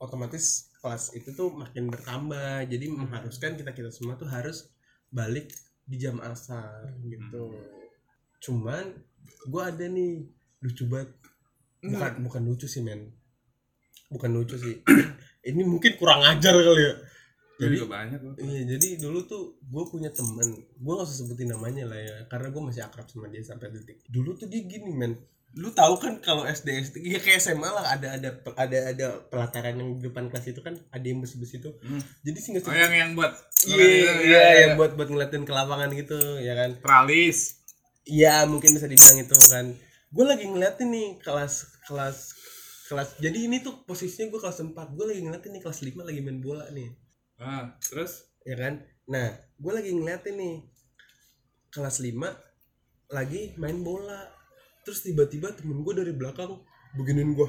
otomatis 0.00 0.72
kelas 0.80 1.12
itu 1.14 1.30
tuh 1.36 1.52
makin 1.52 1.92
bertambah. 1.92 2.64
Jadi 2.72 2.88
mengharuskan 2.88 3.60
kita 3.60 3.76
kita 3.76 3.92
semua 3.92 4.16
tuh 4.16 4.26
harus 4.32 4.72
balik 5.12 5.52
di 5.84 6.00
jam 6.00 6.16
asar 6.24 6.88
gitu. 7.04 7.52
Cuman 8.40 8.96
gua 9.52 9.68
ada 9.68 9.84
nih 9.86 10.24
lucu 10.64 10.88
banget. 10.88 11.12
Bukan 11.84 12.12
bukan 12.24 12.42
lucu 12.48 12.64
sih 12.64 12.80
men. 12.80 13.12
Bukan 14.08 14.30
lucu 14.32 14.56
sih. 14.56 14.80
Ini 15.48 15.62
mungkin 15.66 15.98
kurang 15.98 16.22
ajar 16.24 16.54
kali 16.54 16.82
ya 16.86 16.94
jadi 17.58 17.68
jadi 17.68 17.74
juga 17.80 17.90
banyak 17.92 18.20
loh 18.24 18.34
iya 18.40 18.62
jadi 18.76 18.88
dulu 19.00 19.18
tuh 19.28 19.42
gue 19.60 19.84
punya 19.90 20.10
temen 20.12 20.48
gue 20.62 20.92
gak 20.92 21.06
usah 21.06 21.16
sebutin 21.24 21.52
namanya 21.52 21.84
lah 21.88 22.00
ya 22.00 22.16
karena 22.28 22.48
gue 22.52 22.62
masih 22.62 22.82
akrab 22.84 23.06
sama 23.08 23.28
dia 23.28 23.42
sampai 23.44 23.68
detik 23.72 24.00
dulu 24.08 24.36
tuh 24.36 24.48
dia 24.48 24.62
gini 24.64 24.92
men 24.92 25.16
lu 25.52 25.68
tahu 25.68 26.00
kan 26.00 26.16
kalau 26.24 26.48
SD 26.48 26.68
SD 26.80 26.96
ya 27.12 27.20
kayak 27.20 27.36
SMA 27.44 27.68
lah 27.68 27.84
ada 27.84 28.16
ada 28.16 28.40
ada 28.56 28.78
ada 28.96 29.06
pelataran 29.28 29.76
yang 29.76 30.00
di 30.00 30.08
depan 30.08 30.32
kelas 30.32 30.48
itu 30.48 30.64
kan 30.64 30.80
ada 30.88 31.04
yang 31.04 31.20
besi 31.20 31.36
besi 31.36 31.60
itu 31.60 31.68
Hmm. 31.84 32.00
jadi 32.24 32.38
singkat 32.40 32.64
oh 32.64 32.72
yang 32.72 32.92
yang 32.92 33.10
buat 33.12 33.36
iya 33.68 33.76
iya, 33.76 33.92
iya 34.00 34.12
iya. 34.24 34.40
yang 34.64 34.80
buat 34.80 34.96
buat 34.96 35.12
ngeliatin 35.12 35.44
ke 35.44 35.52
lapangan 35.52 35.92
gitu 35.92 36.16
ya 36.40 36.56
kan 36.56 36.80
tralis 36.80 37.62
Iya 38.02 38.50
mungkin 38.50 38.74
bisa 38.74 38.90
dibilang 38.90 39.18
itu 39.22 39.36
kan. 39.46 39.66
Gue 40.10 40.24
lagi 40.26 40.44
ngeliatin 40.50 40.90
nih 40.90 41.08
kelas 41.22 41.86
kelas 41.86 42.18
kelas. 42.90 43.08
Jadi 43.22 43.46
ini 43.46 43.62
tuh 43.62 43.86
posisinya 43.86 44.26
gue 44.34 44.40
kelas 44.42 44.58
4 44.58 44.74
Gue 44.98 45.06
lagi 45.06 45.22
ngeliatin 45.22 45.54
nih 45.54 45.62
kelas 45.62 45.86
5 45.86 46.02
lagi 46.02 46.20
main 46.20 46.42
bola 46.42 46.66
nih. 46.74 46.90
Ah 47.42 47.74
terus? 47.82 48.30
Ya 48.46 48.54
kan? 48.54 48.86
Nah 49.10 49.34
gue 49.58 49.72
lagi 49.74 49.90
ngeliatin 49.90 50.38
nih 50.38 50.54
kelas 51.74 51.98
5 51.98 52.14
lagi 53.10 53.58
main 53.58 53.82
bola. 53.82 54.30
Terus 54.86 55.02
tiba-tiba 55.02 55.50
temen 55.54 55.82
gue 55.82 55.94
dari 55.94 56.14
belakang 56.14 56.62
beginin 56.94 57.34
gue 57.34 57.48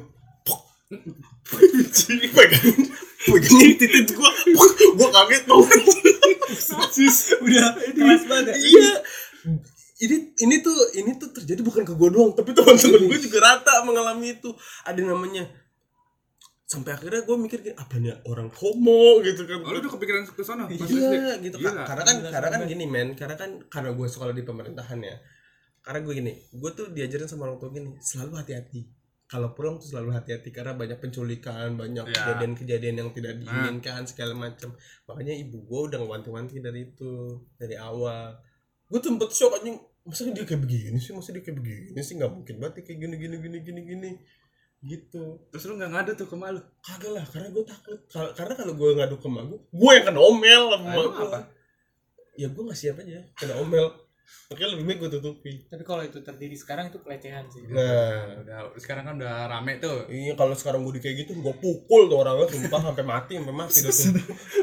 pegangin. 2.33 2.81
Pegangin 3.23 3.73
titik 3.79 4.13
gue 4.13 4.31
gue 4.93 5.09
kaget 5.09 5.43
tau. 5.47 5.61
Udah 7.41 7.69
keras 7.93 8.23
banget. 8.29 8.53
Ya? 8.53 8.55
iya. 8.57 8.93
Ini 10.03 10.35
ini 10.43 10.55
tuh 10.59 10.75
ini 10.99 11.15
tuh 11.15 11.31
terjadi 11.31 11.63
bukan 11.63 11.87
ke 11.87 11.93
gue 11.95 12.09
doang 12.11 12.35
tapi 12.35 12.51
teman-teman 12.51 13.07
gue 13.07 13.19
juga 13.23 13.37
rata 13.39 13.87
mengalami 13.87 14.35
itu. 14.35 14.51
Ada 14.83 15.01
namanya 15.01 15.47
sampai 16.73 16.97
akhirnya 16.97 17.21
gue 17.21 17.37
mikir 17.37 17.59
gini, 17.61 17.75
apa 17.77 18.01
nih 18.01 18.17
orang 18.25 18.49
homo? 18.49 19.21
Gitu 19.21 19.45
kan. 19.45 19.61
Oh, 19.61 19.69
lu 19.69 19.77
udah 19.77 19.91
kepikiran 19.93 20.25
ke 20.25 20.41
sana? 20.41 20.65
iya 20.65 21.37
gitu. 21.37 21.61
Gila. 21.61 21.85
Ka- 21.85 21.93
karena 21.93 22.03
kan 22.03 22.15
karena 22.25 22.49
kan 22.49 22.61
gini 22.65 22.85
men. 22.89 23.13
Karena 23.13 23.37
kan 23.37 23.61
karena 23.69 23.93
gue 23.93 24.07
sekolah 24.09 24.33
di 24.33 24.41
pemerintahan 24.41 24.97
ya. 24.97 25.15
Karena 25.79 25.99
gue 26.01 26.13
gini 26.15 26.33
gue 26.49 26.71
tuh 26.73 26.89
diajarin 26.89 27.29
sama 27.29 27.45
orang 27.45 27.61
tua 27.61 27.69
gini 27.69 27.93
selalu 28.01 28.41
hati-hati. 28.41 28.81
Kalau 29.23 29.51
pulang 29.51 29.77
tuh 29.77 29.89
selalu 29.89 30.13
hati-hati 30.13 30.49
karena 30.49 30.73
banyak 30.73 30.97
penculikan 30.97 31.73
banyak 31.73 32.05
Ya. 32.05 32.13
kejadian-kejadian 32.13 32.95
yang 33.01 33.09
tidak 33.11 33.33
diinginkan 33.37 34.05
segala 34.05 34.33
macam 34.33 34.77
makanya 35.03 35.33
ibu 35.33 35.57
gue 35.59 35.79
udah 35.89 35.97
ngewanti-wanti 35.99 36.57
dari 36.57 36.89
itu 36.89 37.11
dari 37.57 37.77
awal. 37.77 38.37
Gue 38.89 38.97
tuh 38.97 39.13
sempet 39.13 39.29
shock 39.29 39.57
anjing. 39.57 39.77
Masa 40.03 40.27
dia 40.27 40.43
kayak 40.43 40.59
begini 40.59 40.99
sih? 40.99 41.15
Masa 41.15 41.31
dia 41.31 41.39
kayak 41.39 41.57
begini 41.57 41.99
sih? 41.99 42.19
Nggak 42.19 42.31
mungkin 42.31 42.55
banget 42.59 42.73
dia 42.79 42.83
kayak 42.87 42.99
gini 42.99 43.15
gini 43.15 43.35
gini 43.39 43.57
gini 43.63 43.81
gini 43.83 44.11
gitu. 44.83 45.39
Terus 45.49 45.63
lu 45.65 45.79
gak 45.79 45.91
ngadu 45.95 46.11
tuh 46.13 46.27
ke 46.27 46.35
malu? 46.35 46.59
kagak 46.83 47.11
lah 47.15 47.25
karena 47.31 47.47
gue 47.49 47.63
takut. 47.63 47.99
Kal- 48.11 48.35
karena 48.35 48.53
kalau 48.53 48.73
gue 48.75 48.89
ngadu 48.99 49.15
ke 49.15 49.27
emak 49.31 49.43
gue 49.47 49.91
yang 49.95 50.05
kena 50.05 50.19
omel 50.21 50.63
sama 50.75 50.87
gue 50.91 51.07
apa? 51.07 51.39
ya 52.33 52.47
gue 52.49 52.63
nggak 52.65 52.79
siap 52.79 52.99
aja 52.99 53.23
kena 53.39 53.55
omel. 53.63 53.87
Makanya 54.51 54.69
lebih 54.75 54.85
baik 54.85 54.97
gue 54.99 55.11
tutupi. 55.19 55.53
Tapi 55.71 55.83
kalau 55.87 56.03
itu 56.03 56.19
terjadi 56.19 56.55
sekarang 56.59 56.85
itu 56.91 56.99
pelecehan 56.99 57.45
sih. 57.47 57.63
Nah. 57.69 58.43
Udah, 58.43 58.59
sekarang 58.75 59.03
kan 59.07 59.15
udah 59.19 59.47
rame 59.47 59.79
tuh. 59.79 60.03
iya 60.11 60.35
kalau 60.35 60.51
sekarang 60.51 60.83
gue 60.83 60.99
di 60.99 61.01
kayak 61.01 61.15
gitu 61.23 61.31
gue 61.39 61.55
pukul 61.63 62.11
tuh 62.11 62.19
orangnya 62.19 62.51
sumpah 62.51 62.81
sampai 62.91 63.05
mati 63.07 63.33
sampai 63.39 63.55
mati 63.55 63.79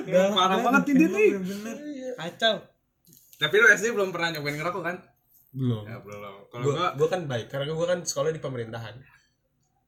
Udah 0.04 0.24
parah 0.36 0.58
banget 0.60 0.84
ini. 0.92 1.04
nih. 1.08 1.28
bener-bener 1.40 1.76
kacau. 2.20 2.54
Tapi 3.40 3.54
lu 3.56 3.66
SD 3.72 3.96
belum 3.96 4.12
pernah 4.12 4.36
nyobain 4.36 4.60
ngerokok 4.60 4.82
kan? 4.84 4.96
belum. 5.50 5.82
Ya 5.82 5.96
belum. 5.98 6.36
Kalau 6.52 6.62
gue 6.62 6.74
gua, 6.76 6.88
gue 6.94 7.08
kan 7.08 7.20
baik 7.26 7.46
karena 7.48 7.72
gue 7.72 7.86
kan 7.88 7.98
sekolah 8.04 8.30
di 8.30 8.38
pemerintahan 8.38 8.94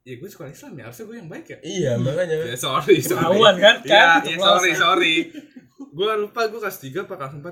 ya 0.03 0.14
gue 0.14 0.26
sekolah 0.26 0.48
Islam 0.48 0.72
ya, 0.74 0.82
harusnya 0.84 1.05
gue 1.05 1.16
yang 1.16 1.28
baik 1.28 1.46
ya. 1.46 1.59
iya 1.62 1.92
makanya 1.96 2.36
Ya 2.44 2.57
sorry, 2.57 2.98
sorry. 2.98 3.22
Ketahuan 3.22 3.55
kan? 3.57 3.76
Iya, 3.80 3.94
Kan, 3.94 4.20
iya 4.24 4.36
sorry, 4.36 4.72
sorry. 4.74 5.14
gue 5.96 6.11
lupa 6.18 6.40
gue 6.44 6.59
kelas 6.59 6.78
3 6.80 7.05
apa 7.05 7.14
kelas 7.16 7.34
4 7.36 7.44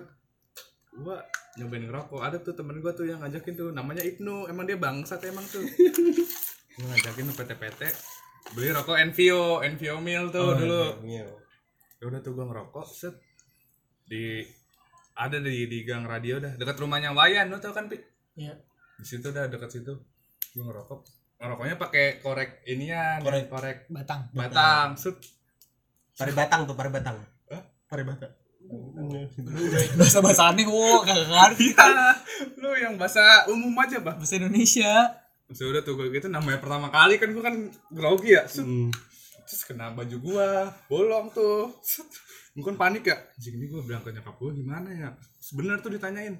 gue 0.96 1.16
nyobain 1.56 1.84
ngerokok 1.84 2.20
ada 2.20 2.36
tuh 2.38 2.52
temen 2.52 2.76
gue 2.76 2.90
tuh 2.90 3.04
yang 3.04 3.18
ngajakin 3.18 3.54
tuh 3.54 3.68
namanya 3.70 4.00
Ibnu 4.00 4.46
emang 4.46 4.64
dia 4.64 4.74
bangsat 4.76 5.22
emang 5.24 5.44
tuh 5.44 5.62
gue 6.74 6.86
ngajakin 6.86 7.24
tuh 7.24 7.36
PT-PT 7.36 7.80
beli 8.50 8.70
rokok 8.70 8.96
Envio 8.96 9.42
Envio 9.60 9.98
Mil 9.98 10.28
tuh 10.28 10.42
Oh, 10.42 10.54
dulu 10.54 10.82
iya. 11.04 11.26
ya 11.96 12.04
udah 12.04 12.18
tuh 12.18 12.32
gue 12.32 12.44
ngerokok 12.44 12.86
set 12.86 13.14
di 14.02 14.40
ada 15.14 15.36
di 15.36 15.66
di 15.66 15.78
gang 15.80 16.02
radio 16.02 16.38
dah 16.38 16.56
dekat 16.56 16.76
rumahnya 16.76 17.12
Wayan 17.12 17.46
lo 17.46 17.58
tau 17.58 17.70
kan 17.70 17.86
pi 17.86 18.00
Iya. 18.34 18.56
di 18.96 19.04
situ 19.04 19.28
dah 19.28 19.46
dekat 19.46 19.70
situ 19.70 19.92
gue 20.50 20.62
ngerokok 20.62 21.19
ngerokoknya 21.40 21.76
pakai 21.80 22.20
korek 22.20 22.60
inian 22.68 23.24
Korek. 23.24 23.48
korek 23.48 23.78
batang. 23.88 24.28
batang 24.30 24.92
set 24.94 25.16
pare 26.12 26.36
batang 26.36 26.68
tuh 26.68 26.76
pare 26.76 26.92
batang 26.92 27.16
Hah? 27.48 27.62
pare 27.88 28.04
batang 28.04 28.32
bahasa 29.98 30.20
bahasa 30.22 30.52
aneh 30.52 30.62
wo 30.62 31.02
kagak 31.02 31.26
ngerti. 31.26 31.74
Iya, 31.74 32.14
lu 32.54 32.70
yang 32.78 32.94
bahasa 32.94 33.48
umum 33.50 33.74
aja 33.74 33.98
bah 33.98 34.14
bahasa 34.14 34.38
Indonesia. 34.38 35.10
Sudah 35.50 35.82
tuh 35.82 35.98
gue 35.98 36.06
gitu 36.14 36.30
namanya 36.30 36.62
pertama 36.62 36.86
kali 36.86 37.18
kan 37.18 37.34
gue 37.34 37.42
kan 37.42 37.56
grogi 37.90 38.38
ya 38.38 38.46
set. 38.46 38.62
Hmm. 38.62 38.94
terus 39.42 39.66
kena 39.66 39.90
baju 39.90 40.16
gua 40.22 40.70
bolong 40.86 41.34
tuh 41.34 41.74
Set. 41.82 42.06
Gua 42.54 42.70
kan 42.70 42.78
panik 42.78 43.10
ya. 43.10 43.18
Anjing 43.34 43.58
ini 43.58 43.66
gue 43.66 43.82
bilang 43.82 44.06
ke 44.06 44.14
nyokap 44.14 44.38
gue 44.38 44.62
gimana 44.62 44.86
ya? 44.94 45.10
Sebenar 45.42 45.82
tuh 45.82 45.90
ditanyain. 45.90 46.38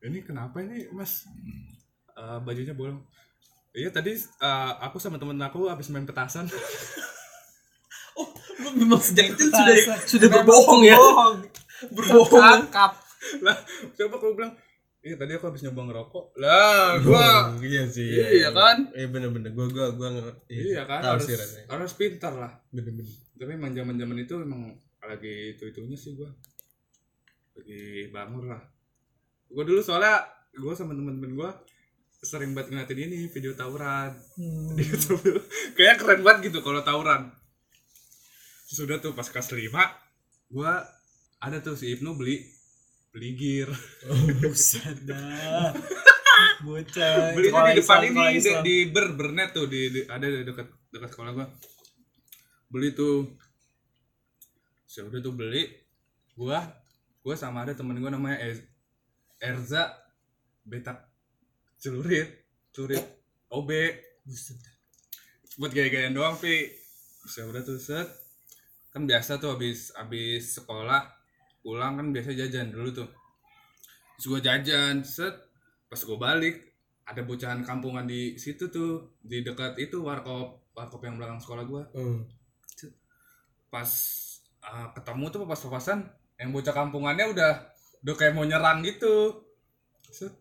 Ini 0.00 0.24
kenapa 0.24 0.64
ini 0.64 0.88
mas? 0.88 1.28
Eh, 2.16 2.38
bajunya 2.40 2.72
bolong 2.72 3.04
iya 3.78 3.88
tadi 3.88 4.12
eh, 4.12 4.72
aku 4.80 4.98
sama 4.98 5.16
temen 5.16 5.38
aku 5.38 5.66
habis 5.66 5.86
main 5.88 6.02
petasan. 6.02 6.50
Lu 8.58 8.74
memang 8.74 8.98
sejak 8.98 9.30
itu 9.30 9.46
sudah 9.48 9.76
sudah 10.02 10.28
berbohong 10.32 10.82
ya? 10.82 10.98
berbohong. 11.88 12.66
Kakap. 12.66 12.92
lah 13.42 13.54
coba 13.92 14.14
aku 14.14 14.30
bilang 14.32 14.54
iya 14.98 15.14
tadi 15.14 15.30
aku 15.32 15.46
habis 15.46 15.62
nyoba 15.62 15.82
ngerokok. 15.86 16.24
Lah 16.36 16.98
gua 16.98 17.54
iya 17.60 17.86
sih 17.86 18.06
Iya 18.10 18.50
kan? 18.50 18.90
iya 18.92 19.06
bener-bener. 19.06 19.50
Gua 19.52 19.66
gua 19.68 19.90
gua 19.90 20.08
nge- 20.10 20.38
iya 20.50 20.82
kan 20.82 20.98
tahu 20.98 21.14
harus 21.14 21.24
sih 21.24 21.34
rasanya. 21.34 21.66
harus 21.68 21.92
pintar 21.94 22.32
lah. 22.34 22.52
Bener-bener. 22.68 23.06
Tapi 23.32 23.50
emang 23.54 23.70
zaman 23.70 23.94
zaman 23.94 24.16
itu 24.18 24.34
emang 24.36 24.62
lagi 25.00 25.54
itu 25.54 25.62
itunya 25.64 25.94
sih 25.94 26.14
gua. 26.14 26.30
Lagi 27.54 27.80
bangun 28.10 28.44
lah. 28.48 28.62
Gua 29.48 29.62
dulu 29.62 29.78
soalnya 29.78 30.18
gua 30.56 30.74
sama 30.74 30.92
temen-temen 30.92 31.34
gua 31.34 31.54
sering 32.18 32.50
banget 32.50 32.74
ngeliatin 32.74 32.98
ini 33.00 33.18
video 33.26 33.54
tawuran. 33.54 34.10
Hmm. 34.34 34.74
di 34.74 34.82
YouTube 34.82 35.22
kayak 35.72 35.98
keren 35.98 36.20
banget 36.22 36.50
gitu 36.50 36.60
kalau 36.60 36.82
tawuran. 36.82 37.30
Sudah 38.64 38.98
tuh 38.98 39.14
pas 39.14 39.24
kelas 39.24 39.48
5 39.48 39.70
gua 40.48 40.82
ada 41.38 41.60
tuh 41.60 41.74
si 41.74 41.94
Ibnu 41.94 42.14
beli 42.14 42.42
beli 43.10 43.32
gear. 43.32 43.70
Buset 44.40 45.06
dah. 45.06 45.72
Bocah. 46.66 47.34
beli 47.34 47.50
Sekolah 47.50 47.70
di 47.70 47.78
depan 47.78 47.98
Islam, 48.02 48.22
ini 48.22 48.38
di, 48.38 48.52
di 48.62 48.76
ber 48.90 49.06
bernet 49.12 49.50
tuh 49.50 49.66
di, 49.66 49.90
di- 49.90 50.06
ada 50.06 50.22
di 50.22 50.42
dekat 50.42 50.68
dekat 50.90 51.10
sekolah 51.10 51.32
gua. 51.32 51.46
Beli 52.68 52.92
tuh. 52.92 53.26
Saya 54.84 55.06
udah 55.06 55.18
tuh 55.18 55.32
beli. 55.32 55.66
Gua 56.34 56.60
gua 57.22 57.34
sama 57.34 57.62
ada 57.62 57.74
temen 57.74 57.98
gua 57.98 58.10
namanya 58.10 58.38
Ez- 58.42 58.66
Erza 59.38 59.94
betak 60.62 61.07
celurit 61.78 62.26
celurit 62.74 63.06
OB 63.54 63.70
Buset. 64.26 64.58
buat 65.58 65.72
gaya-gayaan 65.72 66.14
doang 66.14 66.36
pi. 66.38 66.68
Saya 67.26 67.48
udah 67.48 67.62
tuh 67.64 67.80
set. 67.80 68.06
Kan 68.92 69.06
biasa 69.06 69.38
tuh 69.38 69.56
habis 69.56 69.94
habis 69.94 70.58
sekolah 70.58 71.06
pulang 71.62 71.98
kan 71.98 72.06
biasa 72.10 72.34
jajan 72.34 72.74
dulu 72.74 72.92
tuh. 72.92 73.08
Terus 74.18 74.26
gua 74.26 74.40
jajan 74.42 75.06
set. 75.06 75.34
Pas 75.88 75.98
gua 76.02 76.18
balik 76.18 76.76
ada 77.08 77.24
bocahan 77.24 77.62
kampungan 77.62 78.04
di 78.06 78.36
situ 78.36 78.68
tuh. 78.68 79.18
Di 79.22 79.42
dekat 79.46 79.78
itu 79.78 80.02
warkop 80.02 80.74
warkop 80.74 81.00
yang 81.06 81.16
belakang 81.16 81.40
sekolah 81.40 81.64
gua. 81.64 81.82
Hmm. 81.94 82.26
pas 83.68 83.84
uh, 84.64 84.88
ketemu 84.96 85.24
tuh 85.28 85.44
pas 85.44 85.60
papasan 85.60 86.00
yang 86.40 86.56
bocah 86.56 86.72
kampungannya 86.72 87.28
udah 87.28 87.52
udah 88.00 88.14
kayak 88.16 88.32
mau 88.32 88.48
nyerang 88.48 88.80
gitu. 88.80 89.44
Set 90.08 90.32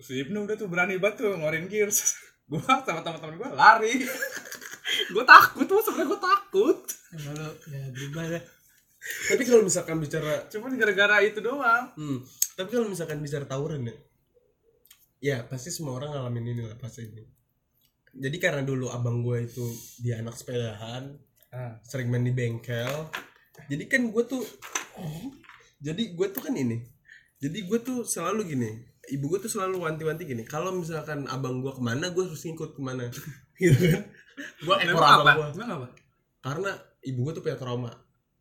si 0.00 0.20
Ibnu 0.20 0.44
udah 0.44 0.56
tuh 0.56 0.68
berani 0.68 1.00
banget 1.00 1.24
tuh 1.24 1.36
ngeluarin 1.36 1.66
gears. 1.66 2.16
Gua 2.50 2.62
sama 2.62 3.02
teman-teman 3.02 3.36
gua 3.42 3.50
lari. 3.54 4.06
Gua 5.12 5.24
takut 5.26 5.66
tuh 5.66 5.82
sebenarnya 5.82 6.14
gua 6.14 6.20
takut. 6.22 6.78
Emang 7.10 7.34
lu 7.34 7.50
ya 7.74 7.80
berubah 7.90 8.24
dah. 8.38 8.44
tapi 9.06 9.46
kalau 9.46 9.62
misalkan 9.62 10.02
bicara 10.02 10.50
cuman 10.50 10.74
gara-gara 10.74 11.22
itu 11.22 11.38
doang. 11.38 11.94
Hmm, 11.94 12.18
tapi 12.58 12.74
kalau 12.74 12.90
misalkan 12.90 13.22
bicara 13.22 13.46
tawuran 13.46 13.86
ya 13.86 13.94
ya 15.20 15.36
pasti 15.48 15.72
semua 15.72 15.96
orang 15.96 16.12
ngalamin 16.12 16.54
ini 16.54 16.62
lah 16.66 16.78
pasti 16.78 17.06
ini. 17.06 17.24
Jadi 18.16 18.36
karena 18.40 18.64
dulu 18.64 18.88
abang 18.88 19.20
gue 19.20 19.44
itu 19.44 19.64
dia 20.00 20.20
anak 20.20 20.38
sepedahan 20.38 21.12
ah. 21.52 21.76
sering 21.84 22.08
main 22.08 22.24
di 22.24 22.32
bengkel. 22.32 23.10
Jadi 23.68 23.84
kan 23.88 24.08
gue 24.08 24.24
tuh 24.24 24.44
jadi 25.80 26.02
gue 26.16 26.26
tuh 26.32 26.42
kan 26.42 26.54
ini. 26.56 26.80
Jadi 27.36 27.58
gue 27.68 27.78
tuh 27.84 28.06
selalu 28.06 28.56
gini 28.56 28.70
ibu 29.06 29.24
gue 29.30 29.38
tuh 29.38 29.50
selalu 29.50 29.86
wanti-wanti 29.86 30.26
gini 30.26 30.42
kalau 30.42 30.74
misalkan 30.74 31.30
abang 31.30 31.62
gue 31.62 31.70
ke 31.70 31.82
mana 31.82 32.10
gue 32.10 32.22
harus 32.26 32.42
ngikut 32.42 32.74
ke 32.74 32.82
mana. 32.82 33.06
Gitu 33.56 33.72
kan. 33.88 34.02
Gue 34.60 34.74
ekor 34.84 35.00
abang 35.00 35.48
gue 35.48 35.90
karena 36.44 36.70
ibu 37.02 37.18
gue 37.24 37.32
tuh 37.34 37.42
punya 37.42 37.58
trauma 37.58 37.90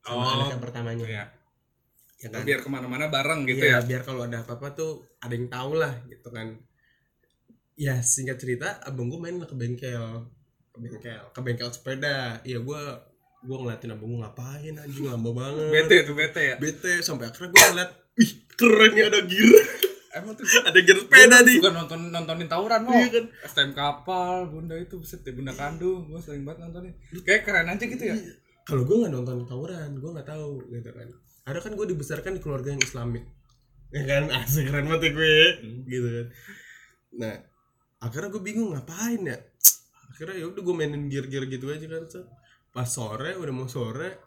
sama 0.01 0.21
Oh. 0.21 0.33
anak 0.37 0.47
yang 0.53 0.61
pertamanya. 0.61 1.05
Iya. 1.07 1.25
ya 2.21 2.27
kan? 2.29 2.41
Biar 2.45 2.59
ke 2.61 2.69
mana-mana 2.69 3.09
bareng 3.09 3.45
gitu 3.45 3.63
Iya, 3.65 3.81
ya. 3.81 3.85
biar 3.85 4.01
kalau 4.05 4.25
ada 4.25 4.43
apa-apa 4.45 4.73
tuh 4.73 4.91
ada 5.17 5.33
yang 5.33 5.49
tahu 5.49 5.71
lah 5.77 5.93
gitu 6.05 6.29
kan. 6.29 6.57
Ya 7.75 7.99
singkat 7.99 8.37
cerita 8.37 8.79
abang 8.81 9.09
gue 9.09 9.17
main 9.17 9.35
lah 9.39 9.47
ke 9.49 9.55
bengkel. 9.57 10.29
Ke 10.71 10.77
bengkel 10.77 11.21
ke 11.31 11.39
bengkel 11.41 11.69
sepeda. 11.71 12.39
Iya 12.43 12.61
gue 12.61 12.81
gue 13.45 13.57
ngeliatin 13.57 13.93
abang 13.93 14.09
gue 14.09 14.19
ngapain 14.21 14.73
anjing? 14.77 15.05
Lama 15.09 15.29
banget. 15.31 15.69
Bete 15.73 15.95
tuh 16.05 16.15
bete 16.17 16.41
ya. 16.41 16.55
bete 16.57 16.93
sampai 17.01 17.29
akhirnya 17.29 17.49
gue 17.53 17.61
ngeliat 17.71 17.91
wih 18.15 18.31
keren 18.55 18.91
nih 18.95 19.05
ada 19.11 19.19
gear 19.27 19.51
Emang 20.15 20.31
tuh 20.39 20.47
ada 20.63 20.79
gear 20.79 20.95
sepeda 20.95 21.37
nih. 21.43 21.59
Bukan 21.59 21.75
nonton 21.75 21.99
nontonin 22.07 22.47
tawuran 22.47 22.87
mau. 22.87 22.95
Iya 22.95 23.09
kan? 23.11 23.25
STM 23.51 23.71
kapal, 23.75 24.47
bunda 24.47 24.79
itu 24.79 24.95
buset 24.95 25.19
deh 25.27 25.35
bunda 25.35 25.51
kandung, 25.51 26.07
gua 26.07 26.23
sering 26.23 26.47
banget 26.47 26.63
nontonin. 26.63 26.93
Kayak 27.27 27.41
keren 27.43 27.67
aja 27.67 27.83
gitu 27.83 28.03
ya. 28.03 28.15
kalau 28.65 28.81
gue 28.81 28.97
nggak 28.97 29.13
nonton 29.13 29.45
tawuran 29.45 29.93
gue 29.93 30.09
nggak 30.09 30.25
tahu 30.25 30.57
gitu 30.73 30.89
kan. 30.89 31.07
Ada 31.45 31.59
kan 31.61 31.77
gue 31.77 31.85
dibesarkan 31.93 32.31
di 32.33 32.41
keluarga 32.41 32.73
yang 32.73 32.81
islamik 32.81 33.21
ya 33.93 34.03
kan? 34.09 34.23
Asik 34.41 34.71
keren 34.71 34.89
banget 34.89 35.01
ya 35.05 35.11
gue. 35.13 35.37
Gitu 35.85 36.07
kan. 36.09 36.27
Nah 37.21 37.35
akhirnya 38.01 38.29
gue 38.33 38.41
bingung 38.41 38.73
ngapain 38.73 39.21
ya? 39.21 39.37
Akhirnya 40.09 40.35
ya 40.41 40.45
udah 40.49 40.61
gue 40.65 40.75
mainin 40.75 41.11
gear-gear 41.11 41.45
gitu 41.45 41.69
aja 41.69 41.85
kan 41.85 42.07
pas 42.75 42.91
sore 42.91 43.39
udah 43.39 43.53
mau 43.55 43.71
sore 43.71 44.19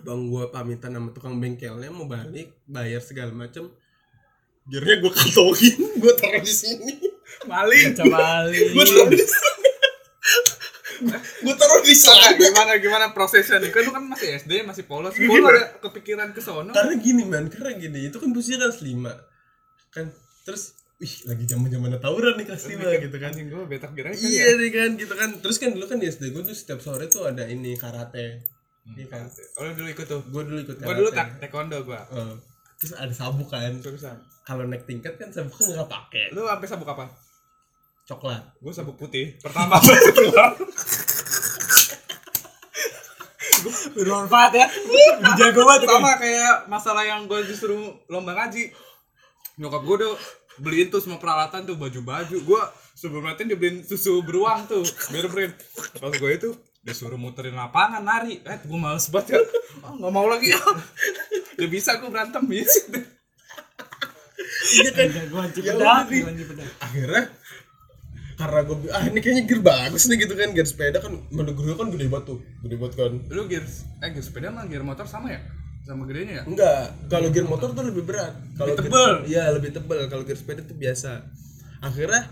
abang 0.00 0.32
gue 0.32 0.48
pamitan 0.48 0.96
sama 0.96 1.12
tukang 1.12 1.36
bengkelnya 1.36 1.92
mau 1.92 2.08
balik 2.08 2.64
bayar 2.64 3.04
segala 3.04 3.36
macem 3.36 3.68
gearnya 4.64 4.94
gue 5.04 5.12
kantongin 5.12 5.76
gue 6.00 6.14
taruh 6.16 6.40
di 6.40 6.54
sini. 6.54 6.94
Maling 7.44 7.92
Coba 7.92 8.48
gue 8.48 8.84
taruh 8.84 9.10
di 9.12 9.20
sini. 9.20 9.70
Gue 11.44 11.54
taruh 11.58 11.80
di 11.84 11.92
sana. 11.92 12.32
Gimana 12.38 12.72
gimana 12.80 13.06
prosesnya 13.12 13.60
nih? 13.60 13.68
Kan 13.68 13.84
lu 13.84 13.92
kan 13.92 14.04
masih 14.08 14.40
SD 14.40 14.64
masih 14.64 14.88
polos. 14.88 15.12
Lu 15.20 15.44
ada 15.44 15.76
kepikiran 15.82 16.32
ke 16.32 16.40
sono. 16.40 16.72
Karena 16.72 16.96
gini 16.96 17.24
man 17.28 17.52
karena 17.52 17.76
gini 17.76 18.08
itu 18.08 18.16
kan 18.16 18.32
posisinya 18.32 18.68
kelas 18.68 18.80
lima. 18.80 19.12
Kan 19.92 20.08
terus 20.48 20.80
wih 20.96 21.12
lagi 21.28 21.44
zaman 21.44 21.68
zamannya 21.68 21.98
tawuran 22.00 22.38
nih 22.40 22.46
kelas 22.48 22.64
lima 22.72 22.88
gitu 22.96 23.16
kan. 23.20 23.30
Anjing 23.36 23.48
gua 23.52 23.68
betak 23.68 23.92
gerai 23.92 24.16
iya 24.16 24.56
nih 24.56 24.70
kan 24.72 24.90
gitu 24.96 25.12
kan. 25.12 25.30
Terus 25.44 25.56
kan 25.60 25.76
dulu 25.76 25.84
kan 25.84 25.98
di 26.00 26.08
SD 26.08 26.32
gue 26.32 26.42
tuh 26.46 26.56
setiap 26.56 26.80
sore 26.80 27.04
tuh 27.12 27.28
ada 27.28 27.44
ini 27.44 27.76
karate. 27.76 28.40
Iya 28.84 29.06
kan? 29.08 29.24
oh 29.60 29.62
lu 29.64 29.72
dulu 29.76 29.88
ikut 29.92 30.06
tuh? 30.08 30.22
Gue 30.28 30.42
dulu 30.44 30.58
ikut 30.64 30.76
gua 30.80 30.94
dulu 30.96 31.10
tak 31.12 31.40
taekwondo 31.40 31.84
gua. 31.84 32.00
Eh, 32.12 32.53
terus 32.84 32.92
ada 33.00 33.14
sabuk 33.16 33.48
kan. 33.48 33.72
Terusan 33.80 34.20
kalau 34.44 34.68
naik 34.68 34.84
tingkat 34.84 35.16
kan 35.16 35.32
sabuk 35.32 35.56
kan 35.56 35.72
nggak 35.72 35.88
pakai 35.88 36.36
lu 36.36 36.44
sampai 36.44 36.68
sabuk 36.68 36.88
apa? 36.92 37.08
Coklat. 38.04 38.44
Gua 38.60 38.72
sabuk 38.76 39.00
putih. 39.00 39.40
Pertama 39.40 39.80
bermanfaat 43.94 44.52
ya. 44.52 44.66
Jago 45.40 45.62
banget 45.64 45.88
sama 45.88 46.10
kayak 46.20 46.54
masalah 46.68 47.04
yang 47.06 47.24
gue 47.24 47.40
disuruh 47.46 47.94
lomba 48.10 48.36
ngaji. 48.36 48.68
Nyokap 49.56 49.82
gue 49.86 49.96
tuh 50.04 50.14
beliin 50.60 50.90
tuh 50.90 51.00
semua 51.00 51.16
peralatan 51.22 51.64
tuh 51.64 51.78
baju-baju. 51.78 52.36
Gue 52.44 52.62
sebelum 52.98 53.24
latihan 53.24 53.54
dibeliin 53.54 53.86
susu 53.86 54.20
beruang 54.20 54.66
tuh 54.68 54.84
biar 55.10 55.26
pas 55.98 56.12
gue 56.12 56.30
itu 56.34 56.50
disuruh 56.84 57.16
muterin 57.16 57.56
lapangan 57.56 58.04
nari 58.04 58.44
eh 58.44 58.58
gue 58.60 58.78
males 58.78 59.08
banget 59.08 59.34
ya 59.34 59.40
ah 59.82 59.92
nggak 59.96 60.12
mau 60.12 60.28
lagi 60.28 60.52
udah 61.56 61.68
bisa 61.72 61.96
gue 61.96 62.10
berantem 62.12 62.44
ya 62.52 62.64
iya 64.74 64.90
kan 64.92 65.08
Ya 65.08 65.08
Di. 65.08 65.60
jagoan 65.64 66.36
Cipedak 66.36 66.68
akhirnya 66.80 67.22
karena 68.34 68.60
gue 68.66 68.76
ah 68.90 69.02
ini 69.06 69.18
kayaknya 69.22 69.42
gear 69.46 69.60
bagus 69.62 70.10
nih 70.10 70.26
gitu 70.26 70.34
kan 70.34 70.50
gear 70.52 70.66
sepeda 70.66 70.98
kan 71.00 71.14
menurut 71.30 71.54
gue 71.56 71.74
kan 71.78 71.88
gede 71.88 72.06
banget 72.10 72.24
tuh 72.34 72.38
gede 72.60 72.76
banget 72.76 72.94
kan 72.98 73.12
lu 73.30 73.42
gear 73.46 73.64
eh 74.02 74.08
gear 74.10 74.24
sepeda 74.24 74.50
sama 74.50 74.66
gear 74.66 74.84
motor 74.84 75.06
sama 75.06 75.30
ya 75.32 75.40
sama 75.84 76.08
gedenya 76.08 76.40
ya 76.40 76.44
Enggak, 76.48 76.84
kalau 77.12 77.28
gear 77.28 77.44
motor 77.44 77.76
tuh 77.76 77.84
lebih 77.84 78.08
berat. 78.08 78.32
Kalau 78.56 78.72
tebel. 78.72 79.28
Iya, 79.28 79.52
lebih 79.52 79.68
tebel. 79.68 80.08
Kalau 80.08 80.24
gear 80.24 80.40
sepeda 80.40 80.64
tuh 80.64 80.72
biasa. 80.80 81.28
Akhirnya 81.84 82.24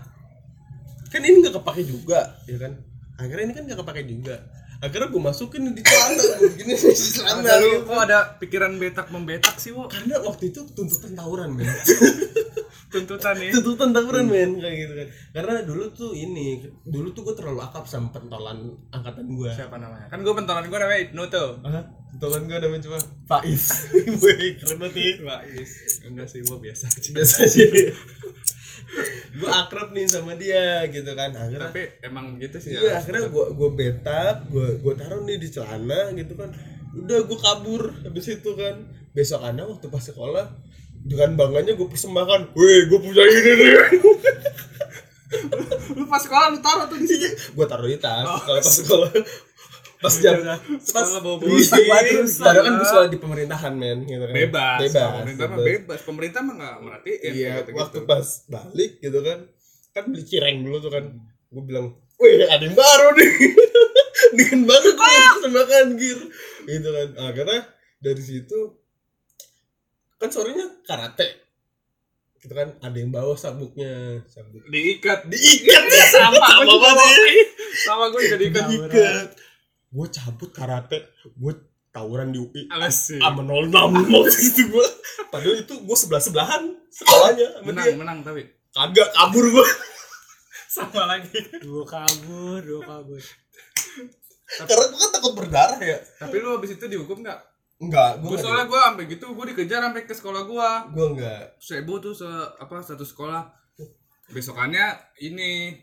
kan 1.13 1.21
ini 1.21 1.37
nggak 1.45 1.61
kepake 1.61 1.85
juga, 1.85 2.41
ya 2.49 2.57
kan? 2.57 2.81
Akhirnya 3.17 3.43
ini 3.45 3.53
kan 3.53 3.63
nggak 3.69 3.79
kepake 3.81 4.03
juga. 4.09 4.35
Akhirnya 4.83 5.07
gue 5.07 5.21
masukin 5.23 5.71
di 5.71 5.79
celana, 5.79 6.19
gue 6.19 6.49
begini 6.59 6.75
di 6.75 6.91
celana. 6.91 7.39
ada 7.39 7.55
lu 7.63 7.69
gitu. 7.71 7.87
kok 7.87 7.99
ada 8.03 8.19
pikiran 8.35 8.71
betak 8.75 9.07
membetak 9.15 9.55
sih 9.55 9.71
wo 9.71 9.87
Karena 9.87 10.19
waktu 10.19 10.51
itu 10.51 10.67
tuntutan 10.75 11.15
tawuran, 11.15 11.55
men. 11.55 11.71
tuntutan 12.93 13.33
nih 13.39 13.55
tuntutan 13.55 13.95
tawuran, 13.95 14.27
men, 14.27 14.59
kayak 14.59 14.75
gitu 14.83 14.93
kan. 14.99 15.07
Karena 15.31 15.63
dulu 15.63 15.87
tuh 15.95 16.11
ini, 16.11 16.67
dulu 16.83 17.15
tuh 17.15 17.23
gue 17.31 17.35
terlalu 17.39 17.63
akap 17.63 17.87
sama 17.87 18.11
pentolan 18.11 18.75
angkatan 18.91 19.23
gue. 19.31 19.49
siapa 19.55 19.79
namanya 19.79 20.11
kan 20.11 20.19
gue 20.19 20.33
pentolan 20.35 20.67
gue 20.67 20.79
namanya 20.83 21.01
Ibnu 21.07 21.23
tuh 21.31 21.49
Hah? 21.63 21.83
Pentolan 22.13 22.41
gue 22.45 22.57
namanya 22.59 22.81
cuma 22.83 22.99
Faiz. 23.25 23.87
Wih, 24.21 24.59
keren 24.59 24.77
banget 24.83 24.99
ya. 24.99 25.37
Yes. 25.47 25.71
enggak 26.05 26.27
sih 26.27 26.43
gue 26.43 26.57
biasa 26.59 26.91
aja 26.91 27.09
biasa 27.15 27.35
sih 27.47 27.65
gue 29.33 29.49
akrab 29.49 29.89
nih 29.91 30.05
sama 30.05 30.37
dia 30.37 30.85
gitu 30.89 31.11
kan. 31.17 31.33
Akhirnya 31.33 31.73
tapi 31.73 31.83
emang 32.05 32.37
gitu 32.37 32.57
sih 32.61 32.77
iya 32.77 33.01
akhirnya 33.01 33.29
gue 33.29 33.45
gue 33.57 33.69
betak 33.73 34.47
gue 34.53 34.77
gue 34.81 34.93
taruh 34.93 35.25
nih 35.25 35.37
di 35.41 35.49
celana 35.49 36.13
gitu 36.13 36.33
kan. 36.37 36.53
Udah 36.93 37.19
gue 37.25 37.37
kabur 37.41 37.89
habis 38.05 38.25
itu 38.29 38.51
kan. 38.53 38.85
Besok 39.13 39.45
anda 39.45 39.65
waktu 39.65 39.89
pas 39.93 40.01
sekolah 40.01 40.45
dengan 41.03 41.37
bangganya 41.37 41.77
gue 41.77 41.87
persembahkan 41.89 42.53
weh 42.57 42.79
gue 42.89 42.99
punya 43.01 43.23
ini 43.25 43.51
nih. 43.57 43.73
Lu 45.97 46.05
pas 46.05 46.21
sekolah 46.21 46.53
lu 46.53 46.61
taruh 46.61 46.85
tuh 46.85 46.97
di 47.01 47.09
sini 47.09 47.29
gue 47.29 47.65
taruh 47.65 47.89
di 47.89 47.97
tas. 47.97 48.25
Kalau 48.25 48.61
pas 48.61 48.75
sekolah 48.81 49.09
pas 50.03 50.15
jam 50.19 50.35
pas 50.43 50.59
Sekolah 50.83 51.21
bawa 51.23 51.37
Iya, 51.39 51.99
terus 52.19 52.35
padahal 52.43 52.63
kan 52.67 52.73
lah. 52.75 52.79
gue 52.79 52.87
sekolah 52.91 53.07
di 53.07 53.19
pemerintahan 53.23 53.73
men 53.73 53.97
gitu 54.03 54.23
kan. 54.27 54.35
Bebas. 54.35 54.79
Bebas 54.83 54.93
pemerintah 54.99 55.47
mah 55.47 55.57
bebas. 55.63 55.99
pemerintah 56.03 56.41
mah 56.43 56.53
nggak 56.59 56.75
merhatiin 56.83 57.31
iya 57.31 57.53
gitu-gitu. 57.63 57.79
waktu 57.79 57.99
pas 58.03 58.27
balik 58.51 58.91
gitu 58.99 59.19
kan. 59.23 59.39
Kan 59.95 60.03
beli 60.11 60.23
cireng 60.27 60.57
dulu 60.67 60.77
tuh 60.83 60.91
kan. 60.91 61.05
Gue 61.47 61.63
bilang 61.63 61.95
wih. 62.19 62.43
Ada 62.51 62.63
yang 62.67 62.75
baru 62.75 63.07
nih. 63.15 63.31
Dengan 64.37 64.59
banget 64.67 64.93
gue 64.99 65.49
makan 65.49 65.87
gear 65.95 66.19
gitu 66.67 66.89
kan. 66.91 67.09
Akhirnya 67.23 67.61
dari 68.03 68.23
situ 68.23 68.59
kan 70.19 70.27
sorenya 70.27 70.67
karate. 70.83 71.47
Gitu 72.43 72.51
kan 72.51 72.75
ada 72.83 72.97
yang 72.99 73.07
bawa 73.07 73.39
sabuknya. 73.39 74.19
Sabuk. 74.27 74.67
Diikat. 74.67 75.31
Diikat. 75.31 75.83
Ya 75.87 76.05
sama 76.19 76.43
sama 76.43 76.73
gue 76.75 76.91
sama 77.73 78.05
gue 78.13 78.21
jadi 78.29 78.43
ikat 78.53 78.65
diikat 78.69 79.27
gue 79.93 80.07
cabut 80.09 80.49
karate 80.49 81.13
gue 81.37 81.53
tawuran 81.93 82.33
di 82.33 82.41
UI 82.41 82.65
sama 82.89 83.45
06 83.45 83.69
waktu 84.09 84.39
itu 84.41 84.61
gue 84.73 84.87
padahal 85.29 85.55
itu 85.61 85.73
gue 85.77 85.97
sebelah 85.97 86.21
sebelahan 86.21 86.73
sekolahnya 86.89 87.47
menang 87.61 87.85
dia. 87.85 87.97
menang 87.97 88.17
tapi. 88.25 88.41
Kagak 88.73 89.09
kabur 89.13 89.45
gue 89.53 89.67
sama 90.75 91.05
lagi. 91.05 91.37
Dua 91.61 91.85
kabur 91.85 92.57
dua 92.61 92.81
kabur. 92.81 93.21
Karena 94.65 94.85
gue 94.89 94.99
kan 95.01 95.11
takut 95.13 95.33
berdarah 95.37 95.77
ya. 95.81 95.97
Tapi 96.17 96.35
lu 96.41 96.57
abis 96.57 96.73
itu 96.77 96.85
dihukum 96.89 97.21
nggak? 97.21 97.39
Enggak 97.77 98.21
gue 98.25 98.37
soalnya 98.41 98.65
gue 98.65 98.79
sampai 98.79 99.03
gitu 99.05 99.25
gue 99.29 99.45
dikejar 99.53 99.85
sampai 99.85 100.01
ke 100.09 100.13
sekolah 100.17 100.41
gue 100.47 100.69
gue 100.93 101.05
enggak 101.17 101.43
sebo 101.61 102.01
tuh 102.01 102.17
se 102.17 102.25
apa 102.57 102.81
satu 102.81 103.05
sekolah. 103.05 103.53
Besokannya 104.33 104.97
ini 105.21 105.77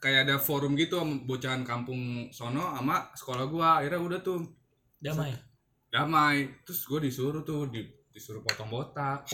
kayak 0.00 0.26
ada 0.26 0.40
forum 0.40 0.72
gitu 0.74 0.96
sama 0.96 1.20
bocahan 1.28 1.62
kampung 1.62 2.32
sono 2.32 2.72
sama 2.74 3.12
sekolah 3.12 3.44
gua. 3.46 3.68
Akhirnya 3.84 4.00
udah 4.00 4.20
tuh. 4.24 4.40
Damai. 4.96 5.36
Damai. 5.92 6.36
Terus 6.64 6.88
gue 6.88 7.00
disuruh 7.06 7.44
tuh 7.44 7.68
di, 7.68 7.84
disuruh 8.10 8.40
potong 8.40 8.72
botak. 8.72 9.28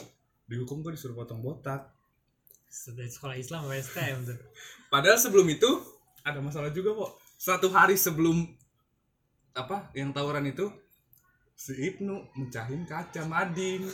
Dihukum 0.50 0.82
gue 0.82 0.98
disuruh 0.98 1.14
potong 1.14 1.38
botak. 1.40 1.94
Sudah 2.66 3.06
sekolah 3.06 3.38
Islam 3.38 3.70
STM 3.70 4.26
tuh. 4.26 4.38
Padahal 4.92 5.16
sebelum 5.16 5.46
itu 5.48 5.70
ada 6.26 6.42
masalah 6.42 6.74
juga 6.74 6.90
kok 6.92 7.22
satu 7.38 7.70
hari 7.70 7.94
sebelum 7.94 8.42
apa 9.54 9.88
yang 9.94 10.10
tawuran 10.10 10.50
itu 10.50 10.68
si 11.56 11.72
Ibnu 11.72 12.36
mecahin 12.36 12.84
kaca 12.84 13.24
mading 13.24 13.88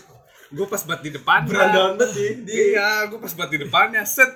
gue 0.53 0.67
pas 0.69 0.83
bat 0.85 1.01
di 1.01 1.11
depannya. 1.15 1.49
Berandalan 1.49 1.95
banget 1.97 2.45
dia 2.45 2.61
iya 2.75 2.89
gue 3.09 3.17
pas 3.17 3.33
bat 3.33 3.49
di 3.49 3.59
depannya 3.63 4.03
set 4.05 4.29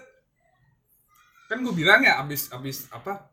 kan 1.47 1.59
gue 1.62 1.74
bilang 1.74 2.03
ya 2.03 2.18
abis 2.22 2.51
abis 2.51 2.90
apa 2.90 3.30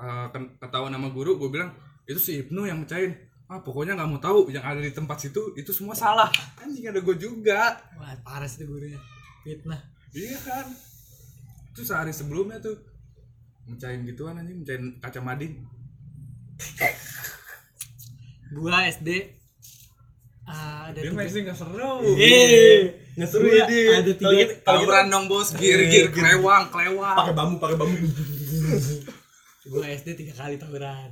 eh, 0.00 0.26
ken- 0.32 0.56
ketahuan 0.58 0.92
nama 0.92 1.08
guru 1.12 1.36
gue 1.36 1.48
bilang 1.52 1.70
itu 2.04 2.20
si 2.20 2.32
Ibnu 2.44 2.68
yang 2.68 2.84
mecahin. 2.84 3.16
Ah 3.44 3.60
pokoknya 3.60 3.92
nggak 3.96 4.08
mau 4.08 4.20
tahu 4.20 4.48
yang 4.48 4.64
ada 4.64 4.80
di 4.80 4.92
tempat 4.92 5.20
situ 5.20 5.52
itu 5.56 5.68
semua 5.72 5.92
salah. 5.92 6.32
Anjing 6.60 6.88
ada 6.88 7.00
gue 7.00 7.16
juga. 7.16 7.76
Wah 8.00 8.16
parah 8.24 8.48
sih 8.48 8.64
gurunya. 8.64 8.96
Fitnah. 9.44 9.80
Iya 10.16 10.38
kan. 10.40 10.66
Itu 11.72 11.84
sehari 11.84 12.12
sebelumnya 12.16 12.60
tuh 12.60 12.76
mecahin 13.64 14.04
gituan 14.04 14.36
anjing 14.36 14.60
mecahin 14.60 14.84
kaca 15.00 15.20
mading 15.24 15.64
gua 18.54 18.86
SD 18.86 19.08
ah, 20.46 20.92
ada 20.92 21.00
dia 21.00 21.10
masih 21.10 21.42
nggak 21.48 21.56
seru. 21.56 22.04
Eh, 22.20 23.03
nggak 23.14 23.28
seru 23.28 23.46
ya 23.46 23.64
dia. 23.64 23.82
ada 23.94 24.12
Kalau 24.12 24.32
tiga 24.32 24.34
gitu- 24.40 24.54
kalau 24.58 24.78
gitu 24.80 24.90
tawuran 24.90 25.06
dong 25.06 25.24
bos. 25.26 25.48
Gir 25.52 25.80
gir 25.86 26.06
kelewang 26.10 26.64
kelewang. 26.68 27.16
Pakai 27.16 27.32
bambu 27.32 27.56
pakai 27.56 27.76
bambu. 27.76 27.96
Gua 29.64 29.86
SD 29.86 30.08
tiga 30.14 30.34
kali 30.36 30.54
tawuran 30.56 31.08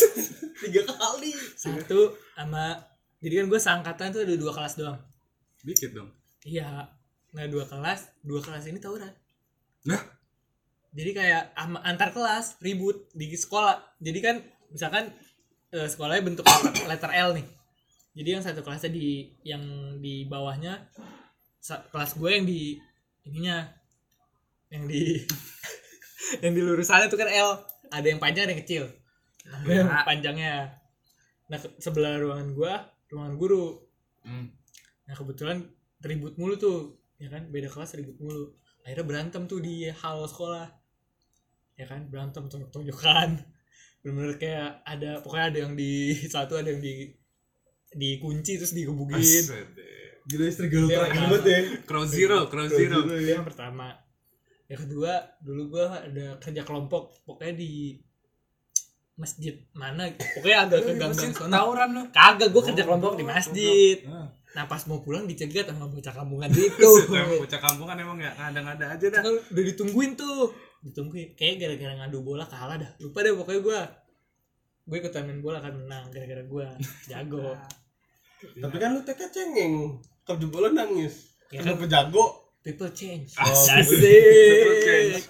tiga 0.62 0.82
kali. 0.84 1.32
Satu 1.54 2.00
sama 2.32 2.76
jadi 3.18 3.40
kan 3.40 3.46
gua 3.46 3.56
seangkatan 3.58 4.06
tuh 4.10 4.22
ada 4.22 4.34
dua 4.34 4.52
kelas 4.52 4.74
doang. 4.74 4.98
Dikit 5.62 5.90
dong. 5.92 6.10
Iya 6.42 6.92
nah 7.30 7.44
dua 7.46 7.64
kelas 7.64 8.16
dua 8.20 8.40
kelas 8.40 8.64
ini 8.64 8.78
tawuran 8.78 9.12
nah? 9.84 10.00
Jadi 10.90 11.10
kayak 11.12 11.52
ama- 11.54 11.82
antar 11.82 12.08
kelas 12.10 12.56
ribut 12.58 13.06
di 13.12 13.28
sekolah. 13.30 13.76
Jadi 13.98 14.18
kan 14.18 14.36
misalkan 14.68 15.12
eh, 15.68 15.84
sekolahnya 15.84 16.22
bentuk 16.22 16.44
letter 16.82 17.12
L 17.12 17.32
nih. 17.32 17.46
Jadi 18.14 18.28
yang 18.30 18.40
satu 18.40 18.60
kelasnya 18.60 18.88
di 18.88 19.28
yang 19.42 19.60
di 19.98 20.24
bawahnya 20.24 20.88
kelas 21.66 22.14
gue 22.14 22.30
yang 22.30 22.46
di 22.46 22.78
ininya 23.26 23.66
yang 24.70 24.86
di 24.86 25.18
yang 26.42 26.52
di 26.54 26.62
lurusannya 26.62 27.10
tuh 27.10 27.18
kan 27.18 27.30
L. 27.30 27.50
Ada 27.90 28.06
yang 28.10 28.18
panjang 28.18 28.50
ada 28.50 28.52
yang 28.54 28.62
kecil. 28.62 28.84
Ada 29.46 29.70
yang 29.70 29.88
Ya. 29.90 30.02
panjangnya. 30.02 30.54
Nah 31.46 31.58
sebelah 31.78 32.18
ruangan 32.18 32.50
gua 32.54 32.86
ruangan 33.10 33.34
guru. 33.38 33.82
Hmm. 34.26 34.50
nah 35.06 35.14
kebetulan 35.14 35.62
ribut 36.02 36.34
mulu 36.34 36.58
tuh 36.58 36.98
ya 37.22 37.30
kan? 37.30 37.46
Beda 37.54 37.70
kelas 37.70 37.94
ribut 37.94 38.18
mulu. 38.18 38.58
Akhirnya 38.82 39.06
berantem 39.06 39.46
tuh 39.46 39.62
di 39.62 39.86
hal 39.86 40.26
sekolah. 40.26 40.66
Ya 41.78 41.86
kan? 41.86 42.10
Berantem 42.10 42.46
tonjok 42.50 42.70
tonjokan 42.74 43.38
bener-bener 44.06 44.38
kayak 44.38 44.86
ada 44.86 45.18
pokoknya 45.18 45.46
ada 45.50 45.58
yang 45.66 45.74
di 45.74 46.14
satu 46.34 46.58
ada 46.58 46.70
yang 46.70 46.78
di 46.78 47.10
dikunci 47.90 48.54
terus 48.58 48.74
digebukin 48.74 49.18
Asyik. 49.18 49.46
Gila 50.26 50.44
istri 50.44 50.66
gal 50.66 50.84
Iya, 50.84 50.96
terakhir 50.96 51.14
iya. 51.14 51.24
banget 51.24 51.44
ya. 51.46 51.58
Cross 51.82 52.08
zero, 52.10 52.38
cross 52.46 52.70
zero. 52.70 52.98
itu 53.00 53.14
yang 53.28 53.42
pertama 53.42 53.94
yang 54.66 54.80
kedua 54.80 55.12
dulu 55.38 55.62
gua 55.70 55.86
ada 55.96 56.34
kerja 56.36 56.62
kelompok 56.62 57.14
pokoknya 57.22 57.54
di 57.54 57.94
masjid 59.16 59.54
mana 59.72 60.10
pokoknya 60.10 60.58
agak 60.66 60.80
ke 60.82 60.92
gang-gang 60.92 61.32
sono 61.32 61.48
Tawuran 61.48 61.88
lu. 61.88 62.02
kagak 62.10 62.50
gua 62.50 62.62
kerja 62.66 62.82
kelompok 62.82 63.14
di 63.14 63.24
masjid 63.24 63.96
Ah. 64.04 64.26
nah 64.52 64.64
pas 64.64 64.82
mau 64.84 64.98
pulang 64.98 65.24
dicegat 65.24 65.64
sama 65.64 65.86
bocah 65.86 66.10
kampungan 66.10 66.50
itu 66.58 66.90
bocah 67.38 67.60
kampung 67.62 67.86
kan 67.86 67.94
emang 67.94 68.18
ya 68.18 68.34
ngada-ngada 68.34 68.92
aja 68.92 69.06
dah. 69.08 69.22
udah 69.22 69.64
ditungguin 69.64 70.12
tuh 70.14 70.50
ditungguin 70.82 71.32
kayak 71.32 71.56
gara-gara 71.56 71.94
ngadu 71.96 72.20
bola 72.20 72.42
kalah 72.42 72.74
dah 72.74 72.90
lupa 72.98 73.22
deh 73.22 73.32
pokoknya 73.32 73.60
gua 73.62 73.80
gue 74.82 74.96
ikutan 74.96 75.22
main 75.24 75.38
bola 75.38 75.58
kan 75.58 75.72
menang 75.72 76.10
gara-gara 76.10 76.42
gua 76.42 76.66
jago 77.08 77.54
Tapi 78.36 78.76
kan 78.76 78.92
lu 78.92 79.00
TK 79.00 79.20
cengeng. 79.30 79.96
Kalau 80.26 80.36
di 80.36 80.46
bola 80.46 80.68
nangis. 80.68 81.38
Ya 81.48 81.62
kan? 81.62 81.72
Kenapa 81.72 81.86
jago? 81.86 82.26
people 82.58 82.90
change 82.90 83.30
Asik. 83.32 83.78
Asik. 83.78 83.94
People 83.94 84.76
change. 84.84 85.22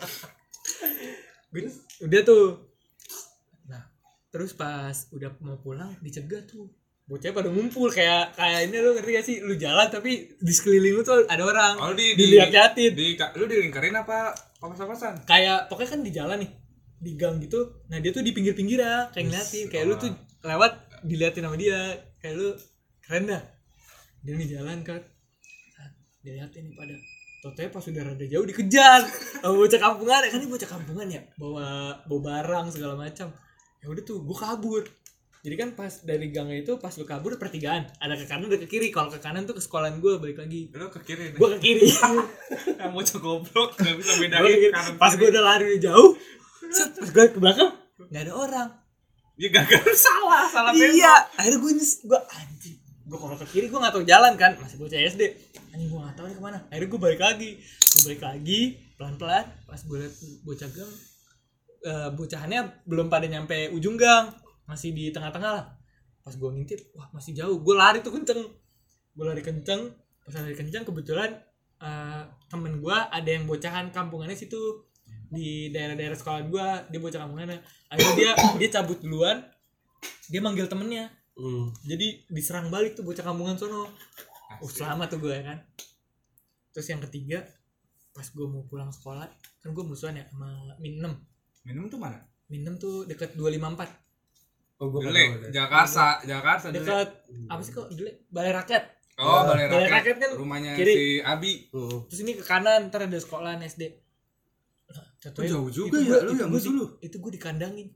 Udah 1.98 2.20
tuh 2.22 2.44
nah 3.66 3.82
terus 4.30 4.52
pas 4.52 4.92
udah 5.10 5.32
mau 5.40 5.56
pulang 5.56 5.92
dicegat 5.98 6.44
tuh 6.46 6.68
bocahnya 7.04 7.32
pada 7.32 7.48
ngumpul 7.48 7.88
kayak 7.88 8.32
kayak 8.32 8.66
ini 8.66 8.76
lu 8.78 8.90
ngerti 8.90 9.10
gak 9.12 9.24
sih 9.24 9.36
lu 9.38 9.54
jalan 9.54 9.86
tapi 9.86 10.32
di 10.34 10.50
sekeliling 10.50 10.92
lu 10.92 11.02
tuh 11.02 11.22
ada 11.24 11.40
orang 11.40 11.76
Oh, 11.78 11.92
di- 11.92 12.12
dilihat-liatin 12.14 12.92
Di 12.92 13.04
lu 13.32 13.44
dilingkarin 13.44 13.94
apa 13.94 14.32
papas-papasan? 14.56 15.22
kayak 15.22 15.68
pokoknya 15.68 15.90
kan 15.90 16.00
di 16.00 16.10
jalan 16.10 16.36
nih 16.38 16.50
di 16.98 17.12
gang 17.14 17.36
gitu 17.38 17.84
nah 17.86 17.96
dia 17.96 18.10
tuh 18.10 18.20
di 18.20 18.32
pinggir-pinggir 18.32 18.80
ya 18.80 19.06
kayak 19.08 19.24
ngeliatin 19.26 19.64
kayak 19.68 19.84
lu 19.86 19.94
tuh 19.94 20.10
lewat 20.42 20.72
diliatin 21.02 21.44
sama 21.44 21.56
dia 21.56 21.78
kayak 22.18 22.34
lu 22.34 22.48
keren 23.00 23.24
dah 23.26 23.42
dia 24.26 24.34
nih 24.34 24.48
jalan 24.58 24.82
kan 24.82 24.98
diliatin 26.26 26.66
nih 26.66 26.74
pada. 26.74 26.94
Totonya 27.38 27.70
pas 27.70 27.84
udah 27.86 28.02
rada 28.02 28.26
jauh 28.26 28.42
dikejar. 28.42 29.00
Sama 29.38 29.54
bocah 29.54 29.78
kampungan 29.78 30.20
ya. 30.26 30.28
Kan 30.34 30.38
ini 30.42 30.48
bocah 30.50 30.70
kampungan 30.74 31.06
ya? 31.06 31.22
Bawa 31.38 31.94
bawa 32.10 32.20
barang 32.26 32.66
segala 32.74 32.98
macam. 32.98 33.30
Ya 33.78 33.86
udah 33.86 34.02
tuh 34.02 34.26
gua 34.26 34.34
kabur. 34.34 34.82
Jadi 35.46 35.54
kan 35.54 35.78
pas 35.78 36.02
dari 36.02 36.34
gang 36.34 36.50
itu 36.50 36.74
pas 36.82 36.90
lu 36.98 37.06
kabur 37.06 37.38
pertigaan. 37.38 37.86
Ada 38.02 38.18
ke 38.18 38.26
kanan 38.26 38.50
ada 38.50 38.58
ke 38.58 38.66
kiri. 38.66 38.90
Kalau 38.90 39.14
ke 39.14 39.22
kanan 39.22 39.46
tuh 39.46 39.54
ke 39.54 39.62
sekolahan 39.62 40.02
gua 40.02 40.18
balik 40.18 40.42
lagi. 40.42 40.74
Lu 40.74 40.90
ke 40.90 40.98
kiri 41.06 41.38
gua 41.38 41.54
ke 41.54 41.58
kiri. 41.62 41.86
Yang 42.82 42.90
bocah 42.90 43.18
goblok 43.22 43.70
enggak 43.78 43.94
bisa 44.02 44.12
bedain 44.18 44.58
kanan 44.74 44.94
pas 44.98 45.12
gua 45.14 45.28
udah 45.30 45.44
lari 45.46 45.78
jauh 45.78 46.18
set, 46.74 46.98
pas 46.98 47.10
gua 47.14 47.24
ke 47.30 47.38
belakang 47.38 47.70
nggak 48.10 48.22
ada 48.26 48.34
orang. 48.34 48.68
Ya 49.36 49.48
gagal. 49.52 49.92
Salah, 50.08 50.48
salah 50.48 50.72
iya. 50.72 51.28
akhirnya 51.36 51.60
gue 51.60 51.72
nyes 51.76 51.92
gue 52.08 52.16
anjing 52.16 52.85
gue 53.06 53.18
kalau 53.22 53.38
ke 53.38 53.46
kiri 53.46 53.66
gue 53.70 53.78
nggak 53.78 53.94
tahu 53.94 54.04
jalan 54.04 54.34
kan. 54.34 54.58
Masih 54.58 54.76
bocah 54.82 54.98
SD 54.98 55.22
anjing 55.70 55.88
gue 55.92 56.00
nggak 56.00 56.16
tahu 56.18 56.26
nih 56.26 56.36
ke 56.36 56.42
mana. 56.42 56.58
Akhirnya 56.72 56.88
gue 56.90 57.00
balik 57.00 57.20
lagi. 57.22 57.50
Gue 57.62 58.00
balik 58.10 58.22
lagi 58.26 58.60
pelan 58.96 59.14
pelan 59.20 59.44
pas 59.68 59.80
gue 59.84 59.96
liat 60.00 60.14
bocah 60.40 60.68
gang 60.72 60.92
eh, 61.84 62.08
bocahannya 62.16 62.60
belum 62.88 63.06
pada 63.06 63.26
nyampe 63.30 63.70
ujung 63.70 63.94
gang. 63.94 64.34
Masih 64.66 64.90
di 64.90 65.14
tengah 65.14 65.30
tengah 65.30 65.50
lah. 65.54 65.66
Pas 66.26 66.34
gue 66.34 66.50
ngintip 66.50 66.80
wah 66.98 67.06
masih 67.14 67.32
jauh. 67.38 67.62
Gue 67.62 67.74
lari 67.78 68.02
tuh 68.02 68.10
kenceng. 68.10 68.42
Gue 69.14 69.24
lari 69.24 69.42
kenceng. 69.46 69.94
Pas 70.26 70.34
lari 70.42 70.58
kenceng 70.58 70.82
kebetulan 70.82 71.30
eh, 71.78 72.22
temen 72.50 72.82
gue 72.82 72.96
ada 72.96 73.30
yang 73.30 73.46
bocahan 73.46 73.94
kampungannya 73.94 74.34
situ. 74.34 74.82
Di 75.30 75.70
daerah-daerah 75.70 76.18
sekolah 76.18 76.42
gue 76.50 76.66
dia 76.90 76.98
bocah 76.98 77.20
kampungannya. 77.22 77.62
Akhirnya 77.86 78.14
dia 78.18 78.30
dia 78.58 78.68
cabut 78.74 78.98
duluan. 78.98 79.46
Dia 80.26 80.42
manggil 80.42 80.66
temennya 80.66 81.06
Hmm. 81.36 81.68
jadi 81.82 82.24
diserang 82.26 82.66
balik 82.66 82.92
tuh 82.92 83.02
bocah 83.02 83.20
kampungan 83.22 83.54
sono 83.54 83.84
uh 83.84 83.90
selamat 84.66 85.06
tuh 85.10 85.20
gue 85.20 85.32
ya 85.32 85.44
kan 85.44 85.58
terus 86.70 86.86
yang 86.86 87.02
ketiga 87.02 87.44
pas 88.10 88.24
gue 88.24 88.46
mau 88.46 88.64
pulang 88.64 88.88
sekolah 88.88 89.28
kan 89.58 89.68
gue 89.68 89.84
musuhan 89.84 90.14
ya 90.14 90.24
sama 90.26 90.48
min 90.76 90.96
6 90.98 91.12
Minum 91.66 91.86
tuh 91.86 91.98
mana? 91.98 92.16
min 92.46 92.64
6 92.64 92.78
tuh 92.78 92.94
deket 93.04 93.34
254 93.34 94.06
Oh, 94.76 94.88
gua 94.88 95.00
Dele, 95.02 95.48
Jakarta, 95.48 96.20
Jakarta 96.22 96.68
Dele. 96.68 96.80
deket 96.82 97.08
apa 97.46 97.60
sih 97.60 97.72
kok 97.74 97.88
dulu 97.90 98.08
balai 98.26 98.52
rakyat 98.54 98.82
Oh, 99.16 99.40
balai 99.42 99.64
Balai 99.66 99.76
rakyat. 99.82 99.92
rakyat 99.94 100.16
kan 100.18 100.30
rumahnya 100.36 100.70
kiri. 100.74 100.92
si 100.94 101.04
Abi. 101.18 101.52
Hmm. 101.70 102.04
terus 102.06 102.20
ini 102.22 102.32
ke 102.32 102.44
kanan 102.44 102.86
ntar 102.86 103.00
ada 103.02 103.16
sekolahan 103.16 103.60
SD 103.62 103.82
Nah, 104.86 105.04
contohnya 105.18 105.48
jauh 105.50 105.68
juga 105.68 105.88
itu 105.90 105.98
ya, 105.98 106.08
gua- 106.10 106.22
lu 106.22 106.30
itu 106.30 106.38
yang 106.38 106.50
musuh 106.50 106.72
lu. 106.72 106.86
itu 106.98 107.16
gue 107.18 107.32
dikandangin 107.34 107.88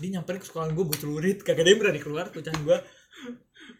dia 0.00 0.10
nyamperin 0.10 0.36
ke 0.36 0.46
sekolahan 0.46 0.72
gue 0.72 0.82
bocah 0.82 1.06
lurit 1.06 1.38
kagak 1.38 1.60
ada 1.60 1.70
yang 1.70 1.78
berani 1.78 2.00
keluar 2.00 2.26
bocahan 2.26 2.58
gue 2.58 2.78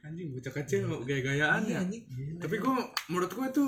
Anjing 0.02 0.28
bocah 0.30 0.52
kecil 0.54 0.80
gaya-gayaan 1.00 1.62
ya. 1.64 1.80
anjing 1.80 2.04
Tapi 2.36 2.56
gua 2.56 2.76
menurut 3.08 3.30
gua 3.30 3.46
itu 3.48 3.64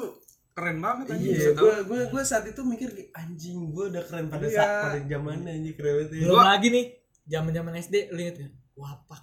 keren 0.53 0.79
banget 0.79 1.07
anjing. 1.11 1.33
Iya, 1.33 1.51
gua 1.55 1.75
gua 1.83 2.01
gua 2.07 2.23
saat 2.23 2.45
itu 2.45 2.61
mikir 2.63 2.89
anjing 3.11 3.57
gua 3.69 3.89
udah 3.89 4.05
keren 4.05 4.29
pada 4.29 4.45
Iya. 4.45 4.55
saat 4.55 4.71
pada 4.87 4.99
zamannya 5.03 5.51
anjing 5.51 5.75
keren 5.75 5.93
banget 5.99 6.11
ya. 6.11 6.21
belum 6.23 6.35
Gua- 6.35 6.47
lagi 6.47 6.69
nih 6.69 6.85
zaman 7.27 7.53
zaman 7.53 7.73
SD 7.75 7.95
lu 8.09 8.21
inget 8.21 8.37
gak 8.39 8.53
wapak 8.75 9.23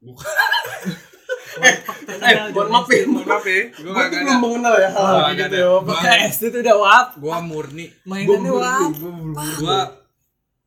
Bukan. 0.00 0.24
wapak 1.54 2.18
Eh, 2.24 2.50
mohon 2.50 2.68
maaf 2.68 2.88
ya. 2.88 3.02
Mohon 3.06 3.26
maaf 3.26 3.46
ya. 3.46 3.62
Tuh 3.70 3.92
ada. 3.92 4.10
belum 4.10 4.38
mengenal 4.38 4.74
ya 4.76 4.88
hal 4.90 5.04
nggak 5.06 5.32
gitu 5.38 5.56
ya. 5.56 5.68
Gua- 5.78 6.02
SD 6.28 6.44
tuh 6.48 6.60
udah 6.60 6.76
wap 6.76 7.08
Gua 7.16 7.38
murni. 7.40 7.86
mainannya 8.02 8.52
wap 8.52 8.90
Gua 9.56 9.78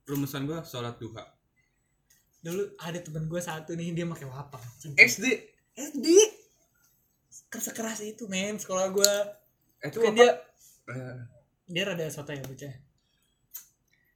rumusan 0.05 0.41
gua 0.43 0.61
sholat 0.61 0.95
duha. 0.95 1.23
Dulu 2.47 2.63
ada 2.79 2.99
temen 3.03 3.27
gue 3.27 3.41
satu 3.43 3.75
nih 3.75 3.91
dia 3.91 4.07
pakai 4.07 4.23
wapak 4.23 4.63
anjing. 4.63 4.95
SD. 4.95 5.25
SD 5.75 6.07
keras 7.51 7.67
keras 7.75 7.99
itu 8.01 8.23
men 8.31 8.55
sekolah 8.55 8.87
gue 8.89 9.13
Eh, 9.77 9.91
Itu 9.91 10.01
kan 10.01 10.15
dia 10.15 10.31
Eh, 10.87 11.17
dia 11.67 11.83
rada 11.83 12.07
soto 12.07 12.31
ya 12.31 12.39
bocah. 12.39 12.71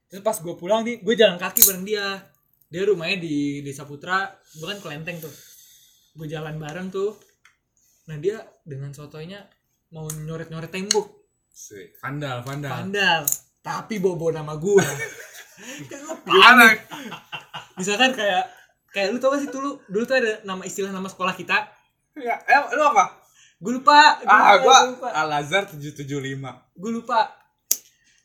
Terus 0.08 0.22
pas 0.24 0.36
gue 0.40 0.54
pulang 0.56 0.80
nih 0.80 1.04
gue 1.04 1.14
jalan 1.14 1.36
kaki 1.36 1.60
bareng 1.68 1.84
dia. 1.84 2.24
Dia 2.72 2.88
rumahnya 2.88 3.20
di 3.20 3.60
desa 3.60 3.84
Putra 3.84 4.32
gue 4.56 4.64
kan 4.64 4.80
kelenteng 4.80 5.20
tuh. 5.20 5.34
Gue 6.16 6.24
jalan 6.24 6.56
bareng 6.56 6.88
tuh. 6.88 7.12
Nah 8.08 8.16
dia 8.16 8.40
dengan 8.64 8.96
sotonya 8.96 9.44
mau 9.92 10.08
nyoret 10.08 10.48
nyoret 10.48 10.72
tembok. 10.72 11.12
Sih. 11.52 11.92
Vandal, 12.00 12.40
vandal. 12.40 12.72
pandal 12.72 13.22
tapi 13.62 14.02
bobo 14.02 14.34
nama 14.34 14.58
gue 14.58 14.82
Parah. 16.26 16.74
Misalkan 17.74 18.12
kayak 18.12 18.44
kayak 18.88 19.08
lu 19.08 19.18
tau 19.18 19.30
gak 19.30 19.40
sih 19.40 19.48
dulu 19.48 19.80
dulu 19.84 20.02
tuh 20.02 20.16
ada 20.16 20.40
nama 20.42 20.62
istilah 20.62 20.90
nama 20.90 21.06
sekolah 21.06 21.32
kita 21.32 21.68
Ya, 22.12 22.36
eh, 22.38 22.60
lu 22.70 22.84
apa? 22.84 23.24
gue 23.56 23.72
lupa 23.72 23.94
gua 24.18 24.28
Ah, 24.28 24.52
lupa, 24.54 24.62
gua 24.62 24.76
lupa 24.90 25.08
Al 25.10 25.30
Azhar 25.34 25.64
775. 25.64 26.52
gue 26.74 26.90
lupa 26.92 27.32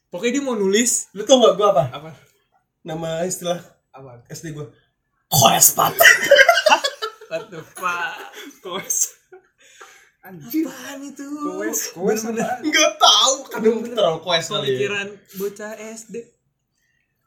pokoknya 0.08 0.32
dia 0.34 0.44
mau 0.44 0.54
nulis 0.54 1.08
Lu 1.12 1.24
tau 1.24 1.40
gak 1.40 1.56
gua 1.56 1.68
apa? 1.72 1.84
Apa? 1.94 2.10
Nama 2.82 3.24
istilah 3.24 3.60
Apa? 3.90 4.28
SD 4.28 4.52
gua. 4.52 4.68
koespat 5.28 5.96
what 7.30 7.48
the 7.48 7.60
fuck 7.70 8.16
Koes. 8.60 9.16
Anjir. 10.22 10.68
apaan 10.68 11.00
itu 11.02 11.24
Koes, 11.24 11.80
koes 11.94 12.22
apaan? 12.22 12.60
Enggak 12.60 12.92
tahu, 12.98 13.34
kadang 13.48 13.80
terlalu 13.86 14.20
koes 14.20 14.44
kali 14.46 14.60
ya. 14.60 14.64
pemikiran 14.68 15.08
bocah 15.38 15.72
SD 15.78 16.16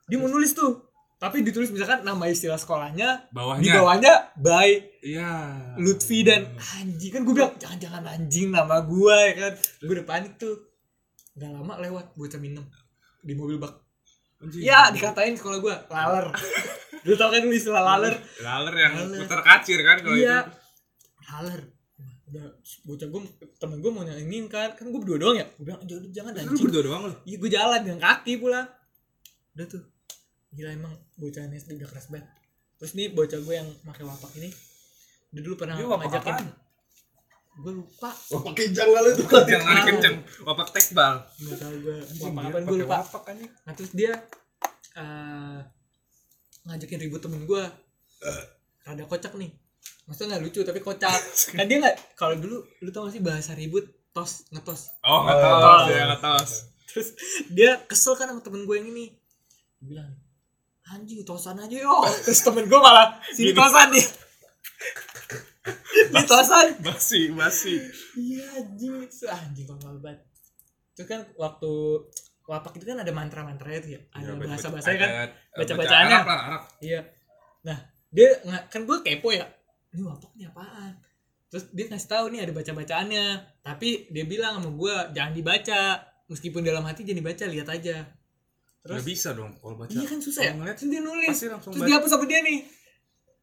dia 0.04 0.16
mau 0.16 0.26
nulis 0.26 0.52
tuh 0.52 0.89
tapi 1.20 1.44
ditulis 1.44 1.68
misalkan 1.68 2.00
nama 2.00 2.24
istilah 2.24 2.56
sekolahnya 2.56 3.28
Bawahnya. 3.28 3.60
di 3.62 3.68
bawahnya 3.70 4.14
by 4.34 4.70
Iya. 5.00 5.32
Lutfi 5.76 6.20
dan 6.20 6.48
anjing. 6.56 7.08
Kan 7.10 7.22
gue 7.22 7.34
bilang 7.34 7.52
jangan-jangan 7.54 8.04
anjing 8.06 8.48
nama 8.48 8.80
gue 8.80 9.16
ya 9.22 9.32
kan. 9.34 9.52
Gue 9.78 9.92
udah 9.94 10.06
panik 10.06 10.36
tuh. 10.36 10.56
Gak 11.32 11.48
lama 11.50 11.76
lewat 11.78 12.12
bocah 12.14 12.36
minum 12.36 12.64
di 13.20 13.32
mobil 13.32 13.56
bak. 13.56 13.76
Anjing. 14.38 14.60
ya 14.62 14.88
dikatain 14.88 15.36
sekolah 15.36 15.58
gue 15.58 15.74
laler. 15.86 16.26
Lu 17.04 17.12
tau 17.14 17.28
kan 17.28 17.40
lu 17.40 17.52
istilah 17.54 17.80
laler? 17.82 18.16
Laler 18.40 18.74
yang 18.74 18.92
Laler. 18.98 19.20
putar 19.20 19.40
kacir 19.42 19.80
kan 19.80 20.00
kalau 20.00 20.16
iya. 20.16 20.40
itu. 20.42 20.52
laler. 21.26 21.60
Udah 22.26 22.46
bocah 22.82 23.08
gue 23.10 23.20
temen 23.56 23.78
gue 23.78 23.90
mau 23.90 24.00
nyanyiin 24.02 24.46
kan. 24.46 24.72
Kan 24.72 24.88
gue 24.88 24.96
berdua 24.98 25.16
doang 25.16 25.36
ya? 25.36 25.46
Gue 25.54 25.64
bilang 25.66 25.80
jangan 25.84 26.08
jangan 26.10 26.32
Lu 26.34 26.40
anjing. 26.46 26.64
berdua 26.66 26.82
doang 26.82 27.02
lu. 27.04 27.14
iya 27.24 27.36
gue 27.36 27.50
jalan 27.50 27.80
dengan 27.82 28.00
kaki 28.02 28.32
pula. 28.36 28.64
Udah 29.52 29.66
tuh 29.66 29.82
gila 30.50 30.70
emang 30.70 30.92
bocah 31.14 31.46
SD 31.46 31.76
udah 31.76 31.88
keras 31.88 32.06
banget. 32.08 32.26
Terus 32.76 32.92
nih 32.94 33.08
bocah 33.10 33.38
gue 33.38 33.54
yang 33.54 33.68
pakai 33.82 34.02
wapak 34.02 34.32
ini 34.36 34.50
dia 35.30 35.40
dulu 35.40 35.54
pernah 35.54 35.78
Dia 35.78 35.86
wapak 35.86 36.06
ngajakin 36.06 36.34
apaan? 36.34 36.48
gue 37.52 37.72
lupa. 37.76 38.10
Oh, 38.30 38.40
pakai 38.42 38.66
jangan 38.72 39.02
itu 39.06 39.22
Jangan 39.26 39.62
lari 39.62 39.82
kenceng. 39.86 40.16
Wapak 40.42 40.68
tekbal. 40.70 41.14
nggak 41.36 41.56
tahu 41.56 41.74
gue 41.78 41.96
wapak 42.20 42.42
apa 42.42 42.58
gue 42.60 42.78
lupa. 42.78 42.96
Wapak 43.00 43.22
anjing. 43.28 43.50
nah 43.62 43.72
terus 43.72 43.92
dia 43.92 44.12
eh, 44.96 45.58
ngajakin 46.64 46.98
ribut 47.00 47.20
temen 47.20 47.44
gue. 47.44 47.62
Rada 48.80 49.04
kocak 49.04 49.34
nih. 49.34 49.50
Maksudnya 50.04 50.34
nggak 50.34 50.42
lucu 50.42 50.60
tapi 50.62 50.80
kocak. 50.80 51.12
Kan 51.58 51.66
dia 51.66 51.78
nggak 51.78 51.96
kalau 52.14 52.34
dulu 52.34 52.64
lu 52.80 52.90
tau 52.90 53.06
gak 53.06 53.14
sih 53.14 53.22
bahasa 53.22 53.52
ribut? 53.52 53.86
Tos 54.10 54.50
ngetos. 54.50 54.98
Oh, 55.06 55.22
nggak 55.22 55.36
Oh, 55.38 55.62
tahu, 55.62 55.86
ya 55.88 56.02
nggak 56.10 56.18
tahu. 56.20 56.38
terus 56.90 57.08
dia 57.46 57.78
kesel 57.86 58.18
kan 58.18 58.26
sama 58.26 58.42
temen 58.42 58.66
gue 58.66 58.74
yang 58.74 58.90
ini. 58.90 59.14
Dia 59.78 59.86
bilang 59.86 60.10
anjing 60.90 61.22
tosan 61.22 61.56
aja 61.62 61.76
yo 61.78 62.02
terus 62.26 62.42
temen 62.42 62.66
gue 62.66 62.80
malah 62.82 63.16
sini 63.30 63.54
tosan 63.54 63.94
nih. 63.94 64.06
Ini 66.10 66.22
tosan. 66.26 66.66
Basi, 66.82 67.30
basi. 67.36 67.76
iya 68.18 68.44
anjing. 68.58 69.06
Anjing 69.06 69.66
kok 69.68 69.78
banget. 70.00 70.18
Terus 70.96 71.06
kan 71.06 71.20
waktu 71.38 71.72
wapak 72.48 72.80
itu 72.80 72.84
kan 72.88 72.98
ada 72.98 73.12
mantra-mantra 73.14 73.70
itu 73.70 73.94
ya. 73.94 74.00
Ada 74.10 74.34
bahasa 74.34 74.66
bahasanya 74.72 74.98
kan? 74.98 75.10
Ada- 75.10 75.32
baca-bacaannya. 75.54 76.18
Arab 76.18 76.28
lah, 76.28 76.40
Arab. 76.48 76.62
iya. 76.82 77.00
Nah 77.62 77.78
dia 78.10 78.28
nggak 78.42 78.62
kan 78.72 78.80
gue 78.88 78.98
kepo 79.06 79.28
ya. 79.30 79.46
Ini 79.94 80.02
wapak 80.02 80.30
ini 80.34 80.44
apaan? 80.50 80.92
Terus 81.50 81.64
dia 81.74 81.86
ngasih 81.90 82.10
tahu 82.10 82.24
nih 82.34 82.40
ada 82.46 82.52
baca 82.54 82.72
bacaannya 82.74 83.26
tapi 83.62 84.10
dia 84.10 84.24
bilang 84.26 84.58
sama 84.58 84.70
gue 84.74 84.94
jangan 85.14 85.32
dibaca. 85.36 85.82
Meskipun 86.30 86.62
dalam 86.62 86.86
hati 86.86 87.02
jangan 87.02 87.20
dibaca 87.26 87.44
lihat 87.46 87.68
aja 87.70 87.96
Terus 88.80 89.04
bisa 89.04 89.36
dong 89.36 89.52
kalau 89.60 89.76
baca. 89.76 89.92
iya 89.92 90.06
kan 90.08 90.20
susah 90.24 90.42
ya? 90.48 90.52
ngeliat 90.56 90.76
terus 90.80 90.88
dia 90.88 91.02
nulis. 91.04 91.28
pasti 91.28 91.46
langsung 91.52 91.70
terus 91.76 91.82
baca. 91.84 91.88
dia 91.88 91.96
hapus 92.00 92.10
sama 92.10 92.24
dia 92.24 92.40
nih? 92.40 92.58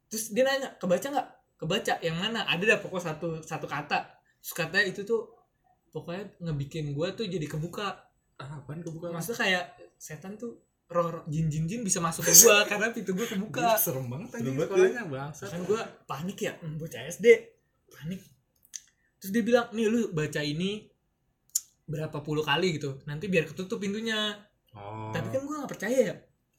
Terus 0.09 0.23
dia 0.33 0.43
nanya 0.43 0.69
kebaca 0.81 1.07
nggak? 1.13 1.27
Kebaca. 1.57 1.93
Yang 2.01 2.17
mana? 2.17 2.39
Ada 2.49 2.63
dah 2.65 2.79
pokok 2.81 3.01
satu 3.01 3.27
satu 3.45 3.65
kata. 3.69 3.99
Terus 4.41 4.53
katanya 4.57 4.85
itu 4.89 5.01
tuh 5.05 5.29
pokoknya 5.93 6.41
ngebikin 6.41 6.89
gue 6.97 7.07
tuh 7.13 7.25
jadi 7.29 7.45
kebuka. 7.45 8.01
Ah, 8.37 8.61
apaan 8.61 8.85
kebuka? 8.85 9.09
maksudnya 9.09 9.37
kayak 9.41 9.65
setan 9.97 10.37
tuh 10.37 10.61
roh, 10.93 11.09
roh 11.09 11.23
jin 11.25 11.49
jin 11.49 11.65
jin 11.65 11.81
bisa 11.81 11.97
masuk 11.97 12.21
ke 12.21 12.33
gue 12.33 12.57
karena 12.69 12.89
pintu 12.93 13.13
gue 13.13 13.27
kebuka. 13.29 13.77
Serem 13.77 14.09
banget 14.09 14.41
anjing 14.41 14.57
banget 14.57 14.69
sekolahnya 14.73 15.03
bangsa. 15.09 15.43
kan 15.49 15.61
gue 15.65 15.81
panik 16.05 16.37
ya 16.41 16.53
hmm, 16.57 16.77
bocah 16.81 17.01
SD 17.13 17.25
panik. 17.93 18.21
Terus 19.21 19.31
dia 19.33 19.43
bilang 19.45 19.69
nih 19.73 19.85
lu 19.89 20.13
baca 20.13 20.41
ini 20.41 20.85
berapa 21.85 22.17
puluh 22.21 22.45
kali 22.45 22.77
gitu. 22.77 23.01
Nanti 23.05 23.25
biar 23.29 23.49
ketutup 23.49 23.81
pintunya 23.81 24.37
Oh. 24.77 25.09
tapi 25.09 25.27
kan 25.33 25.41
gue 25.41 25.55
gak 25.57 25.71
percaya 25.73 25.99
ya. 26.13 26.15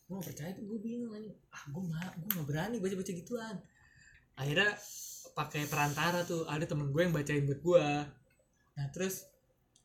Gue 0.08 0.14
gak 0.18 0.28
percaya 0.34 0.50
tuh 0.52 0.64
gue 0.66 0.78
bingung 0.82 1.14
aja 1.14 1.30
ah 1.54 1.62
gue 1.70 1.82
mah 1.86 2.10
gue 2.18 2.30
gak 2.34 2.46
berani 2.50 2.76
baca 2.82 2.94
baca 2.98 3.12
gituan. 3.14 3.56
Akhirnya 4.34 4.70
pakai 5.32 5.70
perantara 5.70 6.26
tuh 6.26 6.42
ada 6.50 6.66
temen 6.66 6.90
gue 6.90 6.98
yang 6.98 7.14
bacain 7.14 7.46
buat 7.46 7.62
gue 7.62 7.86
nah 8.74 8.86
terus 8.94 9.26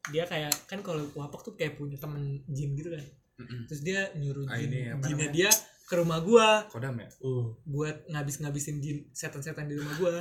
dia 0.10 0.26
kayak 0.26 0.54
kan 0.66 0.82
kalau 0.86 1.06
wapak 1.14 1.42
tuh 1.42 1.54
kayak 1.54 1.78
punya 1.78 1.98
temen 1.98 2.42
jin 2.50 2.74
gitu 2.74 2.90
kan. 2.94 3.06
Mm-mm. 3.34 3.66
terus 3.66 3.82
dia 3.82 4.14
nyuruh 4.14 4.46
Ah, 4.46 4.62
jin 4.62 4.70
ini 4.70 4.82
apa 4.94 5.06
jinnya 5.10 5.30
dia 5.34 5.50
ke 5.90 5.94
rumah 5.98 6.22
gue 6.22 6.48
Kodam 6.70 6.98
ya? 7.02 7.10
Uh. 7.22 7.54
buat 7.66 8.06
ngabis-ngabisin 8.10 8.78
jin 8.78 9.10
setan-setan 9.10 9.66
di 9.66 9.74
rumah 9.78 9.94
gue 9.98 10.14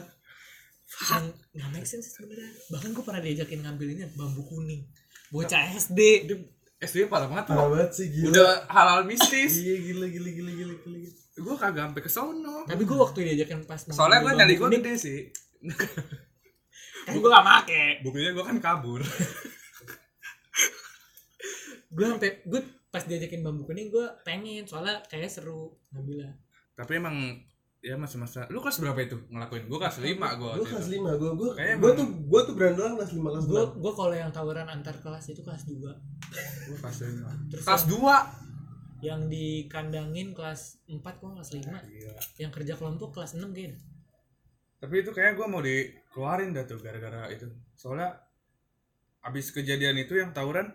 yang 1.08 1.24
nggak 1.56 1.70
make 1.72 1.88
sense 1.88 2.12
sebenarnya. 2.12 2.52
Bahkan 2.68 2.92
gue 2.92 3.04
pernah 3.04 3.22
diajakin 3.24 3.64
ngambil 3.64 3.88
ini 3.96 4.04
bambu 4.12 4.44
kuning. 4.44 4.84
Bocah 5.32 5.72
SD 5.72 6.28
SD 6.82 7.06
parah 7.06 7.30
banget 7.30 7.46
Parah 7.46 7.62
tuh. 7.62 7.70
banget 7.78 7.90
sih 7.94 8.06
gila. 8.10 8.26
Udah 8.34 8.50
halal 8.66 9.00
mistis. 9.06 9.52
Iya 9.62 9.76
gila 9.80 10.06
gila 10.10 10.30
gila 10.30 10.50
gila 10.50 10.74
gila. 10.74 11.10
gue 11.32 11.54
kagak 11.56 11.82
sampai 11.88 12.02
ke 12.04 12.10
sono. 12.12 12.68
tapi 12.68 12.82
gue 12.84 12.98
waktu 12.98 13.18
diajakin 13.24 13.64
pas 13.64 13.80
Soalnya 13.88 14.20
gue 14.20 14.32
bambu 14.34 14.54
gue 14.58 14.68
gede 14.76 14.92
sih. 14.98 15.20
kan 17.06 17.14
gue 17.18 17.30
gak 17.30 17.46
make 17.46 17.82
Buktinya 18.02 18.30
gue 18.34 18.44
kan 18.44 18.56
kabur. 18.58 19.00
gue 21.92 22.06
sampai 22.08 22.30
gue 22.44 22.60
pas 22.88 23.04
diajakin 23.04 23.40
bambu 23.40 23.64
kuning 23.64 23.88
gue 23.88 24.06
pengen 24.22 24.64
soalnya 24.64 25.00
kayak 25.08 25.28
seru 25.28 25.72
ngambilnya 25.92 26.36
Tapi 26.72 26.92
emang 26.96 27.16
ya 27.82 27.98
masa-masa 27.98 28.46
lu 28.46 28.62
kelas 28.62 28.78
berapa 28.78 28.94
itu 29.02 29.18
ngelakuin? 29.26 29.66
Gue 29.66 29.78
kelas 29.82 29.98
5 29.98 30.14
gue. 30.14 30.52
Gue 30.54 30.68
kelas 30.70 30.86
5, 30.86 31.02
gue 31.18 31.30
gue 31.34 31.50
Kayaknya 31.58 31.76
gue 31.82 31.90
tuh 31.98 32.06
gue 32.30 32.40
tuh 32.46 32.54
berandalan 32.54 32.92
kelas 32.94 33.10
5 33.10 33.26
kelas 33.26 33.44
gue 33.50 33.62
6. 33.74 33.82
gue 33.82 33.92
kalau 33.98 34.14
yang 34.14 34.30
tawuran 34.30 34.66
antar 34.70 34.94
kelas 35.02 35.24
itu 35.34 35.42
kelas 35.42 35.62
2 35.66 35.82
Gue 36.70 36.76
kelas 36.78 36.98
5. 37.02 37.50
terus 37.50 37.64
Kelas 37.66 37.82
yang, 37.82 37.98
2. 39.02 39.02
yang 39.02 39.20
dikandangin 39.26 40.28
kelas 40.30 40.78
4 40.86 40.94
gue 41.02 41.30
kelas 41.34 41.50
5 41.50 41.58
Gila. 41.58 42.14
yang 42.38 42.50
kerja 42.54 42.74
kelompok 42.78 43.08
kelas 43.18 43.34
6 43.34 43.50
kayaknya 43.50 43.82
Tapi 44.78 44.94
itu 45.02 45.10
kayaknya 45.10 45.34
gue 45.38 45.46
mau 45.50 45.62
dikeluarin 45.62 46.50
dah 46.54 46.66
tuh 46.66 46.78
gara-gara 46.78 47.30
itu. 47.30 47.46
Soalnya 47.74 48.18
abis 49.22 49.50
kejadian 49.50 49.94
itu 49.98 50.18
yang 50.18 50.30
tawuran 50.30 50.70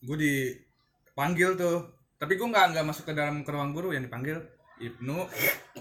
gue 0.00 0.16
dipanggil 0.16 1.56
tuh. 1.56 1.92
Tapi 2.20 2.36
gue 2.36 2.48
nggak 2.48 2.76
nggak 2.76 2.84
masuk 2.84 3.08
ke 3.08 3.12
dalam 3.16 3.44
ke 3.44 3.50
ruang 3.52 3.72
guru 3.72 3.92
yang 3.92 4.04
dipanggil 4.04 4.44
Ibnu, 4.80 5.28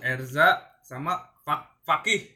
Erza, 0.04 0.60
sama 0.84 1.16
Fak 1.48 1.80
Fakih. 1.88 2.28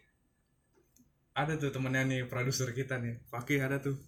Ada 1.35 1.59
tuh 1.59 1.75
temennya 1.75 2.07
nih 2.07 2.21
produser 2.29 2.71
kita 2.71 2.97
nih, 2.97 3.19
Fakih 3.27 3.59
ada 3.59 3.83
tuh. 3.83 3.99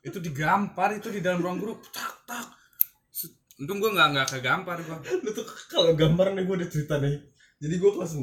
Itu 0.00 0.24
digampar 0.24 0.96
itu 0.96 1.12
di 1.12 1.20
dalam 1.20 1.44
ruang 1.44 1.60
guru, 1.60 1.74
tak 1.92 2.24
tak. 2.24 2.46
Untung 3.58 3.82
gue 3.82 3.90
nggak 3.90 4.08
nggak 4.14 4.28
kegampar 4.38 4.78
gue. 4.78 4.98
Lu 5.26 5.30
tuh 5.34 5.42
kalau 5.66 5.90
gambar 5.98 6.38
nih 6.38 6.46
gue 6.46 6.56
ada 6.62 6.68
cerita 6.70 6.94
nih. 7.02 7.18
Jadi 7.58 7.74
gue 7.74 7.90
kelas 7.90 8.14
6 8.14 8.22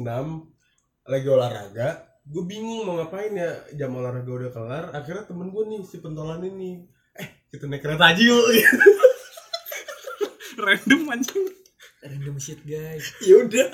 lagi 1.06 1.28
olahraga, 1.28 1.88
gue 2.24 2.42
bingung 2.48 2.88
mau 2.88 2.96
ngapain 2.96 3.36
ya. 3.36 3.52
Jam 3.76 3.92
olahraga 3.94 4.32
udah 4.32 4.50
kelar, 4.50 4.84
akhirnya 4.96 5.28
temen 5.28 5.52
gue 5.52 5.62
nih 5.68 5.80
si 5.84 6.00
pentolan 6.00 6.40
ini, 6.40 6.88
eh 7.20 7.44
kita 7.52 7.68
naik 7.68 7.84
kereta 7.84 8.16
aja 8.16 8.22
yuk. 8.24 8.40
Random 10.64 11.04
anjing. 11.12 11.65
Random 12.06 12.36
shit 12.36 12.62
guys 12.62 13.04
ya 13.28 13.34
udah, 13.38 13.68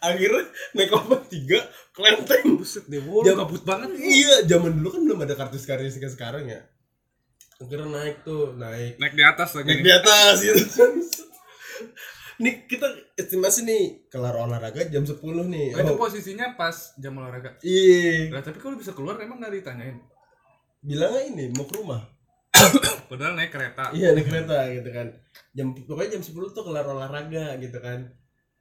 akhirnya 0.00 0.44
naik 0.72 0.92
apa 0.92 1.16
tiga 1.26 1.60
kelenteng. 1.90 2.56
Buset 2.56 2.84
deh, 2.86 3.02
wow, 3.02 3.24
Jam- 3.24 3.36
kabut 3.36 3.62
banget. 3.62 3.90
Iya, 3.94 4.46
zaman 4.46 4.76
dulu 4.76 4.88
kan 4.94 5.00
belum 5.02 5.18
ada 5.24 5.34
kartu 5.34 5.58
karya 5.58 5.88
kayak 5.88 6.12
sekarang 6.12 6.44
ya. 6.46 6.62
Akhirnya 7.58 7.90
naik 7.90 8.22
tuh, 8.22 8.54
naik. 8.54 8.96
Naik 8.96 9.14
di 9.14 9.24
atas 9.24 9.50
lagi. 9.52 9.66
Naik 9.66 9.80
nih. 9.80 9.86
di 9.86 9.92
atas 9.92 10.34
gitu. 10.40 10.62
nih 12.42 12.70
kita 12.70 12.86
estimasi 13.18 13.66
nih 13.66 14.06
kelar 14.06 14.30
olahraga 14.32 14.86
jam 14.86 15.02
10 15.02 15.18
nih. 15.50 15.74
Oh, 15.74 15.80
itu 15.82 15.90
Oh, 15.90 15.98
posisinya 15.98 16.54
pas 16.54 16.94
jam 16.94 17.18
olahraga. 17.18 17.58
iya. 17.60 18.30
Lah, 18.30 18.46
tapi 18.46 18.62
kalau 18.62 18.78
bisa 18.78 18.94
keluar 18.94 19.18
emang 19.18 19.42
nggak 19.42 19.58
ditanyain. 19.58 19.98
Bilangnya 20.78 21.22
ini 21.26 21.44
mau 21.50 21.66
ke 21.66 21.74
rumah. 21.74 22.06
Padahal 23.10 23.32
naik 23.34 23.50
kereta. 23.52 23.90
Iya 23.96 24.12
naik 24.12 24.26
kereta 24.28 24.58
gitu 24.72 24.90
kan. 24.92 25.06
Jam 25.56 25.66
pokoknya 25.74 26.18
jam 26.18 26.22
10 26.22 26.54
tuh 26.54 26.62
kelar 26.66 26.86
olahraga 26.86 27.56
gitu 27.58 27.78
kan. 27.80 28.08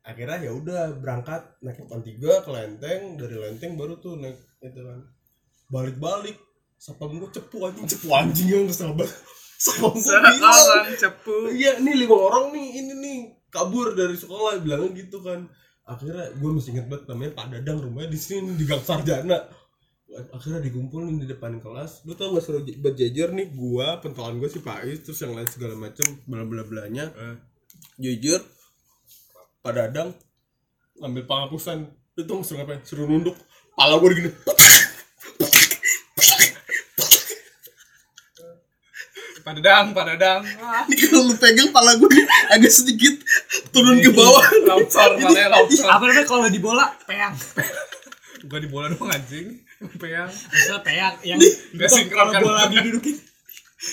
Akhirnya 0.07 0.39
ya 0.39 0.51
udah 0.55 0.81
berangkat 1.03 1.59
naik 1.59 1.83
depan 1.83 1.99
tiga 1.99 2.39
ke 2.39 2.49
Lenteng, 2.49 3.19
dari 3.19 3.35
Lenteng 3.35 3.75
baru 3.75 3.99
tuh 3.99 4.15
naik 4.15 4.39
itu 4.63 4.79
kan. 4.79 5.03
Balik-balik 5.67 6.39
sapam 6.77 7.17
gue 7.17 7.29
cepu 7.33 7.57
anjing 7.65 7.85
cepu 7.89 8.07
anjing 8.13 8.47
yang 8.47 8.65
kesel 8.69 8.93
banget. 8.95 9.19
Seorang 9.65 10.95
cepu. 10.95 11.51
Iya 11.51 11.81
nih 11.81 12.05
lima 12.05 12.15
orang 12.15 12.53
nih 12.53 12.67
ini 12.79 12.93
nih 12.93 13.17
kabur 13.49 13.97
dari 13.97 14.15
sekolah 14.15 14.61
bilangnya 14.63 14.95
gitu 14.95 15.19
kan. 15.19 15.49
Akhirnya 15.87 16.31
gue 16.35 16.49
masih 16.51 16.77
inget 16.77 16.87
banget 16.87 17.03
namanya 17.09 17.31
Pak 17.35 17.45
Dadang 17.51 17.79
rumahnya 17.83 18.09
di 18.13 18.19
sini 18.19 18.53
di 18.55 18.63
Gang 18.63 18.83
Sarjana. 18.83 19.49
Akhirnya 20.33 20.61
dikumpulin 20.65 21.21
di 21.21 21.27
depan 21.29 21.61
kelas. 21.61 22.01
Lu 22.09 22.17
tau 22.17 22.33
gak 22.33 22.43
suruh 22.43 22.61
berjejer 22.65 23.29
nih 23.33 23.53
gua, 23.53 24.01
pentolan 24.01 24.41
gue 24.41 24.49
si 24.49 24.59
Pak 24.59 24.85
Is, 24.89 25.05
terus 25.05 25.21
yang 25.21 25.37
lain 25.37 25.45
segala 25.45 25.77
macem 25.77 26.07
bla 26.25 26.41
bla 26.41 26.65
belanya. 26.65 27.13
Eh, 27.13 27.35
Jujur 28.01 28.41
Pak 29.61 29.73
Dadang 29.73 30.09
ngambil 30.97 31.23
penghapusan. 31.29 31.85
Lu 32.17 32.21
tau 32.25 32.41
suruh 32.41 32.65
ngapain? 32.65 32.81
Suruh 32.81 33.05
nunduk. 33.05 33.37
Pala 33.77 34.01
gue 34.01 34.09
gini. 34.17 34.31
Padadang, 39.47 39.95
padadang. 39.95 40.43
Ah, 40.59 40.83
Ini 40.91 40.95
kalau 41.07 41.31
lu 41.31 41.35
pegang 41.39 41.71
pala 41.71 41.95
gue 41.95 42.09
agak 42.51 42.67
sedikit 42.67 43.15
turun 43.71 44.03
ke 44.03 44.11
bawah. 44.11 44.43
Longsor, 44.67 45.15
palanya 45.15 45.55
longsor. 45.55 45.87
apa 45.87 46.03
namanya 46.03 46.27
kalau 46.27 46.51
di 46.51 46.59
bola 46.59 46.91
peang 47.07 47.31
Bukan 48.43 48.59
di 48.59 48.67
bola 48.67 48.91
doang 48.91 49.07
anjing. 49.07 49.63
Peang. 50.01 50.29
Maksudnya 50.29 50.79
peang 50.81 51.15
yang 51.21 51.39
Nggak 51.39 51.89
kalau 51.89 51.97
sinkron 52.01 52.27
kan. 52.33 52.41
bola 52.41 52.63
didudukin 52.69 53.15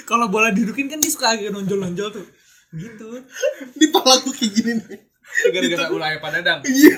kalau 0.09 0.27
bola 0.33 0.49
didudukin 0.49 0.89
kan 0.89 0.97
dia 0.97 1.13
suka 1.13 1.37
agak 1.37 1.53
nonjol-nonjol 1.53 2.09
tuh 2.09 2.27
gitu 2.75 3.21
Di 3.77 3.87
pala 3.93 4.19
gue 4.25 4.33
kayak 4.35 4.51
gini 4.51 4.73
nih. 4.81 4.99
Gara-gara 5.51 5.91
ulah 5.91 6.09
padadang. 6.23 6.61
Iya. 6.63 6.95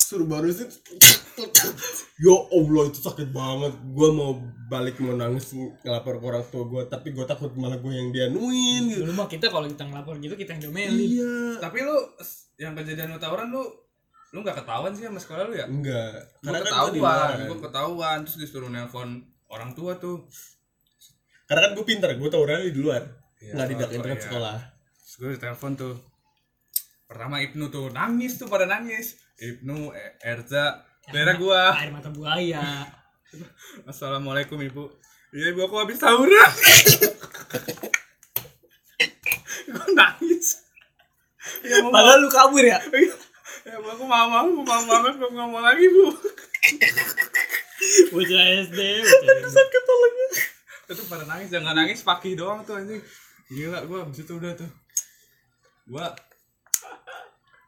Suruh 0.00 0.26
baru 0.26 0.50
sih. 0.50 0.66
Ya 2.18 2.34
Allah 2.50 2.82
itu 2.90 2.98
sakit 2.98 3.30
banget. 3.30 3.72
Gua 3.94 4.08
mau 4.10 4.30
balik 4.66 4.98
mau 4.98 5.14
nangis 5.14 5.54
ngelapor 5.54 6.18
ke 6.18 6.24
orang 6.26 6.44
tua 6.50 6.64
gua, 6.66 6.82
tapi 6.90 7.14
gua 7.14 7.24
takut 7.30 7.50
malah 7.54 7.78
gua 7.78 7.94
yang 7.94 8.10
dianuin 8.10 8.90
gitu. 8.90 9.06
dulu 9.06 9.12
mah 9.18 9.28
kita 9.30 9.50
kalau 9.50 9.66
kita 9.70 9.86
ngelapor 9.86 10.18
gitu 10.18 10.34
kita 10.34 10.58
yang 10.58 10.62
domelin 10.70 10.98
Iya. 10.98 11.34
Tapi 11.62 11.78
lu 11.82 11.96
yang 12.58 12.72
kejadian 12.74 13.14
lu 13.14 13.18
tawuran 13.22 13.48
lu 13.54 13.62
lu 14.30 14.40
nggak 14.40 14.56
ketahuan 14.56 14.92
sih 14.92 15.04
sama 15.04 15.18
sekolah 15.18 15.44
lu 15.44 15.54
ya? 15.54 15.66
Enggak. 15.66 16.22
Gue 16.38 16.46
Karena 16.46 16.58
kan 16.60 16.70
gua 16.72 16.88
di 16.88 16.98
luar. 16.98 17.14
ketahuan, 17.16 17.38
gue 17.44 17.58
ketahuan 17.60 18.18
terus 18.22 18.38
disuruh 18.38 18.68
nelpon 18.68 19.08
orang 19.48 19.70
tua 19.72 19.92
tuh. 19.96 20.22
Karena 21.44 21.66
kan 21.66 21.72
gua 21.72 21.84
pintar, 21.84 22.10
gua 22.14 22.28
tau 22.28 22.42
orangnya 22.42 22.68
di 22.68 22.78
luar. 22.78 23.02
Iya, 23.36 23.52
Enggak 23.52 23.66
di 23.66 23.74
soal- 23.74 23.90
internet 23.92 24.16
iya. 24.16 24.24
sekolah. 24.24 24.56
Terus 24.96 25.14
gue 25.16 25.30
ditelepon 25.34 25.72
tuh 25.74 25.94
Pertama 27.02 27.36
Ibnu 27.38 27.64
tuh 27.68 27.90
nangis 27.90 28.38
tuh 28.38 28.46
pada 28.46 28.64
nangis 28.64 29.18
Ibnu, 29.34 29.90
E- 29.90 30.14
Erza, 30.22 30.78
daerah 31.08 31.34
gua 31.34 31.70
air 31.74 31.90
mata 31.90 32.06
buaya 32.08 32.86
assalamualaikum 33.90 34.54
ibu 34.60 34.86
iya 35.30 35.50
ibu 35.50 35.58
aku 35.60 35.74
habis 35.76 35.98
tawuran 35.98 36.38
gua 39.68 39.86
nangis 39.90 40.62
ya 41.62 41.82
padahal 41.84 42.18
lu 42.20 42.28
kabur 42.28 42.62
ya 42.62 42.78
ya 43.70 43.78
aku 43.78 44.04
mau 44.04 44.26
mau 44.26 44.46
mau 44.50 44.62
mau 44.66 44.82
banget 44.82 45.14
nggak 45.22 45.48
mau 45.48 45.62
lagi 45.62 45.86
bu. 45.86 46.10
Bocah 48.10 48.42
SD 48.66 48.78
bocah 49.06 49.36
SD. 49.46 49.58
itu 50.90 51.02
pada 51.06 51.22
nangis. 51.22 51.48
Jangan 51.54 51.74
nangis 51.78 52.02
pakih 52.02 52.34
doang 52.34 52.66
tuh 52.66 52.74
anjing. 52.74 52.98
Gila 53.46 53.86
gua 53.86 54.02
abis 54.06 54.26
itu 54.26 54.32
udah 54.34 54.58
tuh. 54.58 54.70
Gua 55.86 56.10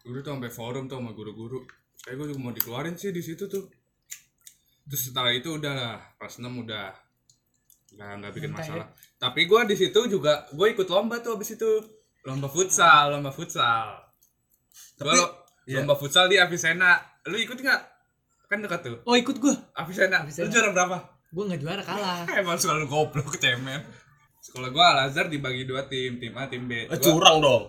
udah 0.03 0.21
tuh 0.27 0.33
sampai 0.35 0.51
forum 0.51 0.91
tuh 0.91 0.99
sama 0.99 1.15
guru-guru. 1.15 1.63
Kayak 2.03 2.17
gua 2.19 2.27
juga 2.27 2.41
mau 2.43 2.51
dikeluarin 2.51 2.99
sih 2.99 3.15
di 3.15 3.23
situ 3.23 3.47
tuh. 3.47 3.71
Terus 4.91 5.03
setelah 5.07 5.31
itu 5.31 5.55
udah 5.55 5.73
lah 5.73 5.97
kelas 6.19 6.43
6 6.43 6.51
udah. 6.51 6.91
Nggak 7.95 8.11
nggak 8.19 8.33
bikin 8.35 8.51
Santai 8.51 8.67
masalah. 8.67 8.87
Tapi 9.23 9.41
gua 9.47 9.61
di 9.63 9.79
situ 9.79 10.01
juga 10.11 10.51
gua 10.51 10.67
ikut 10.67 10.91
lomba 10.91 11.23
tuh 11.23 11.39
abis 11.39 11.55
itu. 11.55 11.71
Lomba 12.27 12.51
futsal 12.51 13.15
lomba 13.15 13.31
futsal. 13.31 14.03
Lo- 15.03 15.42
iya. 15.65 15.79
lomba 15.79 15.95
futsal 15.95 16.27
di 16.27 16.37
Avicenna 16.37 16.97
lu 17.25 17.37
ikut 17.37 17.55
nggak 17.55 17.81
kan 18.47 18.59
dekat 18.59 18.81
tuh 18.83 18.97
oh 19.03 19.15
ikut 19.15 19.37
gua 19.37 19.55
Avicenna 19.75 20.19
lu 20.19 20.25
Avicenna. 20.27 20.49
juara 20.49 20.69
berapa 20.71 20.97
gua 21.29 21.43
nggak 21.49 21.61
juara 21.61 21.83
kalah 21.83 22.23
Emang 22.37 22.57
selalu 22.57 22.85
goblok 22.87 23.37
cemen. 23.37 23.81
Sekolah 24.39 24.69
gua 24.69 24.85
Al 24.91 24.99
Azhar 25.07 25.27
dibagi 25.27 25.63
dua 25.63 25.87
tim, 25.87 26.19
tim 26.19 26.35
A, 26.35 26.45
tim 26.47 26.67
B. 26.67 26.75
Eh, 26.75 26.87
Gua 26.87 26.99
curang 26.99 27.39
dong 27.39 27.65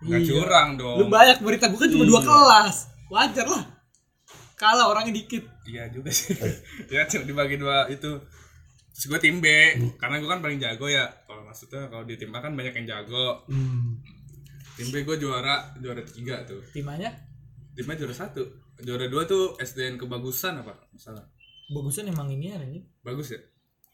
nggak 0.00 0.20
Iya. 0.20 0.28
curang 0.30 0.68
dong. 0.74 0.96
lu 0.98 1.04
banyak 1.06 1.38
berita 1.38 1.66
bukan 1.66 1.88
cuma 1.88 2.04
dua 2.04 2.18
Iya. 2.18 2.26
kelas 2.26 2.76
wajar 3.06 3.46
lah 3.46 3.64
kalah 4.54 4.86
orangnya 4.86 5.14
dikit 5.14 5.44
Iya 5.64 5.88
juga 5.88 6.08
sih. 6.08 6.32
ya 6.92 7.04
cuma 7.06 7.24
dibagi 7.24 7.56
dua 7.56 7.88
itu. 7.88 8.20
Terus 8.90 9.04
gua 9.06 9.18
tim 9.18 9.38
B, 9.38 9.46
karena 9.96 10.18
gua 10.18 10.34
kan 10.34 10.40
paling 10.40 10.56
jago 10.56 10.86
ya. 10.86 11.02
Kalau 11.24 11.42
maksudnya 11.42 11.88
kalau 11.88 12.04
di 12.04 12.14
tim 12.14 12.30
A 12.30 12.38
kan 12.38 12.52
banyak 12.52 12.70
yang 12.74 12.86
jago. 12.86 13.42
Tim 14.74 14.86
B 14.88 15.02
gua 15.02 15.16
juara 15.16 15.56
juara 15.76 16.02
tiga 16.02 16.42
tuh. 16.42 16.60
timnya 16.68 17.10
Tim 17.74 17.90
A 17.90 17.94
juara 17.94 18.14
satu. 18.14 18.42
Juara 18.80 19.06
dua 19.06 19.26
tuh 19.26 19.58
SDN 19.58 19.98
kebagusan 19.98 20.62
apa? 20.62 20.74
Masalah. 20.90 21.26
bagusan 21.64 22.04
emang 22.06 22.28
ini 22.28 22.52
ya 22.52 22.60
nih 22.60 22.84
Bagus 23.00 23.32
ya? 23.32 23.40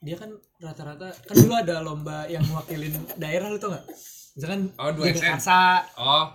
dia 0.00 0.16
kan 0.16 0.26
rata-rata 0.58 1.12
kan 1.22 1.36
dulu 1.36 1.54
ada 1.54 1.78
lomba 1.78 2.24
yang 2.26 2.42
mewakilin 2.42 2.90
daerah 3.14 3.46
lu 3.46 3.60
tau 3.60 3.70
gak 3.70 3.84
misalkan 4.32 4.72
Oh, 4.74 4.90
dua 4.90 5.06
di 5.06 5.14
SN. 5.14 5.38
Mekarsa, 5.38 5.86
Oh, 5.94 6.34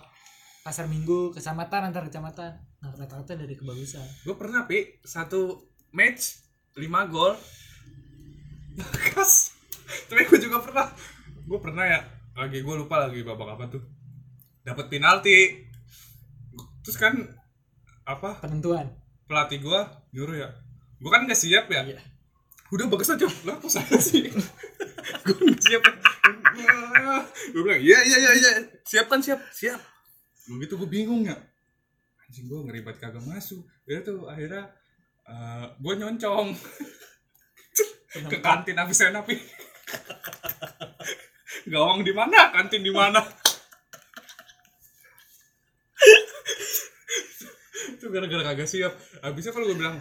pasar 0.62 0.88
minggu 0.88 1.34
kecamatan 1.34 1.90
antar 1.90 2.06
kecamatan. 2.06 2.56
Nah 2.80 2.90
rata-rata 2.94 3.36
dari 3.36 3.52
kebagusan. 3.52 4.06
Gua 4.24 4.38
pernah 4.38 4.64
pi 4.64 4.96
satu 5.04 5.60
match 5.92 6.40
5 6.72 6.88
gol. 7.10 7.36
Kas. 9.12 9.52
Tapi 10.08 10.24
gue 10.24 10.40
juga 10.40 10.60
pernah. 10.60 10.86
Gue 11.44 11.58
pernah 11.60 11.84
ya. 11.84 12.00
Lagi 12.32 12.60
gue 12.60 12.74
lupa 12.76 12.96
lagi 13.02 13.20
babak 13.20 13.56
apa 13.56 13.64
tuh. 13.70 13.82
Dapat 14.62 14.88
penalti. 14.88 15.68
Terus 16.80 16.96
kan 16.96 17.12
apa? 18.06 18.38
Penentuan. 18.38 18.86
Pelatih 19.26 19.58
gue 19.60 19.80
nyuruh 20.14 20.36
ya. 20.38 20.48
Gue 21.02 21.10
kan 21.10 21.26
nggak 21.26 21.36
siap 21.36 21.66
ya. 21.68 21.82
Iya. 21.82 22.00
udah 22.70 22.86
bagus 22.90 23.10
aja. 23.10 23.26
Lah 23.46 23.58
kok 23.58 23.70
saya 23.70 23.98
sih? 23.98 24.26
Gue 25.26 25.38
nggak 25.38 25.62
siap 25.62 25.82
gue 27.46 27.62
bilang 27.62 27.78
iya 27.78 28.00
iya 28.02 28.16
iya 28.18 28.32
iya. 28.36 28.50
Siap 28.82 29.06
kan 29.06 29.22
siap. 29.22 29.38
Siap. 29.54 29.78
Begitu 30.50 30.74
gue 30.74 30.88
bingung 30.90 31.22
ya 31.22 31.36
anjing 32.26 32.50
gue 32.50 32.58
ngeribet 32.66 32.98
kagak 32.98 33.22
masuk. 33.22 33.62
Ya 33.86 34.02
tuh 34.02 34.26
akhirnya 34.26 34.66
eh 35.30 35.66
gue 35.78 35.94
nyoncong. 35.94 36.52
Ke 38.16 38.38
kantin 38.40 38.80
habis 38.80 38.98
napi 39.12 39.36
gawang 41.70 42.02
di 42.02 42.12
mana? 42.14 42.50
Kantin 42.50 42.82
di 42.82 42.90
mana 42.90 43.22
itu 47.96 48.12
gara-gara 48.12 48.52
kagak 48.52 48.68
siap. 48.68 48.92
Habisnya 49.24 49.52
kalau 49.56 49.66
gue 49.72 49.78
bilang 49.80 49.96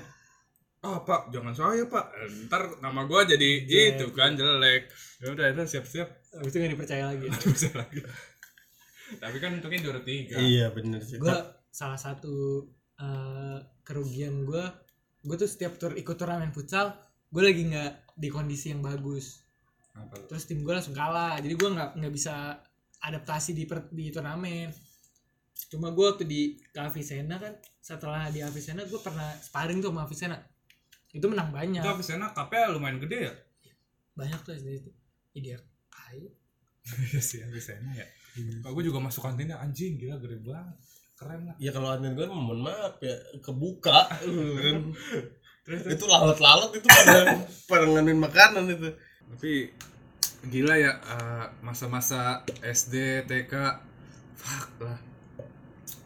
ah 0.86 1.02
pak 1.02 1.34
jangan 1.34 1.56
saya 1.56 1.88
pak. 1.88 2.06
Ntar 2.46 2.78
nama 2.84 3.08
gue 3.08 3.22
jadi 3.34 3.50
itu 3.66 4.06
kan 4.14 4.36
jelek. 4.36 4.92
Ya 5.24 5.28
udah 5.32 5.46
itu 5.56 5.64
siap-siap. 5.66 6.08
Habis 6.38 6.52
itu 6.52 6.58
gak 6.62 6.74
dipercaya 6.76 7.04
lagi. 7.10 7.26
Bisa 7.32 7.72
lagi. 7.74 8.04
Tapi 9.18 9.38
kan 9.40 9.56
untungnya 9.58 9.80
juara 9.82 10.02
tiga. 10.04 10.38
Iya 10.38 10.70
bener 10.76 11.02
sih. 11.02 11.18
Gue 11.18 11.34
salah 11.72 11.98
satu 11.98 12.68
eh, 13.00 13.58
kerugian 13.82 14.46
gue 14.46 14.64
gue 15.26 15.36
tuh 15.42 15.50
setiap 15.50 15.82
tur 15.82 15.98
ikut 15.98 16.14
turnamen 16.14 16.54
futsal 16.54 16.94
gue 17.34 17.42
lagi 17.42 17.66
nggak 17.66 18.14
di 18.14 18.30
kondisi 18.30 18.70
yang 18.70 18.86
bagus. 18.86 19.42
Apa 19.98 20.28
terus 20.30 20.46
tim 20.46 20.62
gue 20.62 20.74
langsung 20.76 20.94
kalah. 20.94 21.40
Jadi 21.42 21.56
gue 21.56 21.70
nggak 21.72 21.90
nggak 21.98 22.14
bisa 22.14 22.62
adaptasi 23.02 23.58
di 23.58 23.66
per- 23.66 23.90
di 23.90 24.14
turnamen 24.14 24.70
cuma 25.72 25.92
gue 25.92 26.06
waktu 26.06 26.26
di 26.28 26.42
ke 26.72 26.80
Avicenna 26.80 27.40
kan 27.40 27.54
setelah 27.80 28.30
di 28.30 28.44
Avicenna 28.44 28.84
gue 28.86 29.00
pernah 29.00 29.34
sparring 29.40 29.80
tuh 29.80 29.90
sama 29.92 30.04
Avicenna 30.06 30.38
itu 31.16 31.26
menang 31.32 31.50
banyak. 31.56 31.80
Itu 31.80 32.12
enak 32.20 32.36
kapnya 32.36 32.76
lumayan 32.76 33.00
gede 33.00 33.32
ya? 33.32 33.34
Banyak 34.20 34.40
tuh 34.44 34.52
SD 34.52 34.84
itu. 34.84 34.92
Ide 35.36 35.60
kayu 35.88 36.28
iya 36.86 37.22
sih 37.24 37.42
enak 37.42 37.96
ya. 37.96 38.08
Kalau 38.62 38.76
gue 38.76 38.84
juga 38.84 39.00
masuk 39.00 39.24
kantinnya 39.24 39.58
anjing 39.64 39.96
gila 39.96 40.20
gede 40.20 40.44
banget. 40.44 40.76
Keren 41.16 41.48
lah. 41.48 41.56
Ya 41.56 41.72
kalau 41.72 41.96
anten 41.96 42.14
gue 42.20 42.28
mohon 42.28 42.68
maaf 42.68 43.00
ya 43.00 43.16
kebuka. 43.40 44.12
Terus 45.66 45.82
itu 45.88 46.04
lalat-lalat 46.06 46.76
itu 46.76 46.86
pada 46.86 47.42
pada 47.72 47.86
nganuin 47.88 48.20
makanan 48.20 48.68
itu. 48.70 48.92
Tapi 49.32 49.52
gila 50.52 50.76
ya 50.78 51.00
eh, 51.00 51.46
masa-masa 51.64 52.44
SD 52.62 53.26
TK 53.26 53.54
fuck 54.36 54.84
lah 54.84 55.00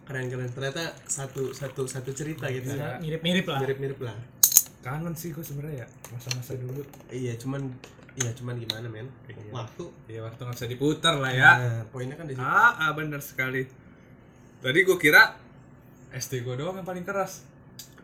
keren-keren 0.09 0.49
ternyata 0.49 0.89
satu 1.05 1.53
satu 1.53 1.85
satu 1.85 2.09
cerita 2.11 2.49
gitu. 2.49 2.73
Iya. 2.73 2.97
mirip-mirip 2.97 3.45
lah. 3.45 3.61
Mirip-mirip 3.61 3.99
lah. 4.01 4.17
Kangen 4.79 5.13
sih 5.13 5.29
gue 5.29 5.39
sebenarnya 5.39 5.83
ya 5.83 5.87
masa-masa 6.09 6.55
dulu. 6.55 6.81
iya 7.09 7.35
cuman 7.35 7.61
iya 8.17 8.33
cuman 8.33 8.57
gimana 8.57 8.87
men? 8.87 9.05
Iya. 9.27 9.53
waktu. 9.53 9.85
Ya 10.07 10.19
waktu 10.21 10.39
nggak 10.39 10.55
bisa 10.55 10.65
diputar 10.67 11.13
lah 11.15 11.29
ya. 11.29 11.51
Nah, 11.53 11.81
poinnya 11.87 12.15
kan 12.15 12.25
di 12.25 12.33
situ. 12.33 12.41
Ah, 12.41 12.73
ah 12.79 12.91
bener 12.91 13.21
sekali. 13.21 13.69
Tadi 14.59 14.79
gue 14.81 14.97
kira 14.97 15.37
SD 16.11 16.41
gue 16.41 16.55
doang 16.55 16.73
yang 16.75 16.83
paling 16.83 17.03
keras. 17.03 17.45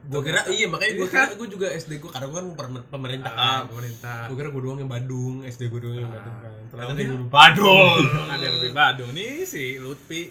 Gue 0.05 0.21
kira 0.21 0.45
iya 0.47 0.69
makanya 0.69 0.93
gue 0.95 1.01
Iya. 1.01 1.11
kira 1.11 1.25
kan? 1.25 1.35
gue 1.35 1.49
juga 1.49 1.67
SD 1.73 1.97
gue 1.97 2.11
karena 2.13 2.27
gue 2.27 2.37
kan 2.37 2.47
per- 2.53 2.87
pemerintah 2.87 3.33
ah 3.33 3.41
kan. 3.57 3.61
pemerintah. 3.67 4.19
Gue 4.29 4.37
kira 4.37 4.49
gue 4.53 4.61
doang 4.61 4.77
yang 4.77 4.87
Badung 4.87 5.35
SD 5.43 5.61
gue 5.67 5.79
doang 5.81 5.97
yang 5.97 6.07
Ah. 6.07 6.15
Badung 6.15 6.37
kan. 6.37 6.51
Ternyata 6.69 6.93
dia 6.93 7.05
dia- 7.07 7.25
Badung. 7.27 7.97
Ada 8.29 8.43
yang 8.43 8.55
lebih 8.55 8.73
Badung 8.73 9.11
nih 9.11 9.31
si 9.43 9.63
Lutfi 9.81 10.21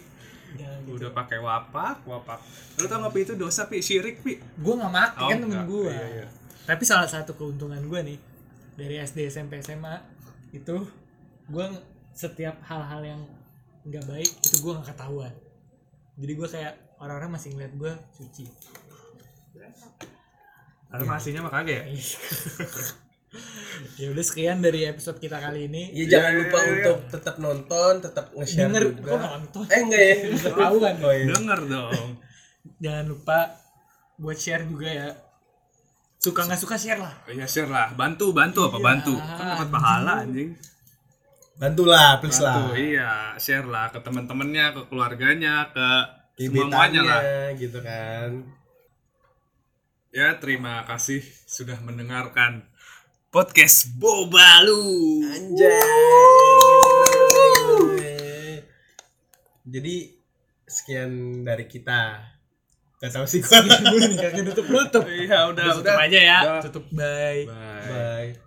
Ya, 0.54 0.70
gitu. 0.86 0.96
udah 1.00 1.10
pakai 1.10 1.38
wapak 1.42 2.06
wapak. 2.06 2.38
Lu 2.78 2.86
tau 2.86 3.02
nggak 3.02 3.12
pi? 3.12 3.20
Itu 3.26 3.34
dosa 3.34 3.66
pi. 3.66 3.82
Syirik 3.82 4.22
pi. 4.22 4.38
Gue 4.38 4.74
nggak 4.78 4.92
mati 4.92 5.22
Oh, 5.22 5.28
kan 5.30 5.38
temen 5.42 5.62
gue 5.66 5.90
Iya, 5.90 6.06
iya. 6.22 6.26
tapi 6.64 6.82
salah 6.86 7.04
satu 7.10 7.36
keuntungan 7.36 7.82
gue 7.84 8.00
nih 8.00 8.18
dari 8.74 8.96
SD 8.98 9.28
SMP 9.28 9.60
SMA 9.60 10.00
itu 10.50 10.86
gue 11.46 11.66
setiap 12.14 12.56
hal-hal 12.64 13.02
yang 13.04 13.20
nggak 13.84 14.04
baik 14.06 14.30
itu 14.30 14.56
gue 14.62 14.72
nggak 14.72 14.88
ketahuan. 14.94 15.34
Jadi 16.14 16.32
gue 16.32 16.48
kayak 16.48 16.74
orang-orang 17.02 17.36
masih 17.36 17.52
ngeliat 17.52 17.74
gue 17.74 17.92
suci 18.14 18.46
Karena 20.88 21.04
masihnya 21.10 21.42
mah 21.42 21.50
kagak 21.50 21.90
ya 21.90 21.90
ya 24.00 24.06
udah 24.10 24.24
sekian 24.24 24.58
dari 24.62 24.86
episode 24.86 25.18
kita 25.18 25.38
kali 25.38 25.66
ini. 25.70 25.90
Ya 25.94 26.18
jangan 26.18 26.32
Iya, 26.34 26.40
lupa 26.44 26.58
iya, 26.58 26.64
iya. 26.64 26.74
untuk 26.74 26.98
tetap 27.10 27.34
nonton 27.38 27.92
tetap 28.02 28.26
nge-share 28.34 28.70
denger. 28.70 28.84
juga. 28.94 29.10
Kok 29.10 29.20
nonton? 29.22 29.64
Eh 29.70 29.80
enggak 29.82 30.02
ya. 30.02 30.16
Ketahuan. 30.44 30.94
Oh, 31.02 31.12
iya. 31.14 31.26
denger 31.30 31.60
dong. 31.66 32.08
Jangan 32.80 33.04
lupa 33.08 33.38
buat 34.18 34.38
share 34.38 34.64
juga 34.66 34.88
ya. 34.88 35.08
Suka 36.18 36.40
nggak 36.48 36.60
suka 36.60 36.76
share 36.80 37.00
lah. 37.02 37.14
Ya 37.28 37.44
share 37.44 37.68
lah. 37.68 37.92
Bantu 37.92 38.32
bantu 38.32 38.70
apa? 38.70 38.78
Iya, 38.80 38.84
bantu. 38.84 39.14
Kan 39.18 39.46
dapat 39.54 39.68
pahala 39.68 40.12
anjing. 40.24 40.50
Bantulah 41.54 42.18
please 42.18 42.42
lah. 42.42 42.54
bantu 42.58 42.74
iya. 42.74 43.12
Share 43.38 43.66
lah 43.68 43.86
ke 43.94 43.98
teman-temannya 44.02 44.66
ke 44.74 44.80
keluarganya 44.90 45.70
ke 45.70 45.88
semuanya 46.40 47.00
lah. 47.04 47.20
Gitu 47.54 47.78
kan. 47.78 48.42
Ya 50.14 50.38
terima 50.38 50.86
kasih 50.86 51.26
sudah 51.42 51.74
mendengarkan 51.82 52.62
podcast 53.34 53.90
Bobalu 53.98 55.26
Anjay. 55.26 55.74
Jadi 59.66 59.96
sekian 60.62 61.42
dari 61.42 61.66
kita. 61.66 62.30
Gak 63.02 63.10
tahu 63.10 63.26
sih 63.26 63.42
gua. 63.42 63.58
kakek 63.58 64.46
tutup 64.54 64.64
tutup 64.70 65.04
iya 65.10 65.50
udah 65.50 65.76
tutup 65.76 65.98
aja 65.98 66.18
ya 66.24 66.38
Udah. 66.40 66.62
tutup 66.62 66.84
bye 66.94 67.42
bye 67.44 67.84
Bye. 67.84 68.44